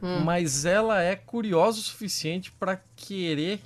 [0.00, 0.20] Hum.
[0.20, 3.60] mas ela é curiosa o suficiente pra querer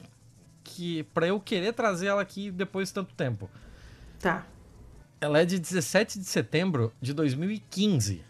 [0.65, 3.51] que para eu querer trazer ela aqui depois de tanto tempo.
[4.19, 4.47] Tá.
[5.21, 8.25] Ela é de 17 de setembro de 2015.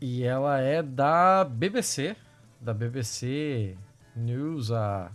[0.00, 2.14] E ela é da BBC,
[2.60, 3.76] da BBC
[4.14, 5.10] News, a,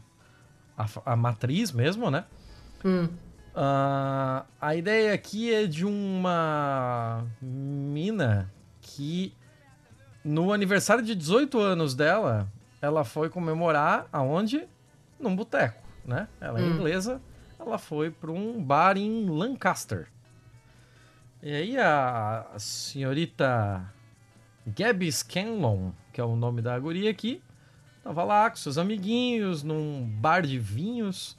[0.78, 2.26] a, a matriz mesmo, né?
[2.84, 3.08] Hum.
[3.56, 8.52] Uh, a ideia aqui é de uma mina
[8.82, 9.34] que
[10.24, 12.52] no aniversário de 18 anos dela,
[12.82, 14.68] ela foi comemorar aonde?
[15.18, 16.28] Num boteco, né?
[16.42, 16.72] Ela é Hum.
[16.76, 17.22] inglesa,
[17.58, 20.08] ela foi para um bar em Lancaster.
[21.42, 23.86] E aí a senhorita
[24.68, 27.42] Gabby Scanlon, que é o nome da guria aqui,
[28.04, 31.38] tava lá com seus amiguinhos num bar de vinhos,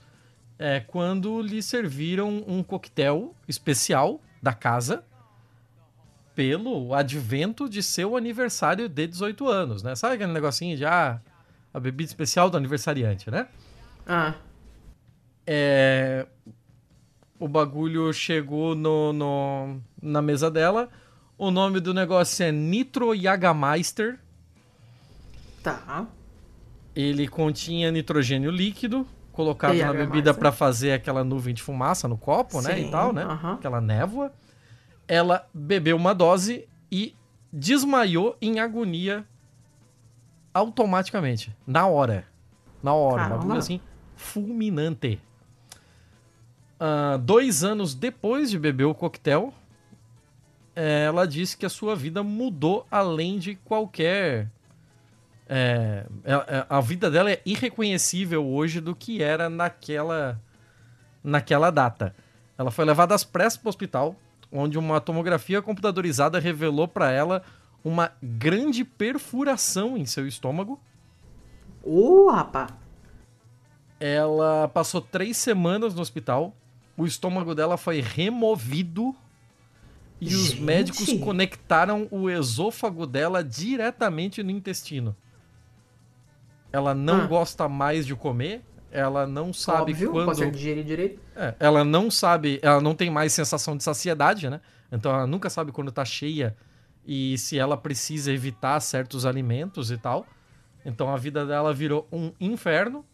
[0.59, 5.05] é, quando lhe serviram um coquetel especial da casa
[6.35, 9.95] pelo advento de seu aniversário de 18 anos, né?
[9.95, 11.21] Sabe aquele negocinho de ah,
[11.73, 13.49] a bebida especial do aniversariante, né?
[14.07, 14.35] Ah.
[15.47, 16.27] É,
[17.39, 20.89] o bagulho chegou no, no- na mesa dela.
[21.39, 24.19] O nome do negócio é Nitro Jagermeister.
[25.63, 26.07] Tá.
[26.95, 29.07] Ele continha nitrogênio líquido
[29.37, 30.09] colocado E na Jägermeister.
[30.11, 33.23] bebida para fazer aquela nuvem de fumaça no copo, né, e Sim, tal, né?
[33.23, 33.53] aham.
[33.55, 34.33] Aquela névoa.
[35.07, 37.15] Ela bebeu uma dose e
[37.53, 39.25] desmaiou em agonia
[40.53, 42.25] automaticamente, na hora.
[42.83, 43.37] Na hora, um Caramba.
[43.39, 43.81] bagulho assim
[44.17, 45.21] fulminante.
[46.81, 49.53] Ah, dois anos depois de beber o coquetel,
[50.75, 54.51] eh, ela disse que a sua vida mudou além de qualquer.
[55.49, 60.41] É, é- a vida dela é irreconhecível hoje do que era naquela,
[61.23, 62.15] naquela data.
[62.59, 64.17] Ela foi levada às pressas para o hospital,
[64.51, 67.43] onde uma tomografia computadorizada revelou para ela
[67.85, 70.81] uma grande perfuração em seu estômago.
[71.83, 72.73] Ô, rapaz.
[74.01, 76.55] Ela passou três semanas no hospital.
[76.97, 79.15] O estômago dela foi removido.
[80.21, 80.63] E os Gente!
[80.63, 85.15] médicos conectaram o esôfago dela diretamente no intestino.
[86.77, 87.27] Ela não Ah.
[87.27, 88.63] gosta mais de comer.
[88.91, 90.27] Ela não sabe Óbvio, quando.
[90.27, 91.21] consegue digerir direito.
[91.35, 94.61] É, ela não sabe, ela não tem mais sensação de saciedade, né?
[94.93, 96.57] Então ela nunca sabe quando tá cheia
[97.07, 100.27] e se ela precisa evitar certos alimentos e tal.
[100.85, 103.05] Então a vida dela virou um inferno.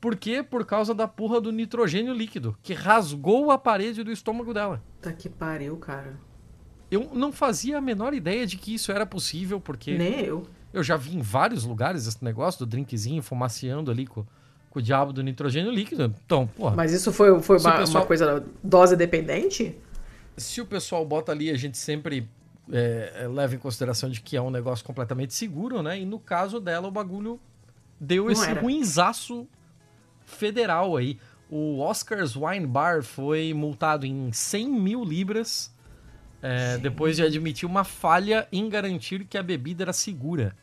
[0.00, 0.42] Por quê?
[0.42, 4.82] Por causa da porra do nitrogênio líquido, que rasgou a parede do estômago dela.
[5.00, 6.18] Tá que pariu, cara.
[6.90, 10.46] Eu não fazia a menor ideia de que isso era possível, porque Nem eu.
[10.76, 14.24] Eu já vi em vários lugares esse negócio do drinkzinho fumaciando ali com,
[14.70, 16.14] com o diabo do nitrogênio líquido.
[16.24, 16.76] Então, porra.
[16.76, 19.76] Mas isso foi, foi uma, pessoal- uma coisa dose dependente?
[20.36, 22.28] se o pessoal bota ali, a gente sempre
[22.70, 25.98] é, é, leva em consideração de que é um negócio completamente seguro, né?
[25.98, 27.40] E no caso dela, o bagulho
[27.98, 28.60] deu Não esse era.
[28.60, 29.48] ruinzaço
[30.26, 31.18] federal aí.
[31.48, 35.74] O Oscars Wine Bar foi multado em 100 mil libras
[36.42, 40.54] é, depois de admitir uma falha em garantir que a bebida era segura.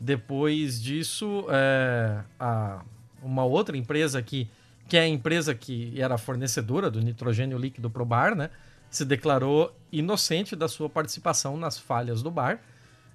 [0.00, 2.82] Depois disso, é, a-
[3.22, 4.48] uma outra empresa que,
[4.88, 8.50] que é a empresa que era fornecedora do nitrogênio líquido para o bar, né,
[8.90, 12.60] se declarou inocente da sua participação nas falhas do bar.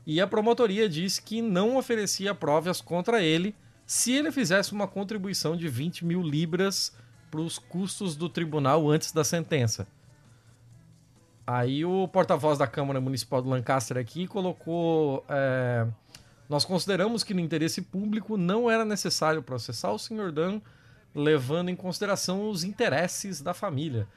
[0.06, 5.56] E a promotoria disse que não oferecia provas contra ele se ele fizesse uma contribuição
[5.56, 6.92] de 20 mil libras
[7.30, 9.88] para os custos do tribunal antes da sentença.
[11.46, 15.24] Aí o porta-voz da Câmara Municipal do Lancaster aqui colocou.
[15.30, 15.88] é,
[16.50, 20.32] nós consideramos que no interesse público não era necessário processar o Sr.
[20.32, 20.60] Dan,
[21.14, 24.08] levando em consideração os interesses da família.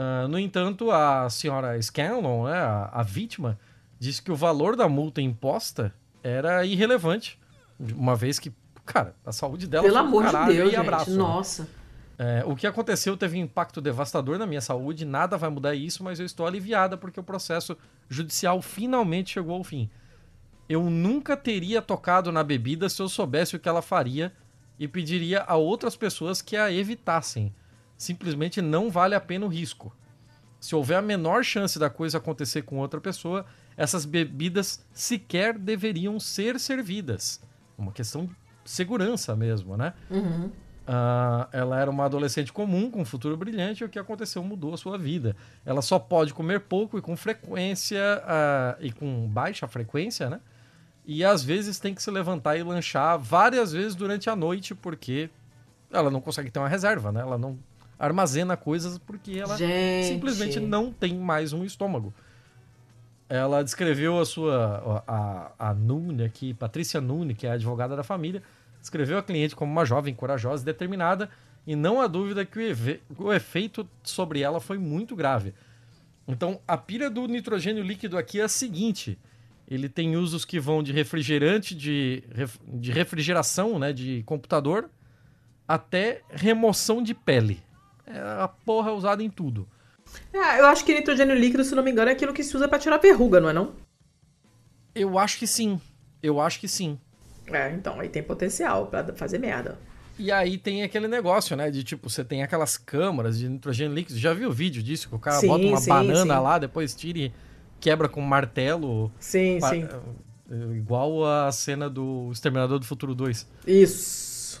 [0.00, 3.58] Ah, no entanto, a senhora Scanlon, né, a, a vítima,
[3.98, 7.36] disse que o valor da multa imposta era irrelevante,
[7.80, 8.52] uma vez que,
[8.86, 11.06] cara, a saúde dela Pelo foi amor de caralho Deus, e abraço.
[11.06, 11.16] gente.
[11.16, 11.22] né?
[11.24, 11.68] Nossa.
[12.16, 16.04] É, o que aconteceu teve um impacto devastador na minha saúde, nada vai mudar isso,
[16.04, 17.76] mas eu estou aliviada porque o processo
[18.08, 19.90] judicial finalmente chegou ao fim.
[20.68, 24.32] Eu nunca teria tocado na bebida se eu soubesse o que ela faria
[24.78, 27.54] e pediria a outras pessoas que a evitassem.
[27.96, 29.94] Simplesmente não vale a pena o risco.
[30.60, 33.46] Se houver a menor chance da coisa acontecer com outra pessoa,
[33.76, 37.40] essas bebidas sequer deveriam ser servidas.
[37.76, 38.34] Uma questão de
[38.64, 39.94] segurança mesmo, né?
[40.10, 40.50] Uhum.
[40.86, 44.74] Ah, ela era uma adolescente comum, com um futuro brilhante, e o que aconteceu mudou
[44.74, 45.36] a sua vida.
[45.64, 50.40] Ela só pode comer pouco e com frequência, ah, e com baixa frequência, né?
[51.08, 55.30] E às vezes tem que se levantar e lanchar várias vezes durante a noite, porque
[55.90, 57.22] ela não consegue ter uma reserva, né?
[57.22, 57.58] Ela não
[57.98, 60.06] armazena coisas porque ela Gente.
[60.06, 62.12] simplesmente não tem mais um estômago.
[63.26, 65.02] Ela descreveu a sua.
[65.06, 68.42] A, a Nune aqui, Patrícia Nune, que é a advogada da família,
[68.78, 71.30] descreveu a cliente como uma jovem corajosa e determinada
[71.66, 72.58] e não há dúvida que
[73.18, 75.54] o, o efeito sobre ela foi muito grave.
[76.26, 79.18] Então, a pira do nitrogênio líquido aqui é a seguinte:
[79.70, 82.24] ele tem usos que vão de refrigerante, de,
[82.66, 84.88] de refrigeração, né, de computador,
[85.66, 87.62] até remoção de pele.
[88.06, 89.68] É a porra usada em tudo.
[90.32, 92.66] É, eu acho que nitrogênio líquido, se não me engano, é aquilo que se usa
[92.66, 93.74] para tirar verruga, não é não?
[94.94, 95.78] Eu acho que sim.
[96.22, 96.98] Eu acho que sim.
[97.46, 99.78] É, então, aí tem potencial para fazer merda.
[100.18, 101.70] E aí tem aquele negócio, né?
[101.70, 104.18] De tipo, você tem aquelas câmaras de nitrogênio líquido.
[104.18, 105.08] Já viu o vídeo disso?
[105.08, 106.40] Que o cara sim, bota uma sim, banana sim.
[106.40, 107.32] lá, depois tira e
[107.80, 109.10] quebra com martelo.
[109.18, 109.88] Sim, sim.
[110.50, 113.46] É, igual a cena do Exterminador do Futuro 2.
[113.66, 114.60] Isso.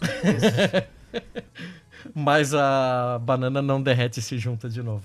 [2.14, 5.04] Mas a banana não derrete e se junta de novo.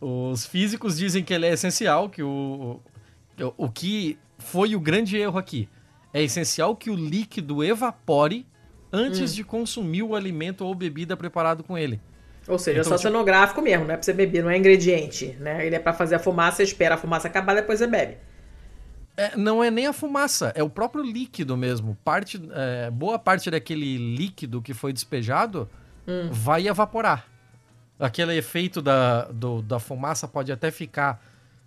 [0.00, 2.80] Os físicos dizem que ele é essencial, que o,
[3.38, 5.68] o, o que foi o grande erro aqui.
[6.12, 8.46] É essencial que o líquido evapore
[8.92, 9.34] antes hum.
[9.36, 12.00] de consumir o alimento ou bebida preparado com ele.
[12.48, 13.08] Ou seja, então, é só tipo...
[13.08, 15.64] cenográfico mesmo, não é pra você beber, não é ingrediente, né?
[15.64, 18.16] Ele é para fazer a fumaça, você espera a fumaça acabar, depois você bebe.
[19.16, 21.96] É, não é nem a fumaça, é o próprio líquido mesmo.
[22.04, 25.68] Parte, é, boa parte daquele líquido que foi despejado
[26.08, 26.28] hum.
[26.30, 27.26] vai evaporar.
[27.98, 31.22] Aquele efeito da, do, da fumaça pode até ficar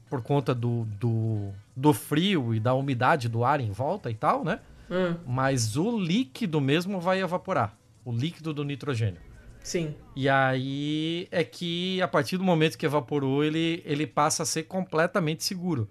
[0.09, 4.43] por conta do, do, do frio e da umidade do ar em volta e tal,
[4.43, 4.59] né?
[4.89, 5.15] Hum.
[5.25, 7.75] Mas o líquido mesmo vai evaporar.
[8.03, 9.21] O líquido do nitrogênio.
[9.65, 9.95] Sim.
[10.15, 14.63] E aí é que a partir do momento que evaporou, ele, ele passa a ser
[14.63, 15.89] completamente seguro.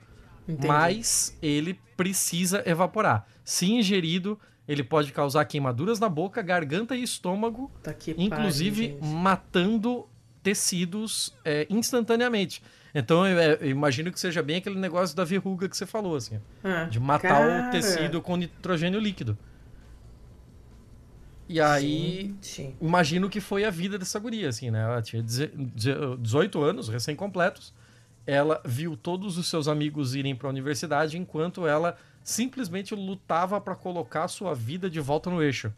[0.48, 0.68] Entendi.
[0.68, 3.26] Mas ele precisa evaporar.
[3.42, 4.38] Se ingerido,
[4.68, 10.08] ele pode causar queimaduras na boca, garganta e estômago, tá inclusive matando
[10.40, 12.62] tecidos é, instantaneamente.
[12.94, 16.40] Então eu, eu, imagino que seja bem aquele negócio da verruga que você falou, assim.
[16.62, 17.68] Ah, de matar cara.
[17.68, 19.36] o tecido com nitrogênio líquido.
[21.48, 22.76] E aí, Gente.
[22.80, 24.82] imagino que foi a vida dessa guria, assim, né?
[24.82, 27.74] Ela tinha 18 anos, recém-completos.
[28.26, 33.74] Ela viu todos os seus amigos irem para a universidade, enquanto ela simplesmente lutava para
[33.74, 35.70] colocar a sua vida de volta no eixo.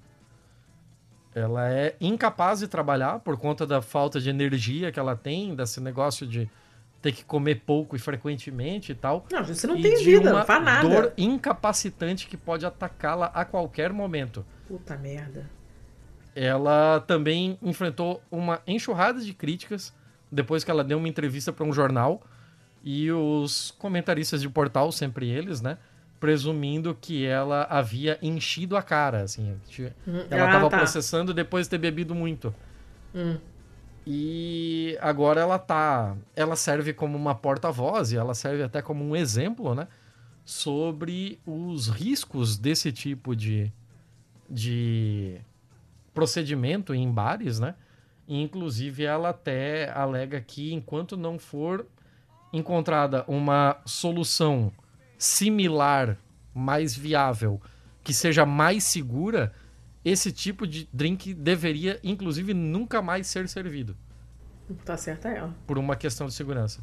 [1.35, 5.81] Ela é incapaz de trabalhar por conta da falta de energia que ela tem, desse
[5.81, 6.49] negócio de
[7.03, 9.27] ter que comer pouco e frequentemente e tal.
[9.31, 10.89] Não, você não tem vida, não faz nada.
[10.89, 14.47] dor incapacitante que pode atacá-la a qualquer momento.
[14.67, 15.51] Puta merda.
[16.37, 19.91] Ela também enfrentou uma enxurrada de críticas
[20.31, 22.23] depois que ela deu uma entrevista para um jornal
[22.85, 25.79] e os comentaristas de portal, sempre eles, né?
[26.21, 29.59] Presumindo que ela havia enchido a cara, assim.
[30.07, 30.77] Hum, ela estava ah, tá.
[30.77, 32.55] processando depois de ter bebido muito.
[33.15, 33.39] Hum.
[34.07, 36.15] E agora ela tá.
[36.35, 39.89] Ela serve como uma porta-voz e ela serve até como um exemplo, né?
[40.45, 43.73] Sobre os riscos desse tipo de,
[44.51, 45.41] de
[46.17, 47.75] procedimento em bares, né?
[48.27, 51.87] E, inclusive, ela até alega que enquanto não for
[52.51, 54.73] encontrada uma solução
[55.19, 56.17] similar,
[56.55, 57.61] mais viável,
[58.03, 59.53] que seja mais segura,
[60.03, 63.95] esse tipo de drink deveria, inclusive, nunca mais ser servido.
[64.87, 65.55] Tá certa ela.
[65.67, 66.83] Por uma questão de segurança.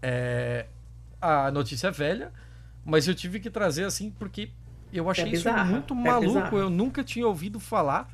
[0.00, 0.66] É...
[1.20, 2.32] A notícia é velha,
[2.84, 4.50] mas eu tive que trazer assim porque
[4.92, 6.56] eu achei é isso muito é maluco.
[6.56, 8.13] É eu nunca tinha ouvido falar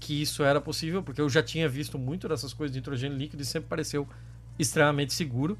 [0.00, 3.42] que isso era possível, porque eu já tinha visto muito dessas coisas de nitrogênio líquido
[3.42, 4.06] e sempre pareceu
[4.58, 5.58] extremamente seguro.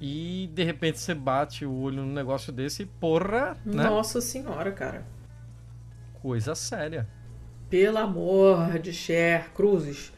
[0.00, 3.84] E de repente você bate o olho num negócio desse e porra, né?
[3.84, 5.06] Nossa senhora, cara.
[6.20, 7.08] Coisa séria.
[7.70, 10.12] Pelo amor de Cher Cruzes.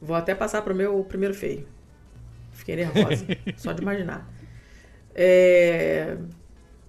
[0.00, 1.66] Vou até passar pro meu primeiro feio.
[2.52, 3.26] Fiquei nervosa,
[3.56, 4.30] só de imaginar.
[5.14, 6.16] É...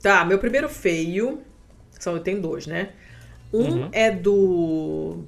[0.01, 1.41] Tá, meu primeiro feio
[1.99, 2.91] são, tem dois, né?
[3.53, 3.89] Um uhum.
[3.91, 5.23] é do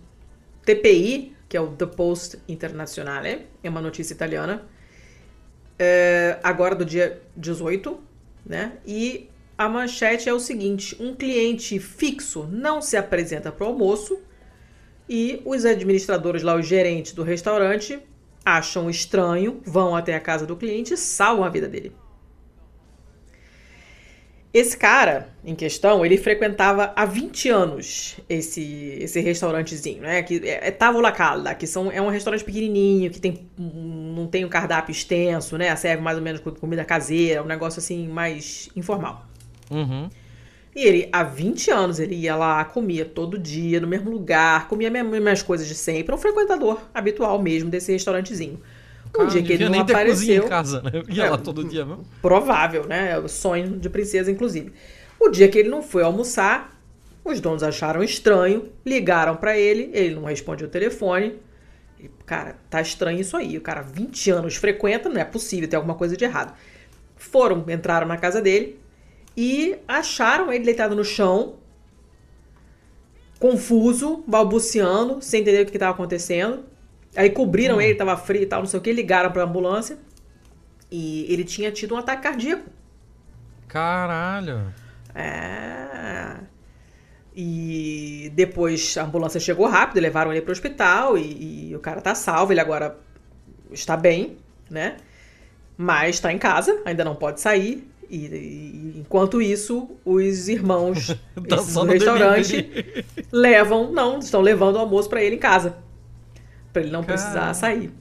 [0.67, 4.67] TPI, que é o The Post Internazionale, é uma notícia italiana,
[5.79, 7.97] é, agora do dia 18,
[8.45, 8.73] né?
[8.85, 14.19] E a manchete é o seguinte: um cliente fixo não se apresenta para o almoço
[15.07, 17.97] e os administradores lá, os gerentes do restaurante,
[18.43, 21.93] acham estranho, vão até a casa do cliente e salvam a vida dele.
[24.53, 30.23] Esse cara em questão, ele frequentava há 20 anos esse, esse restaurantezinho, né?
[30.23, 34.45] Que é, é Tavola Calda, que são, é um restaurante pequenininho, que tem, não tem
[34.45, 35.75] um cardápio extenso, né?
[35.75, 39.27] Serve mais ou menos comida caseira, um negócio assim mais informal.
[39.69, 40.09] Uhum.
[40.75, 44.87] E ele, há 20 anos, ele ia lá, comia todo dia, no mesmo lugar, comia
[44.87, 46.13] as mesmas coisas de sempre.
[46.13, 48.61] Um frequentador habitual mesmo desse restaurantezinho.
[49.17, 50.45] Um dia que ele não apareceu.
[50.45, 51.03] em casa, né?
[51.09, 52.05] Ia é, lá todo dia mesmo.
[52.21, 53.11] Provável, né?
[53.11, 54.73] É o sonho de princesa, inclusive.
[55.19, 56.75] O dia que ele não foi almoçar,
[57.23, 61.35] Os donos acharam estranho, ligaram para ele, ele não responde o telefone.
[61.99, 63.57] E, cara, tá estranho isso aí.
[63.57, 66.55] O cara, 20 anos frequenta, não é possível, tem alguma coisa de errado.
[67.17, 68.79] Foram, entraram na casa dele
[69.35, 71.57] e acharam ele deitado no chão,
[73.39, 76.63] confuso, balbuciando, sem entender o que estava acontecendo.
[77.15, 77.81] Aí cobriram hum.
[77.81, 79.97] ele, tava frio e tal, não sei o que, ligaram pra ambulância.
[80.91, 82.69] E ele tinha tido um ataque cardíaco.
[83.67, 84.73] Caralho.
[85.13, 86.37] É.
[87.35, 92.01] E depois a ambulância chegou rápido, levaram ele para o hospital e, e, o cara
[92.01, 92.97] tá salvo, ele agora
[93.71, 94.37] está bem,
[94.69, 94.97] né?
[95.77, 97.87] Mas está em casa, ainda não pode sair.
[98.09, 101.15] E, e enquanto isso, os irmãos
[101.47, 105.77] tá do restaurante levam, não, estão levando o almoço para ele em casa,
[106.71, 107.13] para ele não cara...
[107.13, 107.91] precisar sair.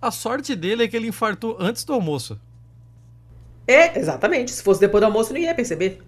[0.00, 2.40] A sorte dele é que ele infartou antes do almoço.
[3.66, 4.50] É, exatamente.
[4.50, 6.00] Se fosse depois do almoço, não ia perceber.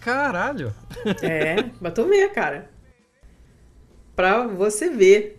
[0.00, 0.74] Caralho!
[1.22, 2.70] É, mas tu vê, cara.
[4.16, 5.38] Pra você ver.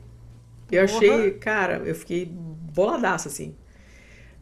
[0.72, 0.98] Eu Porra.
[0.98, 3.56] achei, cara, eu fiquei boladaço, assim.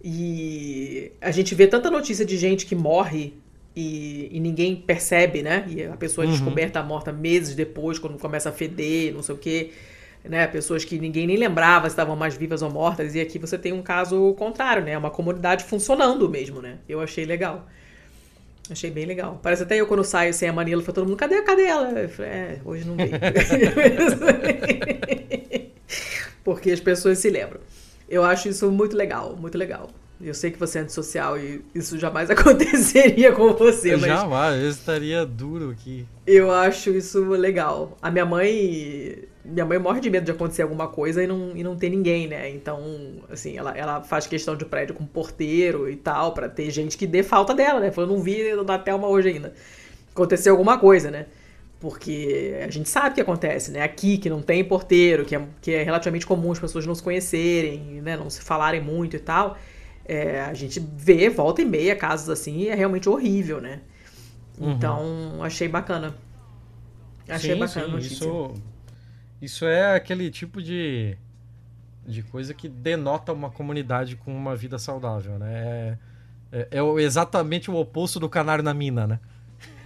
[0.04, 3.34] E a gente vê tanta notícia de gente que morre
[3.76, 5.66] e, e ninguém percebe, né?
[5.68, 6.34] E a pessoa é uhum.
[6.34, 9.72] descoberta morta meses depois, quando começa a feder, não sei o quê.
[10.24, 10.46] Né?
[10.48, 13.16] Pessoas que ninguém nem lembrava se estavam mais vivas ou mortas.
[13.16, 14.98] E aqui você tem um caso contrário, né?
[14.98, 16.78] Uma comunidade funcionando mesmo, né?
[16.88, 17.66] Eu achei legal.
[18.70, 19.40] Achei bem legal.
[19.42, 21.90] Parece até eu quando saio sem a Manila, foi todo mundo, cadê a cadela?
[22.00, 23.12] Eu falei, é, hoje não veio.
[26.44, 27.60] Porque as pessoas se lembram.
[28.08, 29.90] Eu acho isso muito legal, muito legal.
[30.22, 34.08] Eu sei que você é antissocial e isso jamais aconteceria com você, mas.
[34.08, 36.06] Jamais, eu estaria duro aqui.
[36.28, 37.98] Eu acho isso legal.
[38.02, 41.64] A minha mãe minha mãe morre de medo de acontecer alguma coisa e não, e
[41.64, 42.50] não ter ninguém, né?
[42.50, 42.82] Então,
[43.32, 47.08] assim, ela, ela faz questão de prédio com porteiro e tal, para ter gente que
[47.08, 47.92] dê falta dela, né?
[47.92, 49.54] Falou, não vi da Thelma hoje ainda.
[50.12, 51.28] Aconteceu alguma coisa, né?
[51.80, 53.82] Porque a gente sabe o que acontece, né?
[53.82, 57.02] Aqui, que não tem porteiro, que é, que é relativamente comum as pessoas não se
[57.02, 58.18] conhecerem, né?
[58.18, 59.58] Não se falarem muito e tal.
[60.04, 63.80] É, a gente vê, volta e meia, casos assim, e é realmente horrível, né?
[64.60, 64.72] Uhum.
[64.72, 66.14] Então, achei bacana.
[67.30, 68.14] Achei sim, bacana sim, a notícia.
[68.16, 68.54] Isso
[69.42, 71.18] isso é aquele tipo de,
[72.06, 75.98] de coisa que denota uma comunidade com uma vida saudável, né?
[76.52, 79.20] É, é, é exatamente o oposto do canário na mina, né?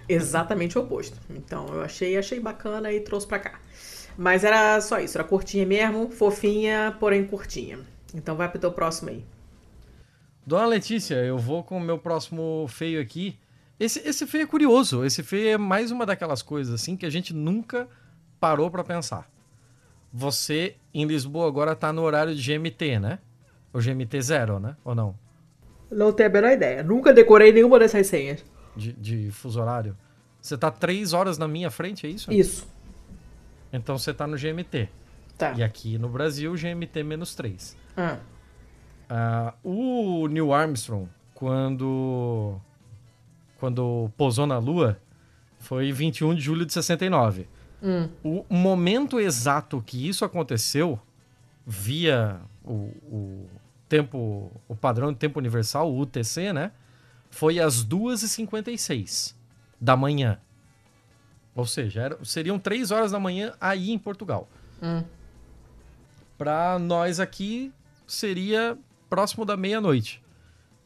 [0.07, 1.17] Exatamente o oposto.
[1.29, 3.59] Então eu achei, achei bacana e trouxe pra cá.
[4.17, 7.79] Mas era só isso, era curtinha mesmo, fofinha, porém curtinha.
[8.13, 9.25] Então vai pro teu próximo aí.
[10.45, 13.39] Dona Letícia, eu vou com o meu próximo feio aqui.
[13.79, 15.05] Esse, esse feio é curioso.
[15.05, 17.87] Esse feio é mais uma daquelas coisas assim que a gente nunca
[18.39, 19.32] parou para pensar.
[20.13, 23.19] Você em Lisboa agora tá no horário de GMT, né?
[23.73, 24.77] O GMT zero, né?
[24.85, 25.15] Ou não?
[25.89, 26.83] Não tenho a menor ideia.
[26.83, 28.45] Nunca decorei nenhuma dessas senhas.
[28.75, 29.97] De, de fuso horário?
[30.39, 32.31] Você tá três horas na minha frente, é isso?
[32.31, 32.67] Isso.
[33.71, 34.87] Então você tá no GMT.
[35.37, 35.53] Tá.
[35.53, 37.75] E aqui no Brasil, GMT menos 3.
[37.97, 38.17] Ah.
[39.63, 42.59] Uh, o Neil Armstrong, quando,
[43.59, 44.99] quando pousou na Lua,
[45.59, 47.47] foi 21 de julho de 69.
[47.83, 48.09] Hum.
[48.23, 50.97] O momento exato que isso aconteceu,
[51.65, 53.49] via o, o
[53.89, 56.71] tempo, o padrão de tempo universal, o UTC, né?
[57.29, 59.35] Foi às 2h56
[59.81, 60.39] da manhã.
[61.53, 64.47] Ou seja, era, seriam 3 horas da manhã aí em Portugal.
[64.81, 65.03] Hum.
[66.37, 67.71] Para nós aqui,
[68.07, 68.77] seria
[69.09, 70.23] próximo da meia-noite.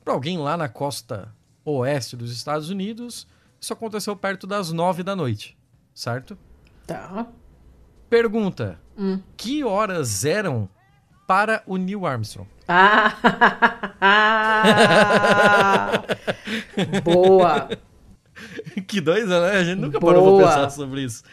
[0.04, 1.34] Para alguém lá na costa
[1.64, 3.28] oeste dos Estados Unidos,
[3.60, 5.58] isso aconteceu perto das 9 da noite,
[5.94, 6.38] certo?
[6.88, 7.28] Tá.
[8.10, 9.20] Pergunta: hum.
[9.36, 10.70] Que horas eram
[11.28, 12.50] para o Neil Armstrong?
[12.68, 13.14] Ah!
[17.04, 17.70] Boa!
[18.88, 19.58] Que doida, né?
[19.60, 20.14] A gente nunca Boa.
[20.14, 21.24] parou pra pensar sobre isso.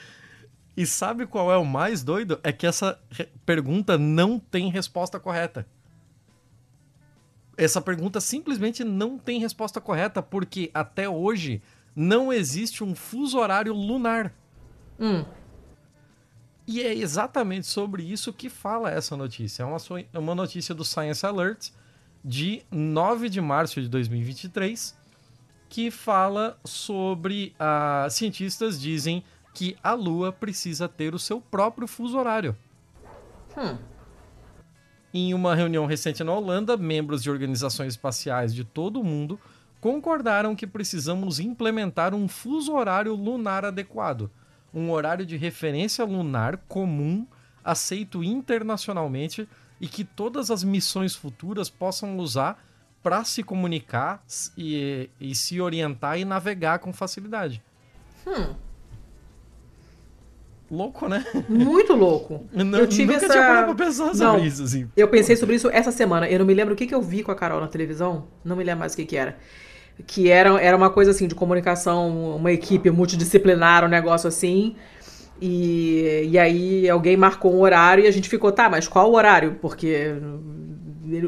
[0.77, 2.41] E sabe qual é o mais doido?
[2.43, 2.99] É que essa
[3.47, 5.65] pergunta não tem resposta correta.
[7.57, 11.63] Essa pergunta simplesmente não tem resposta correta, porque até hoje
[11.95, 14.33] não existe um fuso horário lunar.
[14.99, 15.25] Hum.
[16.67, 19.63] E é exatamente sobre isso que fala essa notícia.
[19.63, 19.77] É uma,
[20.13, 21.71] é uma notícia do Science Alert
[22.25, 24.97] de 9 de março de 2023
[25.69, 32.17] que fala sobre uh, cientistas dizem que a Lua precisa ter o seu próprio fuso
[32.17, 32.57] horário.
[33.57, 33.77] Hum.
[35.13, 39.39] Em uma reunião recente na Holanda, membros de organizações espaciais de todo o mundo
[39.81, 44.31] concordaram que precisamos implementar um fuso horário lunar adequado
[44.75, 47.27] um horário de referência lunar comum,
[47.63, 49.49] aceito internacionalmente
[49.81, 52.63] e que todas as missões futuras possam usar
[53.03, 54.25] para se comunicar
[54.57, 57.63] e, e, se orientar e navegar com facilidade.
[58.27, 58.55] Hum.
[60.71, 61.25] Louco, né?
[61.49, 62.47] Muito louco.
[62.51, 63.35] Não, eu tive nunca essa...
[63.35, 64.89] tinha parado pra pensar sobre Não, isso, assim.
[64.97, 66.29] Eu pensei sobre isso essa semana.
[66.29, 68.27] Eu não me lembro o que, que eu vi com a Carol na televisão.
[68.43, 69.39] Não me lembro mais o que, que era.
[70.07, 74.75] Que era, era uma coisa assim de comunicação, uma equipe multidisciplinar, um negócio assim.
[75.41, 79.15] E, e aí alguém marcou um horário e a gente ficou, tá, mas qual o
[79.15, 79.59] horário?
[79.61, 80.15] Porque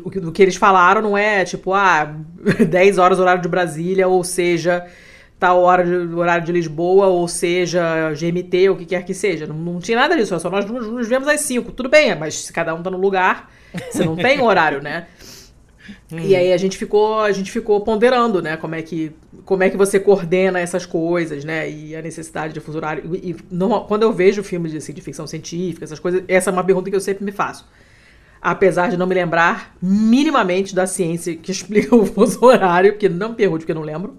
[0.04, 2.16] o que, eles falaram não é tipo, ah,
[2.66, 4.86] 10 horas horário de Brasília, ou seja,
[5.38, 9.46] tal hora de, horário de Lisboa, ou seja, GMT, ou o que quer que seja.
[9.46, 11.72] Não, não tinha nada disso, só nós nos, nos vemos às 5.
[11.72, 13.50] Tudo bem, mas se cada um tá no lugar,
[13.90, 15.06] você não tem horário, né?
[16.12, 19.12] E aí a gente ficou, a gente ficou ponderando, né, como é que
[19.44, 23.14] como é que você coordena essas coisas, né, e a necessidade de fuso horário.
[23.14, 26.50] E, e não, quando eu vejo filmes de, assim, de ficção científica, essas coisas, essa
[26.50, 27.66] é uma pergunta que eu sempre me faço.
[28.42, 33.30] Apesar de não me lembrar minimamente da ciência que explica o fuso horário, porque não
[33.30, 34.16] me pergunte porque eu não lembro.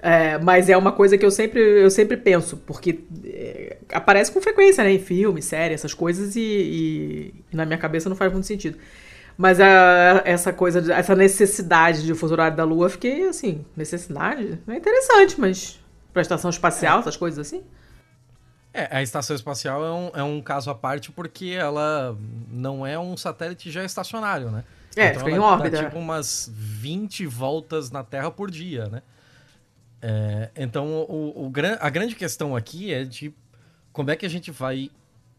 [0.00, 4.40] É, mas é uma coisa que eu sempre, eu sempre penso, porque é, aparece com
[4.40, 8.30] frequência, né, em filme, série, essas coisas, e, e, e na minha cabeça não faz
[8.32, 8.78] muito sentido.
[9.36, 14.58] Mas a, essa coisa, essa necessidade de fuso horário da Lua, fiquei assim, necessidade?
[14.66, 15.78] É interessante, mas
[16.12, 17.00] pra estação espacial, é.
[17.00, 17.62] essas coisas assim?
[18.72, 22.16] É, a estação espacial é um, é um caso à parte porque ela
[22.50, 24.64] não é um satélite já estacionário, né?
[24.96, 25.70] É, então fica em órbita.
[25.70, 29.02] Dá, tipo umas 20 voltas na Terra por dia, né?
[30.00, 33.34] É, então, o, o, a grande questão aqui é de
[33.92, 34.90] como é que a gente vai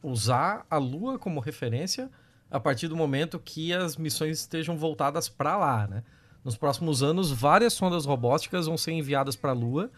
[0.01, 2.09] usar a Lua como referência
[2.49, 6.03] a partir do momento que as missões estejam voltadas para lá, né?
[6.43, 9.91] Nos próximos anos, várias sondas robóticas vão ser enviadas para a Lua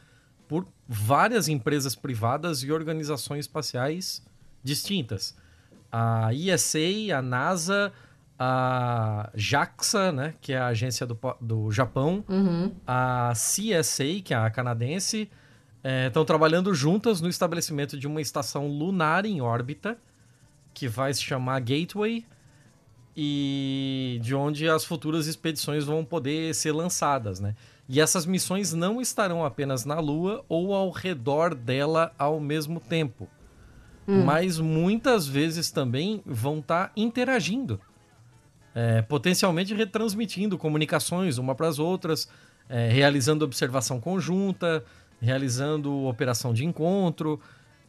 [0.48, 4.26] por várias empresas privadas e organizações espaciais
[4.64, 5.38] distintas.
[5.92, 7.94] A ESA, a NASA,
[8.38, 12.74] a JAXA, né, que é a agência do, do Japão, uhum.
[12.88, 15.30] a CSA, que é a canadense,
[16.08, 19.98] estão é, trabalhando juntas no estabelecimento de uma estação lunar em órbita,
[20.74, 22.26] que vai se chamar Gateway,
[23.22, 27.54] e de onde as futuras expedições vão poder ser lançadas, né?
[27.90, 33.28] E essas missões não estarão apenas na Lua ou ao redor dela ao mesmo tempo,
[34.08, 34.24] hum.
[34.24, 37.78] mas muitas vezes também vão estar tá interagindo,
[38.74, 42.30] é, potencialmente retransmitindo comunicações uma para as outras,
[42.70, 44.82] é, realizando observação conjunta,
[45.20, 47.38] realizando operação de encontro.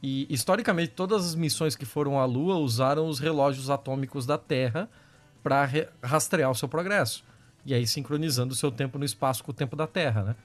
[0.02, 4.88] E historicamente todas as missões que foram à Lua usaram os relógios atômicos da Terra
[5.42, 5.68] para
[6.02, 7.24] rastrear o seu progresso.
[7.64, 10.36] E aí sincronizando o seu tempo no espaço com o tempo da Terra, né?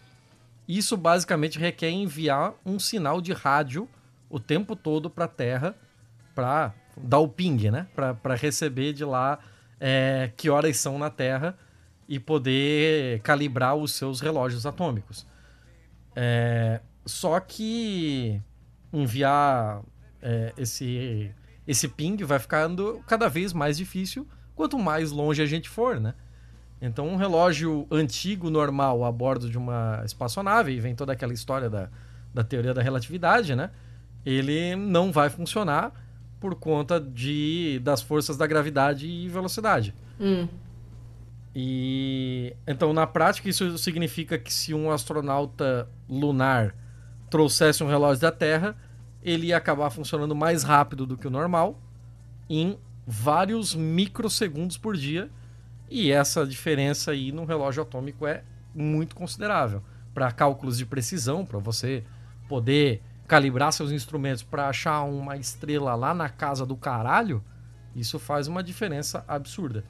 [0.68, 3.88] Isso basicamente requer enviar um sinal de rádio
[4.30, 5.76] o tempo todo para a Terra
[6.34, 7.88] para dar o ping, né?
[7.96, 9.40] Para receber de lá
[9.80, 11.58] é, que horas são na Terra
[12.08, 15.26] e poder calibrar os seus relógios atômicos.
[16.16, 18.42] É, só que
[18.92, 19.82] enviar
[20.22, 21.32] é, esse,
[21.68, 26.14] esse ping vai ficando cada vez mais difícil quanto mais longe a gente for, né?
[26.82, 31.70] Então, um relógio antigo, normal, a bordo de uma espaçonave, e vem toda aquela história
[31.70, 31.90] da,
[32.34, 33.72] da teoria da relatividade, né?
[34.26, 35.94] Ele não vai funcionar
[36.40, 39.94] por conta de, das forças da gravidade e velocidade.
[40.20, 40.48] Hum.
[41.56, 46.76] E então, na prática, isso significa que se um astronauta lunar
[47.30, 48.76] trouxesse um relógio da Terra,
[49.24, 51.80] ele ia acabar funcionando mais rápido do que o normal
[52.50, 55.30] em vários microsegundos por dia.
[55.90, 59.84] E essa diferença aí no relógio atômico é muito considerável.
[60.14, 62.04] Para cálculos de precisão, para você
[62.48, 67.44] poder calibrar seus instrumentos para achar uma estrela lá na casa do caralho,
[67.96, 69.84] isso faz uma diferença absurda.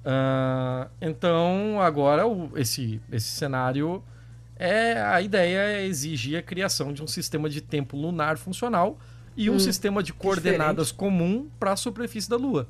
[0.00, 4.02] Uh, então, agora o, esse, esse cenário
[4.56, 8.98] é a ideia é exigir a criação de um sistema de tempo lunar funcional
[9.36, 10.98] e um hum, sistema de coordenadas diferente.
[10.98, 12.68] comum para a superfície da Lua.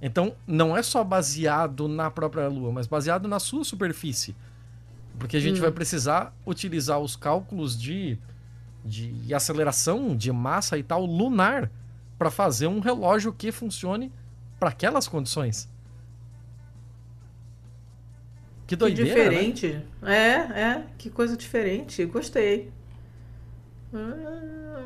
[0.00, 4.36] Então, não é só baseado na própria Lua, mas baseado na sua superfície.
[5.18, 5.62] Porque a gente hum.
[5.62, 8.18] vai precisar utilizar os cálculos de,
[8.84, 11.70] de aceleração, de massa e tal, lunar,
[12.18, 14.12] para fazer um relógio que funcione
[14.58, 15.68] para aquelas condições.
[18.66, 19.24] Que doideira, que né?
[19.24, 19.84] diferente.
[20.02, 20.16] Né?
[20.16, 22.04] É, é, que coisa diferente.
[22.04, 22.70] Gostei.
[23.94, 24.84] Ah,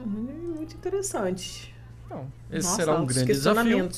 [0.71, 1.75] muito interessante.
[2.07, 3.89] Então, esse Nossa, será um grande desafio.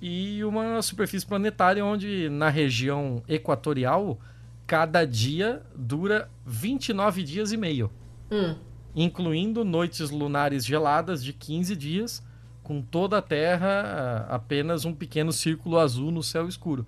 [0.00, 4.18] E uma superfície planetária onde, na região equatorial,
[4.66, 7.90] cada dia dura 29 dias e meio.
[8.30, 8.54] Hum.
[8.94, 12.22] Incluindo noites lunares geladas de 15 dias,
[12.62, 16.86] com toda a Terra apenas um pequeno círculo azul no céu escuro.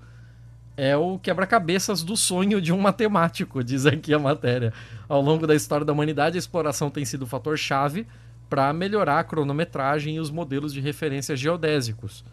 [0.77, 4.73] É o quebra-cabeças do sonho de um matemático, diz aqui a matéria.
[5.09, 8.07] Ao longo da história da humanidade, a exploração tem sido o fator chave
[8.49, 12.25] para melhorar a cronometragem e os modelos de referência geodésicos.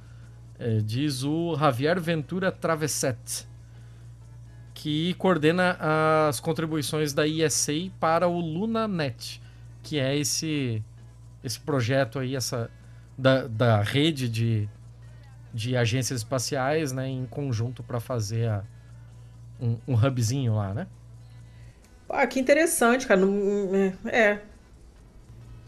[0.57, 3.45] É, diz o Javier Ventura Travesset,
[4.73, 5.77] que coordena
[6.29, 9.41] as contribuições da ISA para o LunaNet,
[9.83, 10.81] que é esse,
[11.43, 12.69] esse projeto aí, essa,
[13.17, 14.69] da, da rede de,
[15.53, 18.63] de agências espaciais né, em conjunto para fazer a,
[19.59, 20.87] um, um hubzinho lá, né?
[22.09, 23.21] Ah, que interessante, cara.
[24.05, 24.39] É.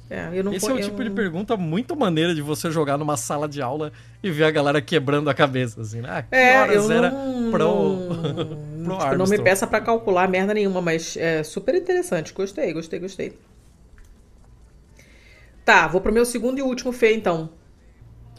[0.10, 3.62] é Esse é o tipo de pergunta muito maneira de você jogar numa sala de
[3.62, 3.92] aula
[4.24, 6.10] e ver a galera quebrando a cabeça, assim, né?
[6.10, 7.52] Ah, que é, horas era não...
[7.52, 7.66] pro,
[8.86, 12.34] pro tipo, Não me peça para calcular merda nenhuma, mas é super interessante.
[12.34, 13.38] Gostei, gostei, gostei.
[15.66, 17.50] Tá, vou pro meu segundo e último Fê, então.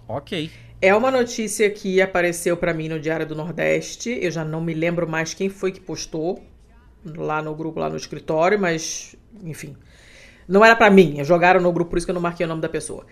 [0.08, 0.50] Ok.
[0.80, 4.18] É uma notícia que apareceu para mim no Diário do Nordeste.
[4.22, 6.42] Eu já não me lembro mais quem foi que postou
[7.04, 9.14] lá no grupo, lá no escritório, mas,
[9.44, 9.76] enfim.
[10.48, 12.62] Não era para mim, jogaram no grupo, por isso que eu não marquei o nome
[12.62, 13.04] da pessoa.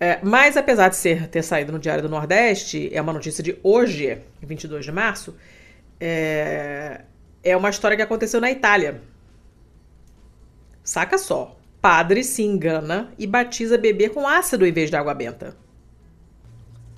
[0.00, 3.58] É, mas apesar de ser, ter saído no Diário do Nordeste, é uma notícia de
[3.62, 5.36] hoje, 22 de março,
[6.00, 7.02] é,
[7.42, 9.02] é uma história que aconteceu na Itália.
[10.82, 11.56] Saca só.
[11.80, 15.56] Padre se engana e batiza bebê com ácido em vez de água benta.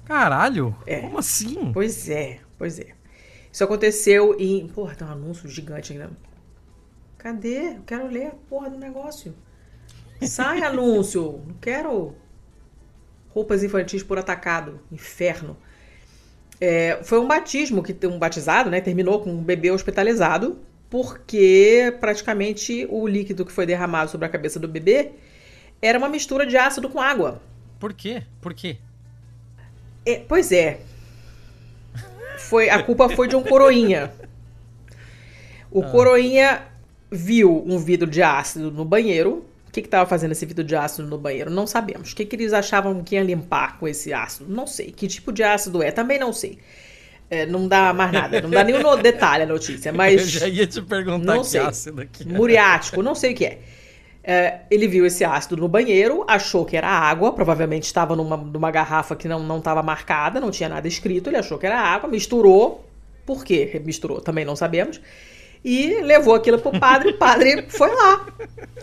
[0.05, 0.75] Caralho?
[0.87, 1.01] É.
[1.01, 1.71] Como assim?
[1.73, 2.89] Pois é, pois é.
[3.53, 4.67] Isso aconteceu em.
[4.69, 6.11] Porra, tem um anúncio gigante ainda.
[7.19, 7.75] Cadê?
[7.75, 9.35] Eu quero ler a porra do negócio.
[10.23, 11.43] Sai anúncio.
[11.47, 12.15] Não quero
[13.31, 14.81] roupas infantis por atacado.
[14.91, 15.57] Inferno.
[16.61, 18.81] É, foi um batismo que um batizado, né?
[18.81, 20.59] Terminou com um bebê hospitalizado
[20.91, 25.13] porque praticamente o líquido que foi derramado sobre a cabeça do bebê
[25.81, 27.41] era uma mistura de ácido com água.
[27.79, 28.25] Por quê?
[28.41, 28.77] Por quê?
[30.05, 30.81] É, pois é.
[32.39, 34.13] Foi a culpa foi de um coroinha.
[35.71, 35.91] O ah.
[35.91, 36.63] coroinha
[37.11, 39.47] viu um vidro de ácido no banheiro.
[39.71, 41.49] O que estava fazendo esse vidro de ácido no banheiro?
[41.49, 42.11] Não sabemos.
[42.11, 44.53] O que, que eles achavam que ia limpar com esse ácido?
[44.53, 44.91] Não sei.
[44.91, 45.93] Que tipo de ácido é?
[45.93, 46.59] Também não sei.
[47.31, 48.41] É, não dá mais nada.
[48.41, 49.93] Não dá nenhum detalhe a notícia.
[49.93, 50.21] Mas.
[50.21, 51.61] Eu já ia te perguntar não que sei.
[51.61, 52.27] ácido aqui.
[52.27, 53.59] Muriático, não sei o que é.
[54.25, 54.61] é.
[54.69, 59.15] ele viu esse ácido no banheiro, achou que era água, provavelmente estava numa, numa garrafa
[59.15, 62.85] que não estava marcada, não tinha nada escrito, ele achou que era água, misturou.
[63.25, 63.81] Por quê?
[63.85, 65.01] Misturou, também não sabemos
[65.65, 67.11] e levou aquilo pro padre.
[67.11, 68.27] O padre foi lá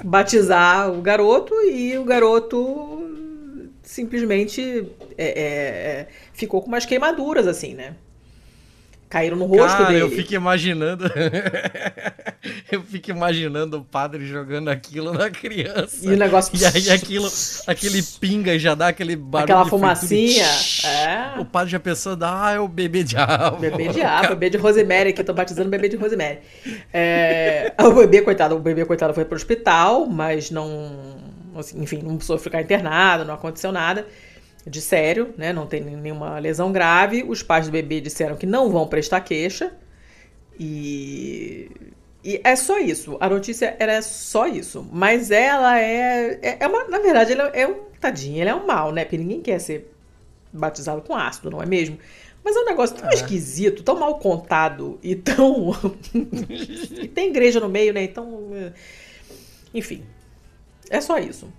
[0.04, 3.04] batizar o garoto e o garoto
[3.84, 4.88] simplesmente
[5.18, 7.96] é, é, é ficou com umas queimaduras, assim, né?
[9.10, 10.02] caíram no rosto Cara, dele.
[10.02, 11.06] eu fico imaginando.
[12.72, 16.06] eu fico imaginando o padre jogando aquilo na criança.
[16.06, 16.52] E o negócio.
[16.58, 17.30] E aí aquilo,
[17.66, 19.54] aquele pinga e já dá aquele barulho.
[19.54, 20.46] Aquela fumacinha.
[20.86, 21.40] É.
[21.40, 23.58] O padre já pensando, ah, é o bebê diabo.
[23.58, 26.40] Bebê diabo, bebê de Rosemary, que eu tô batizando bebê de Rosemary.
[26.94, 31.18] É, o bebê, coitado, o bebê, coitado, foi pro hospital, mas não.
[31.56, 34.06] Assim, enfim, não precisou ficar internado, não aconteceu nada
[34.70, 35.54] de sério, né?
[35.54, 37.24] Não tem nenhuma lesão grave.
[37.28, 39.72] Os pais do bebê disseram que não vão prestar queixa.
[40.60, 41.70] E,
[42.28, 43.16] e é só isso.
[43.22, 44.86] A notícia era só isso.
[44.92, 46.38] Mas ela é.
[46.42, 47.88] É, é uma, na verdade, ela é um.
[48.02, 49.06] Tadinha, ela é um mal, né?
[49.06, 49.96] Porque ninguém quer ser
[50.52, 51.98] batizado com ácido, não é mesmo?
[52.44, 53.14] Mas é um negócio tão é.
[53.14, 55.72] esquisito, tão mal contado e tão.
[57.02, 58.04] e tem igreja no meio, né?
[58.04, 58.52] Então.
[59.74, 60.04] Enfim.
[60.90, 61.50] É só isso.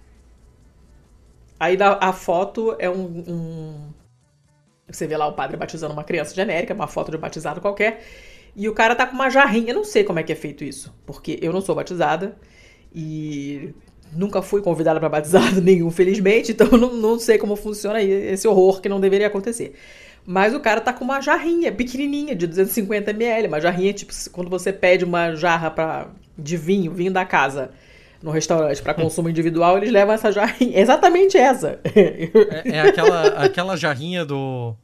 [1.59, 3.93] Aí a foto é um, um,
[4.86, 8.05] Você vê lá o padre batizando uma criança genérica, uma foto de um batizado qualquer.
[8.59, 9.70] E o cara tá com uma jarrinha.
[9.70, 12.36] Eu não sei como é que é feito isso, porque eu não sou batizada
[12.93, 13.72] e
[14.12, 18.80] nunca fui convidada para batizado nenhum, felizmente, então não, não sei como funciona esse horror
[18.80, 19.74] que não deveria acontecer.
[20.26, 24.51] Mas o cara tá com uma jarrinha pequenininha de 250 ml, uma jarrinha tipo quando
[24.51, 27.70] você pede uma jarra pra, de vinho, vinho da casa
[28.20, 30.76] no restaurante para consumo individual, eles levam essa jarrinha.
[30.80, 31.78] Exatamente essa.
[31.94, 34.74] É, é, aquela, aquela jarrinha do.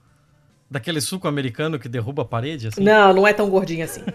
[0.74, 2.82] Daquele suco americano que derruba a parede, assim?
[2.82, 4.02] Não, não é tão gordinha assim.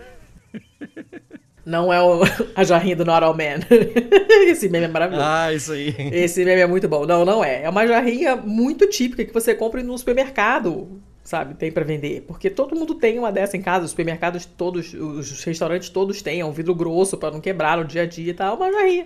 [1.66, 2.22] Não é o,
[2.56, 3.60] a jarrinha do Not All Man.
[4.48, 5.28] Esse meme é maravilhoso.
[5.28, 5.94] Ah, isso aí.
[6.12, 7.06] Esse meme é muito bom.
[7.06, 7.64] Não, não é.
[7.64, 11.54] É uma jarrinha muito típica que você compra no supermercado sabe?
[11.54, 12.24] Tem para vender.
[12.28, 16.40] Porque todo mundo tem uma dessa em casa, os supermercados todos, os restaurantes todos têm,
[16.40, 19.06] é um vidro grosso para não quebrar no dia a dia e tal, uma jarrinha.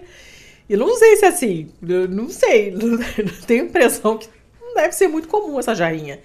[0.69, 2.73] E não sei se é assim, não sei,
[3.45, 4.30] tenho a impressão que
[4.61, 6.21] não deve ser muito comum essa jarrinha.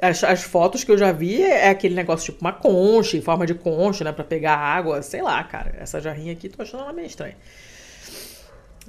[0.00, 3.46] As, as, fotos que eu já vi é aquele negócio tipo uma concha, em forma
[3.46, 5.74] de concha, né, para pegar água, sei lá, cara.
[5.78, 7.36] Essa jarrinha aqui tô achando ela meio estranha.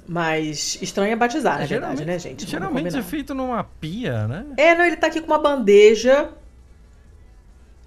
[0.08, 2.48] Mas estranho é batizar, é, na verdade, né, gente?
[2.48, 4.46] geralmente é feito numa pia, né?
[4.56, 6.30] É, não, ele tá aqui com uma bandeja.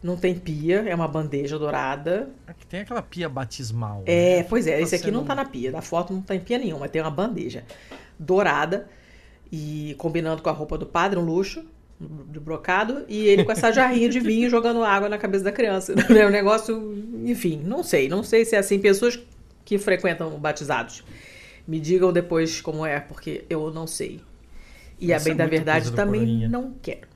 [0.01, 2.29] Não tem pia, é uma bandeja dourada.
[2.47, 4.03] Aqui tem aquela pia batismal.
[4.05, 4.43] É, né?
[4.43, 5.71] pois é, esse aqui não tá na pia.
[5.71, 7.65] Da foto não tem pia nenhuma, tem uma bandeja
[8.17, 8.87] dourada.
[9.51, 11.65] E combinando com a roupa do padre, um luxo,
[11.99, 15.93] de brocado, e ele com essa jarrinha de vinho jogando água na cabeça da criança.
[16.09, 18.07] É um negócio, enfim, não sei.
[18.07, 18.79] Não sei se é assim.
[18.79, 19.19] Pessoas
[19.65, 21.03] que frequentam batizados,
[21.67, 24.21] me digam depois como é, porque eu não sei.
[24.99, 26.49] E Essa a bem é da verdade também Coroinha.
[26.49, 27.07] não quero.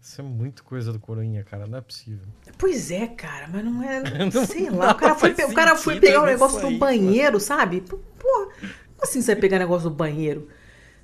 [0.00, 1.66] Isso é muito coisa do Coroinha, cara.
[1.66, 2.26] Não é possível.
[2.56, 4.02] Pois é, cara, mas não é.
[4.24, 4.92] Não, sei lá.
[4.92, 7.40] O cara foi, o cara foi pegar o um negócio do banheiro, mano.
[7.40, 7.82] sabe?
[7.82, 10.48] Pô, como assim você vai pegar negócio do banheiro?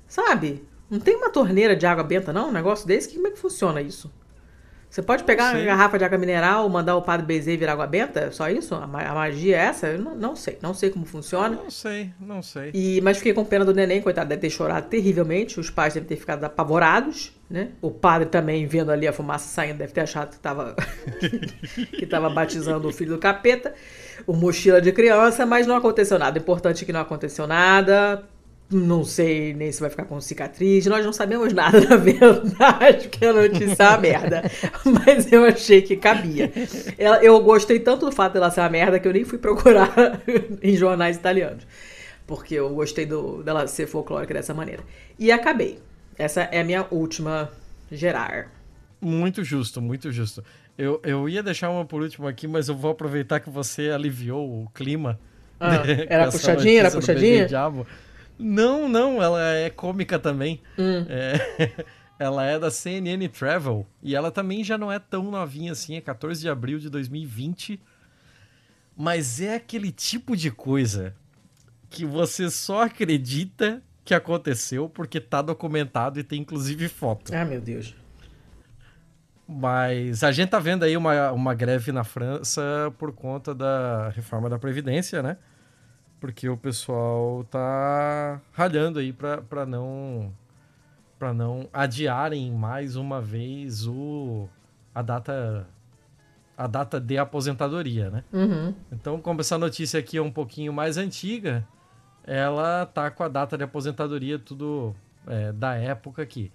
[0.07, 0.63] Sabe?
[0.89, 2.49] Não tem uma torneira de água benta, não?
[2.49, 3.13] Um negócio desse?
[3.13, 4.11] Como é que funciona isso?
[4.95, 8.31] Você pode pegar uma garrafa de água mineral, mandar o padre Bezerra virar água benta?
[8.31, 8.73] Só isso?
[8.73, 9.87] A, magia é essa?
[9.87, 10.57] Eu não, não, sei.
[10.61, 11.53] Não sei como funciona.
[11.53, 12.71] Não sei, não sei.
[12.73, 15.59] E, mas fiquei com pena do neném, coitado, deve ter chorado terrivelmente.
[15.59, 17.71] Os pais devem ter ficado apavorados, né?
[17.81, 20.73] O padre também, vendo ali a fumaça saindo, deve ter achado que estava
[21.91, 23.73] que tava batizando o filho do capeta.
[24.25, 26.39] O mochila de criança, mas não aconteceu nada.
[26.39, 28.23] Importante é que não aconteceu nada
[28.69, 30.85] não sei nem se vai ficar com cicatriz.
[30.85, 34.51] Nós não sabemos nada, na verdade, porque a notícia é uma merda.
[34.85, 36.51] Mas eu achei que cabia.
[37.21, 39.93] Eu gostei tanto do fato dela ser uma merda que eu nem fui procurar
[40.61, 41.65] em jornais italianos.
[42.25, 44.83] Porque eu gostei do, dela ser folclórica dessa maneira.
[45.19, 45.79] E acabei.
[46.17, 47.51] Essa é a minha última
[47.91, 48.51] gerar.
[48.99, 50.43] Muito justo, muito justo.
[50.77, 54.63] Eu, eu ia deixar uma por último aqui, mas eu vou aproveitar que você aliviou
[54.63, 55.19] o clima.
[55.59, 56.79] Ah, era puxadinha?
[56.79, 57.47] Era puxadinha?
[58.37, 60.61] Não, não, ela é cômica também.
[60.77, 61.05] Hum.
[61.07, 61.85] É,
[62.19, 66.01] ela é da CNN Travel e ela também já não é tão novinha assim, é
[66.01, 67.79] 14 de abril de 2020.
[68.97, 71.13] Mas é aquele tipo de coisa
[71.89, 77.33] que você só acredita que aconteceu porque tá documentado e tem inclusive foto.
[77.33, 77.95] Ah, meu Deus.
[79.47, 82.61] Mas a gente tá vendo aí uma, uma greve na França
[82.97, 85.37] por conta da reforma da Previdência, né?
[86.19, 90.33] Porque o pessoal tá ralhando aí para não
[91.17, 94.47] para não adiarem mais uma vez o
[94.93, 95.67] a data
[96.57, 98.23] a data de aposentadoria, né?
[98.31, 98.73] Uhum.
[98.91, 101.67] Então, como essa notícia aqui é um pouquinho mais antiga,
[102.23, 104.95] ela tá com a data de aposentadoria tudo
[105.27, 106.51] é, da época aqui.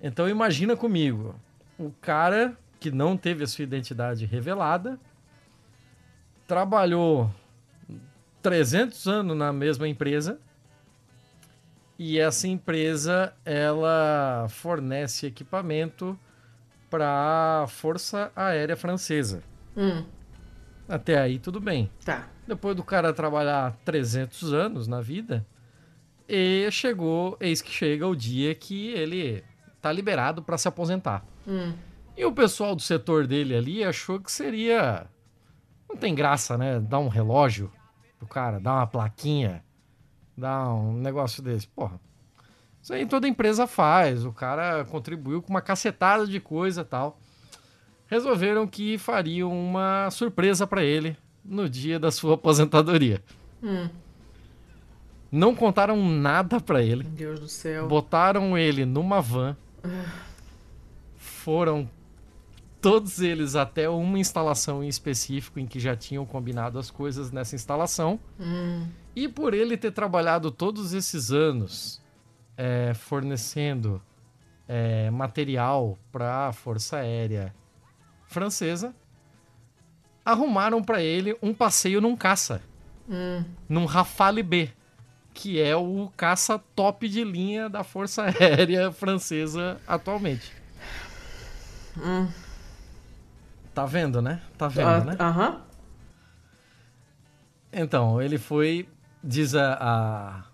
[0.00, 1.34] Então, imagina comigo,
[1.78, 4.98] o cara que não teve a sua identidade revelada,
[6.46, 7.30] trabalhou
[8.44, 10.38] 300 anos na mesma empresa
[11.98, 16.18] e essa empresa ela fornece equipamento
[16.90, 19.42] para a Força Aérea Francesa.
[19.74, 20.04] Hum.
[20.86, 21.90] Até aí tudo bem.
[22.04, 22.28] Tá.
[22.46, 25.46] Depois do cara trabalhar 300 anos na vida,
[26.28, 29.42] e chegou, eis que chega o dia que ele
[29.80, 31.24] tá liberado para se aposentar.
[31.48, 31.72] Hum.
[32.14, 35.06] E o pessoal do setor dele ali achou que seria
[35.88, 36.78] não tem graça, né?
[36.78, 37.72] Dar um relógio
[38.24, 39.62] pro cara, dar uma plaquinha,
[40.36, 41.68] dar um negócio desse.
[41.68, 42.00] Porra,
[42.82, 44.24] isso aí toda empresa faz.
[44.24, 47.18] O cara contribuiu com uma cacetada de coisa tal.
[48.06, 53.22] Resolveram que fariam uma surpresa para ele no dia da sua aposentadoria.
[53.62, 53.88] Hum.
[55.30, 57.04] Não contaram nada para ele.
[57.04, 57.88] Meu Deus do céu.
[57.88, 59.56] Botaram ele numa van.
[59.82, 60.04] Ah.
[61.16, 61.88] Foram
[62.84, 67.54] todos eles até uma instalação em específico em que já tinham combinado as coisas nessa
[67.54, 68.20] instalação.
[68.38, 68.86] Hum.
[69.16, 72.02] E por ele ter trabalhado todos esses anos
[72.58, 74.02] é, fornecendo
[74.68, 77.54] é, material para a Força Aérea
[78.26, 78.94] Francesa,
[80.22, 82.60] arrumaram para ele um passeio num caça,
[83.08, 83.42] hum.
[83.66, 84.70] num Rafale B,
[85.32, 90.52] que é o caça top de linha da Força Aérea Francesa atualmente.
[91.96, 92.43] Hum.
[93.74, 94.40] Tá vendo, né?
[94.56, 95.16] Tá vendo, uh, né?
[95.18, 95.48] Aham.
[95.48, 95.60] Uh -huh.
[97.72, 98.88] Então, ele foi.
[99.22, 100.44] Diz a, a,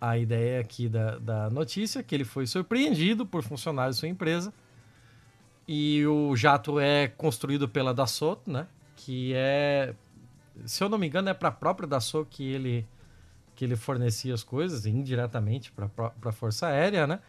[0.00, 4.52] a ideia aqui da, da notícia que ele foi surpreendido por funcionários de sua empresa.
[5.68, 8.66] E o jato é construído pela Dassault, né?
[8.96, 9.94] Que é.
[10.64, 12.86] Se eu não me engano, é para a própria Dassault que ele,
[13.54, 15.88] que ele fornecia as coisas, indiretamente para
[16.24, 17.20] a Força Aérea, né?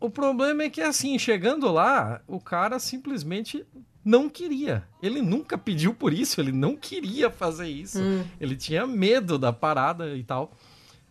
[0.00, 3.64] O problema é que, assim, chegando lá, o cara simplesmente
[4.04, 4.84] não queria.
[5.02, 8.00] Ele nunca pediu por isso, ele não queria fazer isso.
[8.00, 8.24] Hum.
[8.40, 10.52] Ele tinha medo da parada e tal.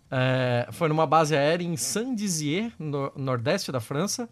[0.09, 4.29] É, foi numa base aérea em Saint-Dizier, no nordeste da França.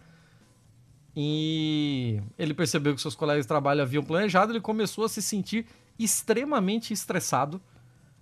[1.15, 5.65] E ele percebeu que seus colegas de trabalho haviam planejado, ele começou a se sentir
[5.97, 7.61] extremamente estressado,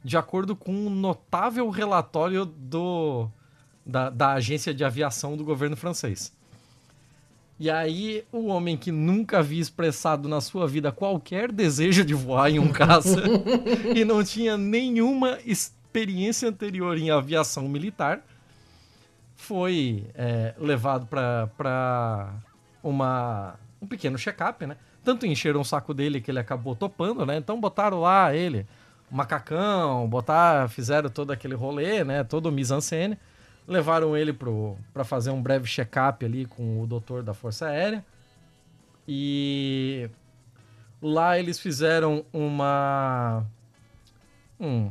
[0.03, 3.29] de acordo com um notável relatório do,
[3.85, 6.35] da, da agência de aviação do governo francês.
[7.59, 12.51] E aí, o homem que nunca havia expressado na sua vida qualquer desejo de voar
[12.51, 13.23] em um caça
[13.95, 18.21] e não tinha nenhuma experiência anterior em aviação militar,
[19.35, 22.33] foi é, levado para
[22.83, 24.75] uma um pequeno check-up, né?
[25.03, 27.37] Tanto encheram o saco dele que ele acabou topando, né?
[27.37, 28.67] Então botaram lá ele,
[29.09, 32.23] macacão, botar, fizeram todo aquele rolê, né?
[32.23, 33.17] Todo o mise-en-scène.
[33.67, 34.31] Levaram ele
[34.93, 38.05] para fazer um breve check-up ali com o doutor da Força Aérea.
[39.07, 40.09] E
[41.01, 43.45] lá eles fizeram uma
[44.59, 44.89] um,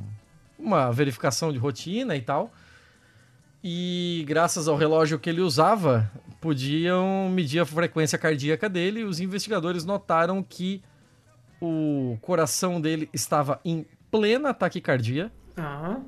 [0.58, 2.50] uma verificação de rotina e tal.
[3.64, 9.00] E graças ao relógio que ele usava, podiam medir a frequência cardíaca dele.
[9.00, 10.82] E os investigadores notaram que
[11.60, 15.32] o coração dele estava em plena taquicardia.
[15.56, 16.00] Ah.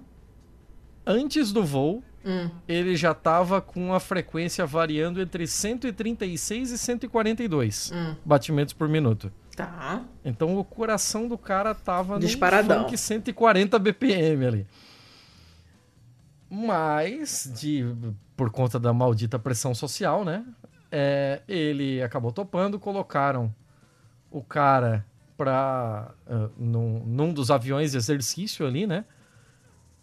[1.07, 2.51] Antes do voo, Hum.
[2.67, 8.15] ele já estava com a frequência variando entre 136 e 142 Hum.
[8.25, 9.33] batimentos por minuto.
[9.57, 10.03] Tá.
[10.25, 12.79] Então o coração do cara tava Disparadão.
[12.79, 14.67] no funk 140 BPM ali.
[16.51, 17.85] Mas, de,
[18.37, 20.45] por conta da maldita pressão social, né?
[20.91, 23.55] é, ele acabou topando, colocaram
[24.31, 25.05] o cara
[25.37, 29.05] pra, ah, num, num dos aviões de exercício ali, né?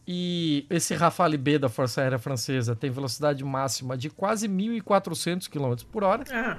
[0.07, 5.84] E esse Rafale B da Força Aérea Francesa tem velocidade máxima de quase 1.400 km
[5.91, 6.57] por hora Ah.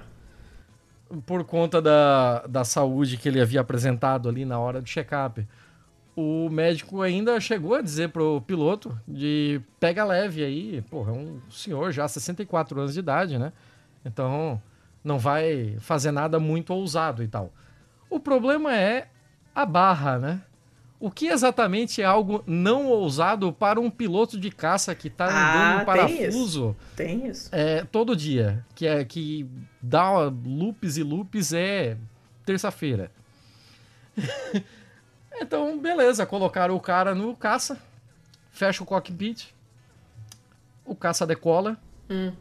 [1.24, 5.47] por conta da, da saúde que ele havia apresentado ali na hora do check-up,
[6.16, 11.40] o médico ainda chegou a dizer pro piloto de pega leve aí, porra, é um
[11.48, 13.52] senhor já 64 anos de idade, né?
[14.05, 14.60] Então
[15.05, 17.52] não vai fazer nada muito ousado e tal.
[18.10, 19.09] O problema é
[19.55, 20.40] a barra, né?
[20.98, 25.28] O que exatamente é algo não ousado para um piloto de caça que tá Ah,
[25.28, 27.48] andando em tem parafuso Tem isso.
[27.52, 29.47] é, todo dia, que é que
[29.81, 30.10] dá
[30.44, 31.98] loops e loops é
[32.47, 33.10] terça-feira.
[35.40, 37.78] então, beleza, colocaram o cara no caça,
[38.51, 39.48] fecha o cockpit,
[40.85, 41.77] o caça decola.
[42.09, 42.32] Hum.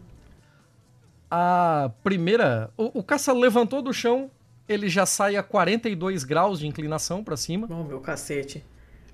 [1.30, 4.30] A primeira, o, o caça levantou do chão,
[4.68, 7.68] ele já sai a 42 graus de inclinação para cima.
[7.70, 8.64] Oh, meu cacete.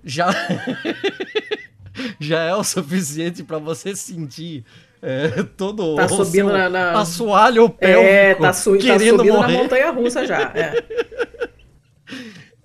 [0.03, 0.29] já
[2.19, 4.63] já é o suficiente para você sentir
[5.01, 9.33] é, todo Tá o subindo na- na- assoalho pélvico É, tá, su tá querendo subindo
[9.33, 9.53] morrer.
[9.57, 10.41] na montanha russa já.
[10.55, 10.83] É.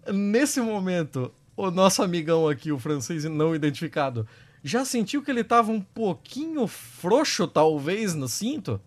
[0.12, 4.26] Nesse momento, o nosso amigão aqui, o francês não identificado,
[4.62, 8.80] já sentiu que ele tava um pouquinho frouxo, talvez, no cinto?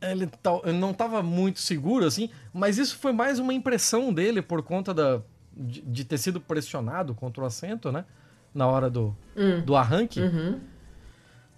[0.00, 0.30] Ele,
[0.78, 5.20] não tava muito seguro, assim, mas isso foi mais uma impressão dele por conta da,
[5.56, 8.04] de, de ter sido pressionado contra o assento, né?
[8.54, 9.60] Na hora do, Hum.
[9.60, 10.20] do arranque.
[10.20, 10.60] Uhum.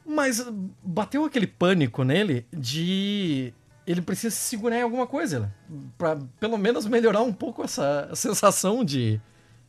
[0.07, 0.45] Mas
[0.83, 3.53] bateu aquele pânico nele de
[3.87, 5.51] ele precisa se segurar em alguma coisa, né?
[5.99, 9.21] Pra pelo menos melhorar um pouco essa sensação de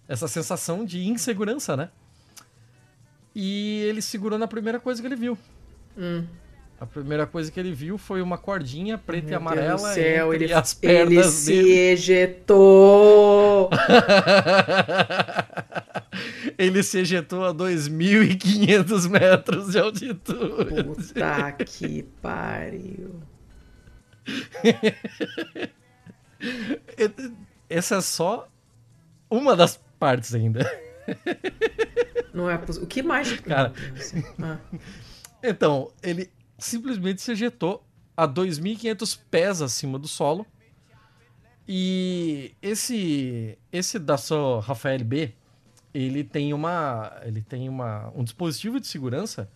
[0.07, 1.89] essa sensação de insegurança, né?
[3.35, 5.37] E ele segurou na primeira coisa que ele viu.
[5.97, 6.25] Hum.
[6.81, 10.33] A primeira coisa que ele viu foi uma cordinha preta e Meu amarela Deus céu,
[10.33, 11.69] entre ele, as ele pernas se dele.
[11.91, 13.69] ejetou.
[16.57, 20.83] ele se ejetou a 2.500 metros de altitude.
[20.83, 23.21] Puta que pariu.
[27.69, 28.47] Essa é só
[29.29, 30.67] uma das partes ainda.
[32.33, 32.85] Não é possível.
[32.85, 33.39] O que mais?
[33.39, 33.71] Cara.
[34.41, 34.57] Ah.
[35.43, 36.27] Então, ele
[36.65, 37.83] simplesmente se ejetou
[38.15, 40.45] a 2.500 pés acima do solo.
[41.67, 45.33] E esse esse da sua Rafael B,
[45.93, 49.49] ele tem uma ele tem uma um dispositivo de segurança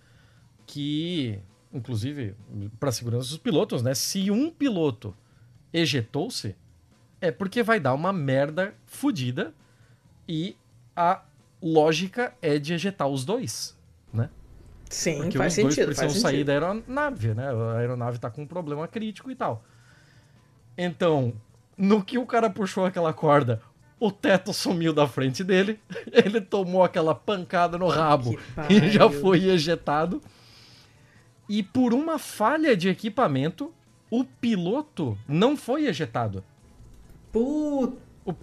[0.65, 1.40] que
[1.73, 2.36] inclusive
[2.80, 3.94] para segurança dos pilotos, né?
[3.94, 5.15] Se um piloto
[5.73, 6.56] ejetou-se,
[7.19, 9.53] é porque vai dar uma merda fodida
[10.27, 10.56] e
[10.95, 11.23] a
[11.61, 13.77] lógica é de ejetar os dois?
[14.89, 15.95] Sim, Porque faz os dois sentido.
[15.95, 16.47] precisam sair sentido.
[16.47, 17.47] da aeronave, né?
[17.49, 19.63] A aeronave tá com um problema crítico e tal.
[20.77, 21.33] Então,
[21.77, 23.61] no que o cara puxou aquela corda,
[23.99, 25.79] o teto sumiu da frente dele,
[26.11, 28.37] ele tomou aquela pancada no rabo
[28.67, 30.21] Que e já foi ejetado.
[31.47, 33.71] E por uma falha de equipamento,
[34.09, 36.43] o piloto não foi ejetado.
[37.31, 37.97] Puta.
[38.25, 38.33] O-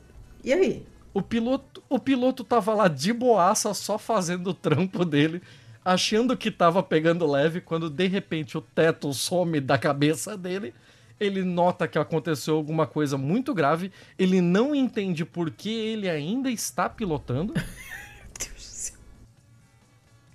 [0.45, 0.87] E aí?
[1.15, 5.43] O piloto, o piloto tava lá de boaça, só fazendo o trampo dele,
[5.85, 10.75] achando que tava pegando leve, quando de repente o teto some da cabeça dele.
[11.19, 16.51] Ele nota que aconteceu alguma coisa muito grave, ele não entende por que ele ainda
[16.51, 17.55] está pilotando,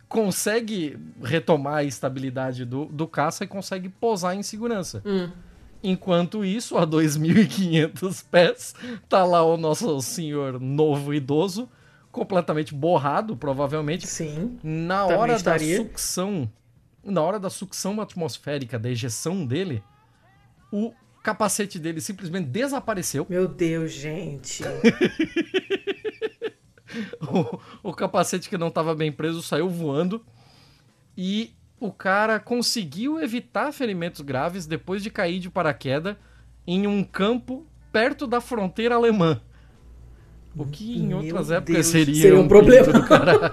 [0.07, 5.01] consegue retomar a estabilidade do, do caça e consegue pousar em segurança.
[5.05, 5.29] Hum.
[5.83, 8.73] Enquanto isso, a 2.500 pés,
[9.09, 11.69] tá lá o nosso senhor novo idoso,
[12.11, 14.07] completamente borrado, provavelmente.
[14.07, 14.57] Sim.
[14.63, 15.79] Na hora estaria.
[15.79, 16.49] da sucção
[17.07, 19.81] na hora da sucção atmosférica, da ejeção dele,
[20.71, 20.93] o
[21.23, 23.25] capacete dele simplesmente desapareceu.
[23.29, 24.63] Meu Deus, gente.
[27.21, 30.23] o, o, capacete que não estava bem preso saiu voando.
[31.15, 36.15] E o cara conseguiu evitar ferimentos graves depois de cair de paraquedas
[36.65, 39.41] em um campo perto da fronteira alemã.
[40.57, 42.91] O que em Meu outras épocas Deus, seria, seria, um, um problema.
[42.91, 43.33] Do cara.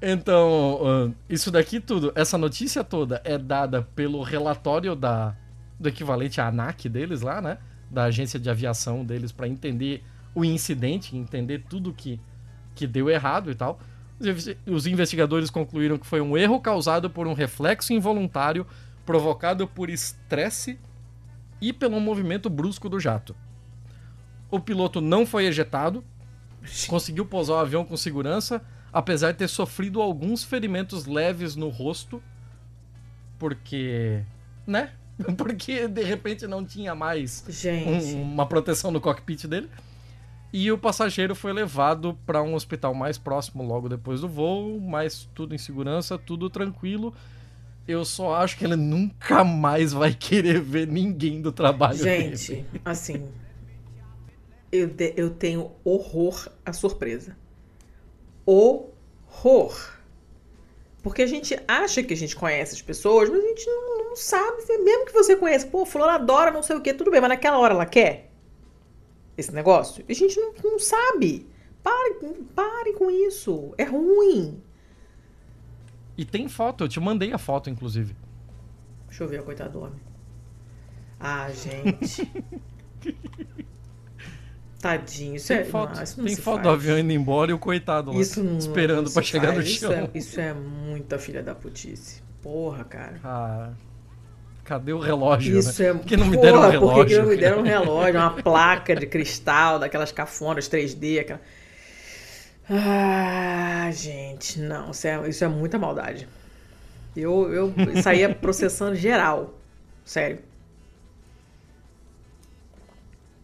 [0.00, 5.34] então, isso daqui tudo, essa notícia toda é dada pelo relatório da,
[5.78, 7.58] do equivalente à ANAC deles lá, né?
[7.90, 10.04] Da agência de aviação deles para entender
[10.34, 12.20] o incidente, entender tudo que,
[12.76, 13.80] que deu errado e tal.
[14.66, 18.64] Os investigadores concluíram que foi um erro causado por um reflexo involuntário
[19.06, 20.78] provocado por estresse
[21.60, 23.34] e pelo movimento brusco do jato.
[24.50, 26.04] O piloto não foi ejetado,
[26.86, 28.62] conseguiu pousar o avião com segurança,
[28.92, 32.22] apesar de ter sofrido alguns ferimentos leves no rosto,
[33.38, 34.22] porque.
[34.66, 34.92] né?
[35.36, 37.44] Porque de repente não tinha mais
[37.88, 39.68] um, uma proteção no cockpit dele.
[40.52, 45.28] E o passageiro foi levado para um hospital mais próximo logo depois do voo, mas
[45.34, 47.12] tudo em segurança, tudo tranquilo.
[47.88, 52.66] Eu só acho que ele nunca mais vai querer ver ninguém do trabalho Gente, dele.
[52.84, 53.26] assim,
[54.70, 57.34] eu, de, eu tenho horror à surpresa.
[58.44, 59.94] Horror.
[61.02, 64.16] Porque a gente acha que a gente conhece as pessoas, mas a gente não, não
[64.16, 64.62] sabe.
[64.84, 67.58] Mesmo que você conheça, pô, fulano adora não sei o que, tudo bem, mas naquela
[67.58, 68.30] hora ela quer
[69.34, 70.04] esse negócio?
[70.06, 71.46] A gente não, não sabe.
[71.82, 72.14] Pare,
[72.54, 73.72] pare com isso.
[73.78, 74.62] É ruim.
[76.18, 78.16] E tem foto, eu te mandei a foto, inclusive.
[79.06, 80.00] Deixa eu ver, coitado do homem.
[81.20, 82.28] Ah, gente.
[84.80, 85.64] Tadinho, isso tem é.
[85.64, 86.62] Foto, não, isso não tem foto faz.
[86.64, 89.80] do avião indo embora e o coitado lá, isso não, esperando para chegar no isso
[89.80, 89.92] chão.
[89.92, 92.20] É, isso é muita filha da putice.
[92.42, 93.20] Porra, cara.
[93.24, 93.70] Ah,
[94.64, 95.54] cadê o relógio?
[95.54, 95.60] Né?
[95.60, 95.88] Isso né?
[95.88, 95.94] é.
[95.94, 96.96] Por que não me deram um relógio?
[96.96, 98.20] Por que não me deram um relógio?
[98.20, 101.40] Uma placa de cristal, daquelas cafonas 3D, aquela.
[102.70, 106.28] Ah, gente, não, isso é, isso é muita maldade.
[107.16, 109.54] Eu, eu saía processando geral.
[110.04, 110.40] Sério.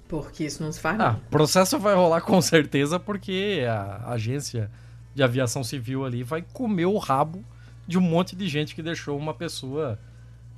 [0.06, 1.00] Porque isso não se faz.
[1.00, 4.70] Ah, processo vai rolar com certeza, porque a agência
[5.14, 7.42] de aviação civil ali vai comer o rabo
[7.86, 9.98] de um monte de gente que deixou uma pessoa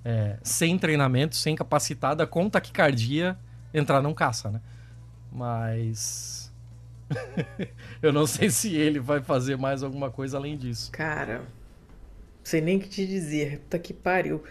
[0.05, 3.37] é, sem treinamento, sem capacitada, com taquicardia,
[3.73, 4.61] entrar num caça, né?
[5.33, 6.36] Mas
[8.03, 10.91] eu não sei se ele vai fazer mais alguma coisa além disso.
[10.93, 11.45] Cara, não
[12.45, 13.61] sei nem o que te dizer.
[13.61, 14.43] Puta que pariu.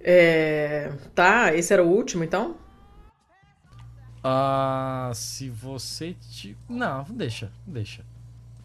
[0.00, 0.92] É...
[1.14, 2.56] Tá, esse era o último então?
[4.24, 6.56] Ah, se você te.
[6.68, 8.04] Não, deixa, deixa.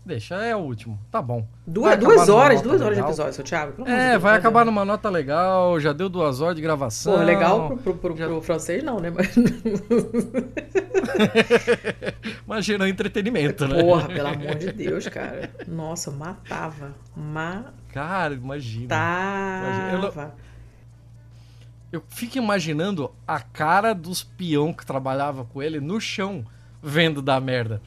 [0.07, 0.97] Deixa, é o último.
[1.11, 1.45] Tá bom.
[1.67, 3.07] Duas, duas horas, duas horas legal.
[3.07, 3.85] de episódio, seu Thiago.
[3.85, 7.17] É, vai acabar numa nota legal, já deu duas horas de gravação.
[7.17, 8.25] Pô, legal pro, pro, pro, já...
[8.25, 9.09] pro francês não, né?
[9.09, 9.35] Mas...
[12.47, 13.81] Mas gerou entretenimento, né?
[13.81, 15.51] Porra, pelo amor de Deus, cara.
[15.67, 16.95] Nossa, matava.
[17.13, 17.73] Matava.
[17.91, 18.95] Cara, imagina.
[18.95, 20.33] imagina.
[21.91, 26.45] Eu, eu fico imaginando a cara dos peão que trabalhava com ele no chão,
[26.81, 27.81] vendo da merda.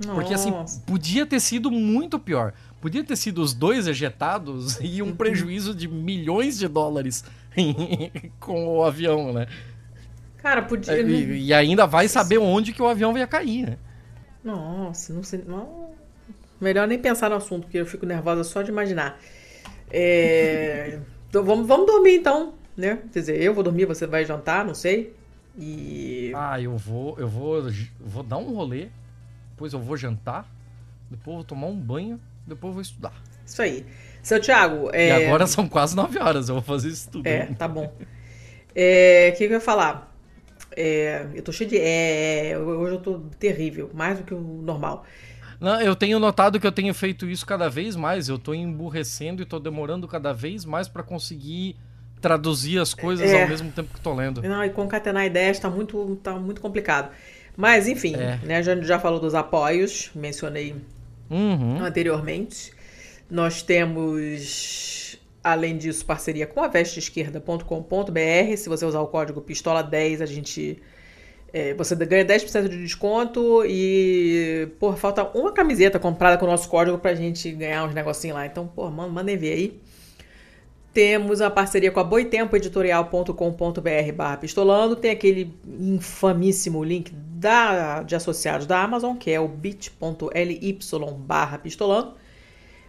[0.00, 0.14] Nossa.
[0.14, 0.52] Porque assim,
[0.86, 2.54] podia ter sido muito pior.
[2.80, 7.24] Podia ter sido os dois ejetados e um prejuízo de milhões de dólares
[8.40, 9.46] com o avião, né?
[10.38, 10.94] Cara, podia.
[10.94, 13.76] É, e, e, ainda vai saber onde que o avião ia cair, né?
[14.42, 15.44] Nossa, não sei.
[15.46, 15.90] Não...
[16.58, 19.18] Melhor nem pensar no assunto, porque eu fico nervosa só de imaginar.
[19.90, 20.98] É...
[21.28, 23.00] então, vamos, vamos dormir então, né?
[23.12, 25.14] Quer dizer, eu vou dormir, você vai jantar, não sei.
[25.58, 26.32] E.
[26.34, 27.62] Ah, eu vou, eu vou,
[28.00, 28.88] vou dar um rolê
[29.60, 30.46] depois eu vou jantar,
[31.10, 33.12] depois eu vou tomar um banho, depois eu vou estudar.
[33.44, 33.84] Isso aí.
[34.22, 34.88] Seu Thiago.
[34.90, 35.08] É...
[35.08, 37.26] E agora são quase 9 horas, eu vou fazer isso tudo.
[37.26, 37.92] É, tá bom.
[38.74, 40.16] É, o que eu ia falar?
[40.74, 41.76] É, eu tô cheio de.
[41.76, 45.04] É, hoje eu tô terrível, mais do que o normal.
[45.60, 48.30] Não, eu tenho notado que eu tenho feito isso cada vez mais.
[48.30, 51.76] Eu tô emburrecendo e tô demorando cada vez mais para conseguir
[52.18, 54.40] traduzir as coisas é, ao mesmo tempo que tô lendo.
[54.40, 57.10] Não, e concatenar ideias tá muito, tá muito complicado.
[57.56, 58.38] Mas, enfim, é.
[58.44, 60.74] né, a gente já falou dos apoios, mencionei
[61.30, 61.84] uhum.
[61.84, 62.72] anteriormente.
[63.30, 68.56] Nós temos, além disso, parceria com a vesteesquerda.com.br.
[68.56, 70.82] Se você usar o código PISTOLA10, a gente.
[71.52, 76.68] É, você ganha 10% de desconto e, porra, falta uma camiseta comprada com o nosso
[76.68, 78.46] código pra gente ganhar uns negocinhos lá.
[78.46, 79.80] Então, porra, mandem ver aí.
[80.92, 84.96] Temos a parceria com a boitempoeditorial.com.br barra pistolando.
[84.96, 90.78] Tem aquele infamíssimo link da, de associados da Amazon, que é o bit.ly
[91.18, 92.14] barra pistolando.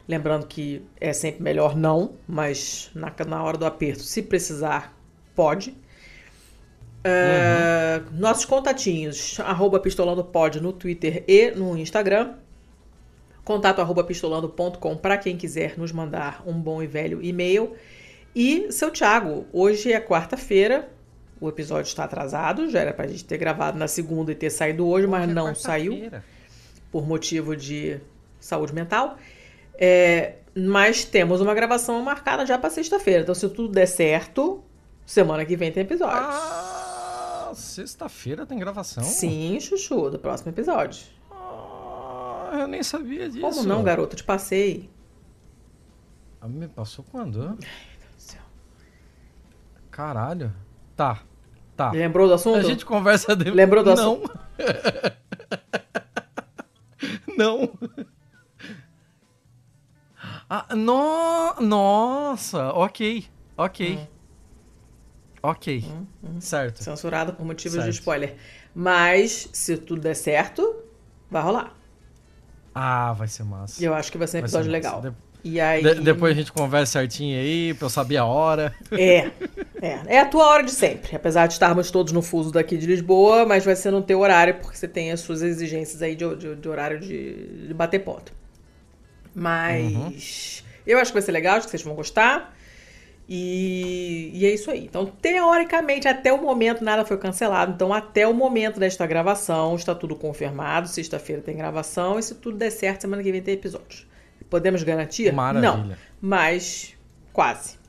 [0.06, 4.94] Lembrando que é sempre melhor não, mas na, na hora do aperto, se precisar,
[5.34, 5.74] pode.
[7.02, 12.34] É, nossos contatinhos, arroba pistolandopod no Twitter e no Instagram.
[13.46, 17.74] Contato arroba pistolando.com para quem quiser nos mandar um bom e velho e-mail.
[18.36, 20.90] E, seu Thiago, hoje é quarta-feira,
[21.42, 24.52] o episódio está atrasado, já era para a gente ter gravado na segunda e ter
[24.52, 26.12] saído hoje, mas é não saiu
[26.92, 28.00] por motivo de
[28.40, 29.18] saúde mental.
[29.74, 33.24] É, mas temos uma gravação marcada já para sexta-feira.
[33.24, 34.64] Então, se tudo der certo,
[35.04, 36.16] semana que vem tem episódio.
[36.16, 39.04] Ah, sexta-feira tem gravação?
[39.04, 41.02] Sim, Chuchu, do próximo episódio.
[41.32, 43.42] Ah, eu nem sabia disso.
[43.42, 44.16] Como não, garoto?
[44.16, 44.92] Te passei.
[46.40, 47.40] Ah, Me passou quando?
[47.40, 48.42] Meu Deus do céu.
[49.90, 50.54] Caralho.
[50.96, 51.24] Tá.
[51.76, 51.92] Tá.
[51.92, 52.58] Lembrou do assunto?
[52.58, 53.50] A gente conversa de...
[53.50, 54.22] Lembrou do Não.
[57.38, 57.72] Não.
[60.50, 61.56] Ah, no...
[61.62, 63.26] Nossa, ok.
[63.58, 63.98] Ok.
[63.98, 64.08] Hum.
[65.44, 65.84] Ok.
[66.40, 66.84] Certo.
[66.84, 67.96] Censurado por motivos de Certo.
[67.96, 68.36] spoiler.
[68.76, 70.76] Mas, se tudo der certo,
[71.30, 71.74] vai rolar.
[72.76, 73.82] Ah, vai ser massa.
[73.82, 75.16] E eu acho que vai ser um Vai ser episódio massa.
[75.44, 75.82] E aí.
[75.84, 78.74] de- depois a gente conversa certinho aí, pra eu saber a hora.
[78.92, 79.32] É,
[79.82, 80.00] é.
[80.08, 81.16] É a tua hora de sempre.
[81.16, 84.56] Apesar de estarmos todos no fuso daqui de Lisboa, mas vai ser no teu horário,
[84.62, 88.32] porque você tem as suas exigências aí de, de- de horário de, de bater ponto.
[89.34, 92.56] Mas eu acho que vai ser legal, acho que vocês vão gostar.
[93.30, 94.84] E, e é isso aí.
[94.84, 97.72] Então, teoricamente, até o momento nada foi cancelado.
[97.74, 100.88] Então, até o momento desta gravação, está tudo confirmado.
[100.90, 102.20] Sexta-feira tem gravação.
[102.20, 104.06] E se tudo der certo, semana que vem tem episódio.
[104.52, 105.32] Podemos garantir?
[105.34, 105.72] Maravilha.
[105.72, 106.96] Não, mas
[107.34, 107.80] quase.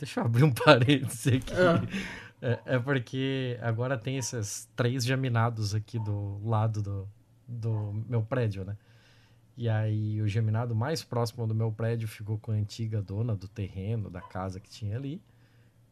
[0.00, 1.52] Deixa eu abrir um parênteses aqui.
[1.52, 1.82] Ah.
[2.42, 7.08] É, é porque agora tem esses três geminados aqui do lado do,
[7.46, 8.76] do meu prédio, né?
[9.56, 13.46] E aí o geminado mais próximo do meu prédio ficou com a antiga dona do
[13.46, 15.22] terreno, da casa que tinha ali.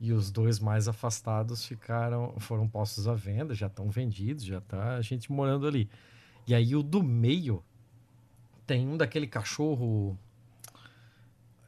[0.01, 4.95] E os dois mais afastados ficaram, foram postos à venda, já estão vendidos, já tá
[4.95, 5.91] a gente morando ali.
[6.47, 7.63] E aí o do meio
[8.67, 10.19] tem um daquele cachorro,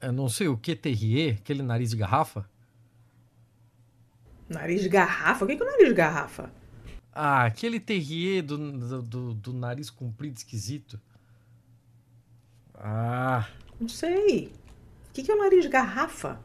[0.00, 2.48] eu não sei o que terrier, aquele nariz de garrafa.
[4.48, 5.44] Nariz de garrafa?
[5.44, 6.50] O que que é o nariz de garrafa?
[7.12, 11.00] Ah, aquele terrier do, do, do- do nariz comprido esquisito.
[12.74, 13.46] Ah,
[13.80, 14.46] Não sei.
[15.08, 16.40] O que que é o nariz de garrafa?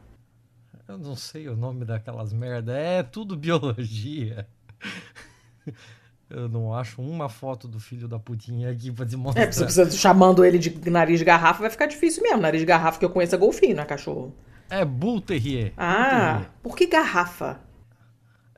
[0.88, 2.76] eu não sei o nome daquelas merda.
[2.76, 4.48] É tudo biologia.
[6.28, 9.46] Eu não acho uma foto do filho da putinha aqui pra É, mostrar.
[9.46, 12.40] porque você chamando ele de nariz de garrafa vai ficar difícil mesmo.
[12.42, 14.34] Nariz de garrafa que eu conheço é golfinho, não é cachorro.
[14.68, 15.66] É Bull Terrier.
[15.66, 16.50] Bull Ah, Terrier.
[16.62, 17.60] por que garrafa?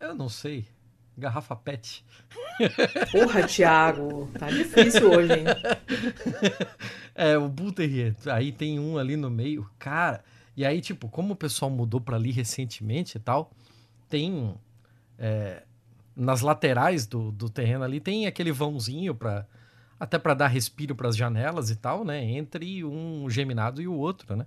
[0.01, 0.67] Eu não sei.
[1.19, 2.05] Garrafa pet.
[3.13, 4.31] Porra, Thiago.
[4.39, 5.45] Tá difícil hoje, hein?
[7.15, 8.15] É, o Bull Terrier.
[8.27, 9.69] Aí tem um ali no meio.
[9.79, 10.23] Cara,
[10.57, 13.51] E aí, tipo, como o pessoal mudou para ali recentemente e tal,
[14.09, 14.55] tem.
[15.19, 15.63] É,
[16.19, 19.47] nas laterais do, do terreno ali tem aquele vãozinho para
[20.01, 22.23] até para dar respiro para as janelas e tal, né?
[22.23, 24.47] Entre um geminado e o outro, né?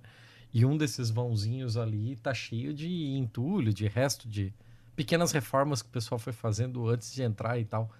[0.52, 4.52] E um desses vãozinhos ali tá cheio de entulho, de resto de
[4.96, 7.90] pequenas reformas que o pessoal foi fazendo antes de entrar e tal.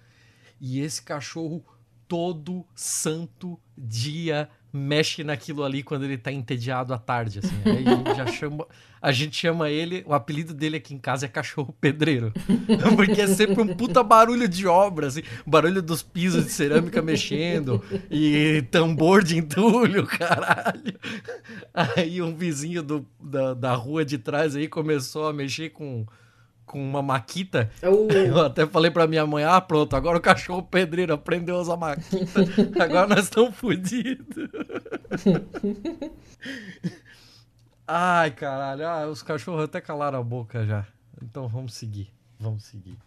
[0.59, 1.63] E esse cachorro
[2.07, 7.55] todo santo dia mexe naquilo ali quando ele tá entediado à tarde, assim.
[7.63, 8.67] Aí a gente já chama,
[8.99, 12.33] a gente chama ele, o apelido dele aqui em casa é cachorro pedreiro,
[12.97, 17.83] porque é sempre um puta barulho de obra, assim, barulho dos pisos de cerâmica mexendo
[18.09, 20.99] e tambor de entulho, caralho.
[21.71, 26.03] Aí um vizinho do, da, da rua de trás aí começou a mexer com
[26.73, 27.69] com uma maquita.
[27.83, 28.11] Uh.
[28.11, 31.77] Eu até falei pra minha mãe: ah, pronto, agora o cachorro pedreiro aprendeu a usar
[31.77, 32.41] maquita.
[32.83, 34.49] agora nós estamos fodidos.
[37.87, 38.87] Ai, caralho.
[38.87, 40.87] Ah, os cachorros até calaram a boca já.
[41.21, 42.09] Então vamos seguir.
[42.39, 42.97] Vamos seguir.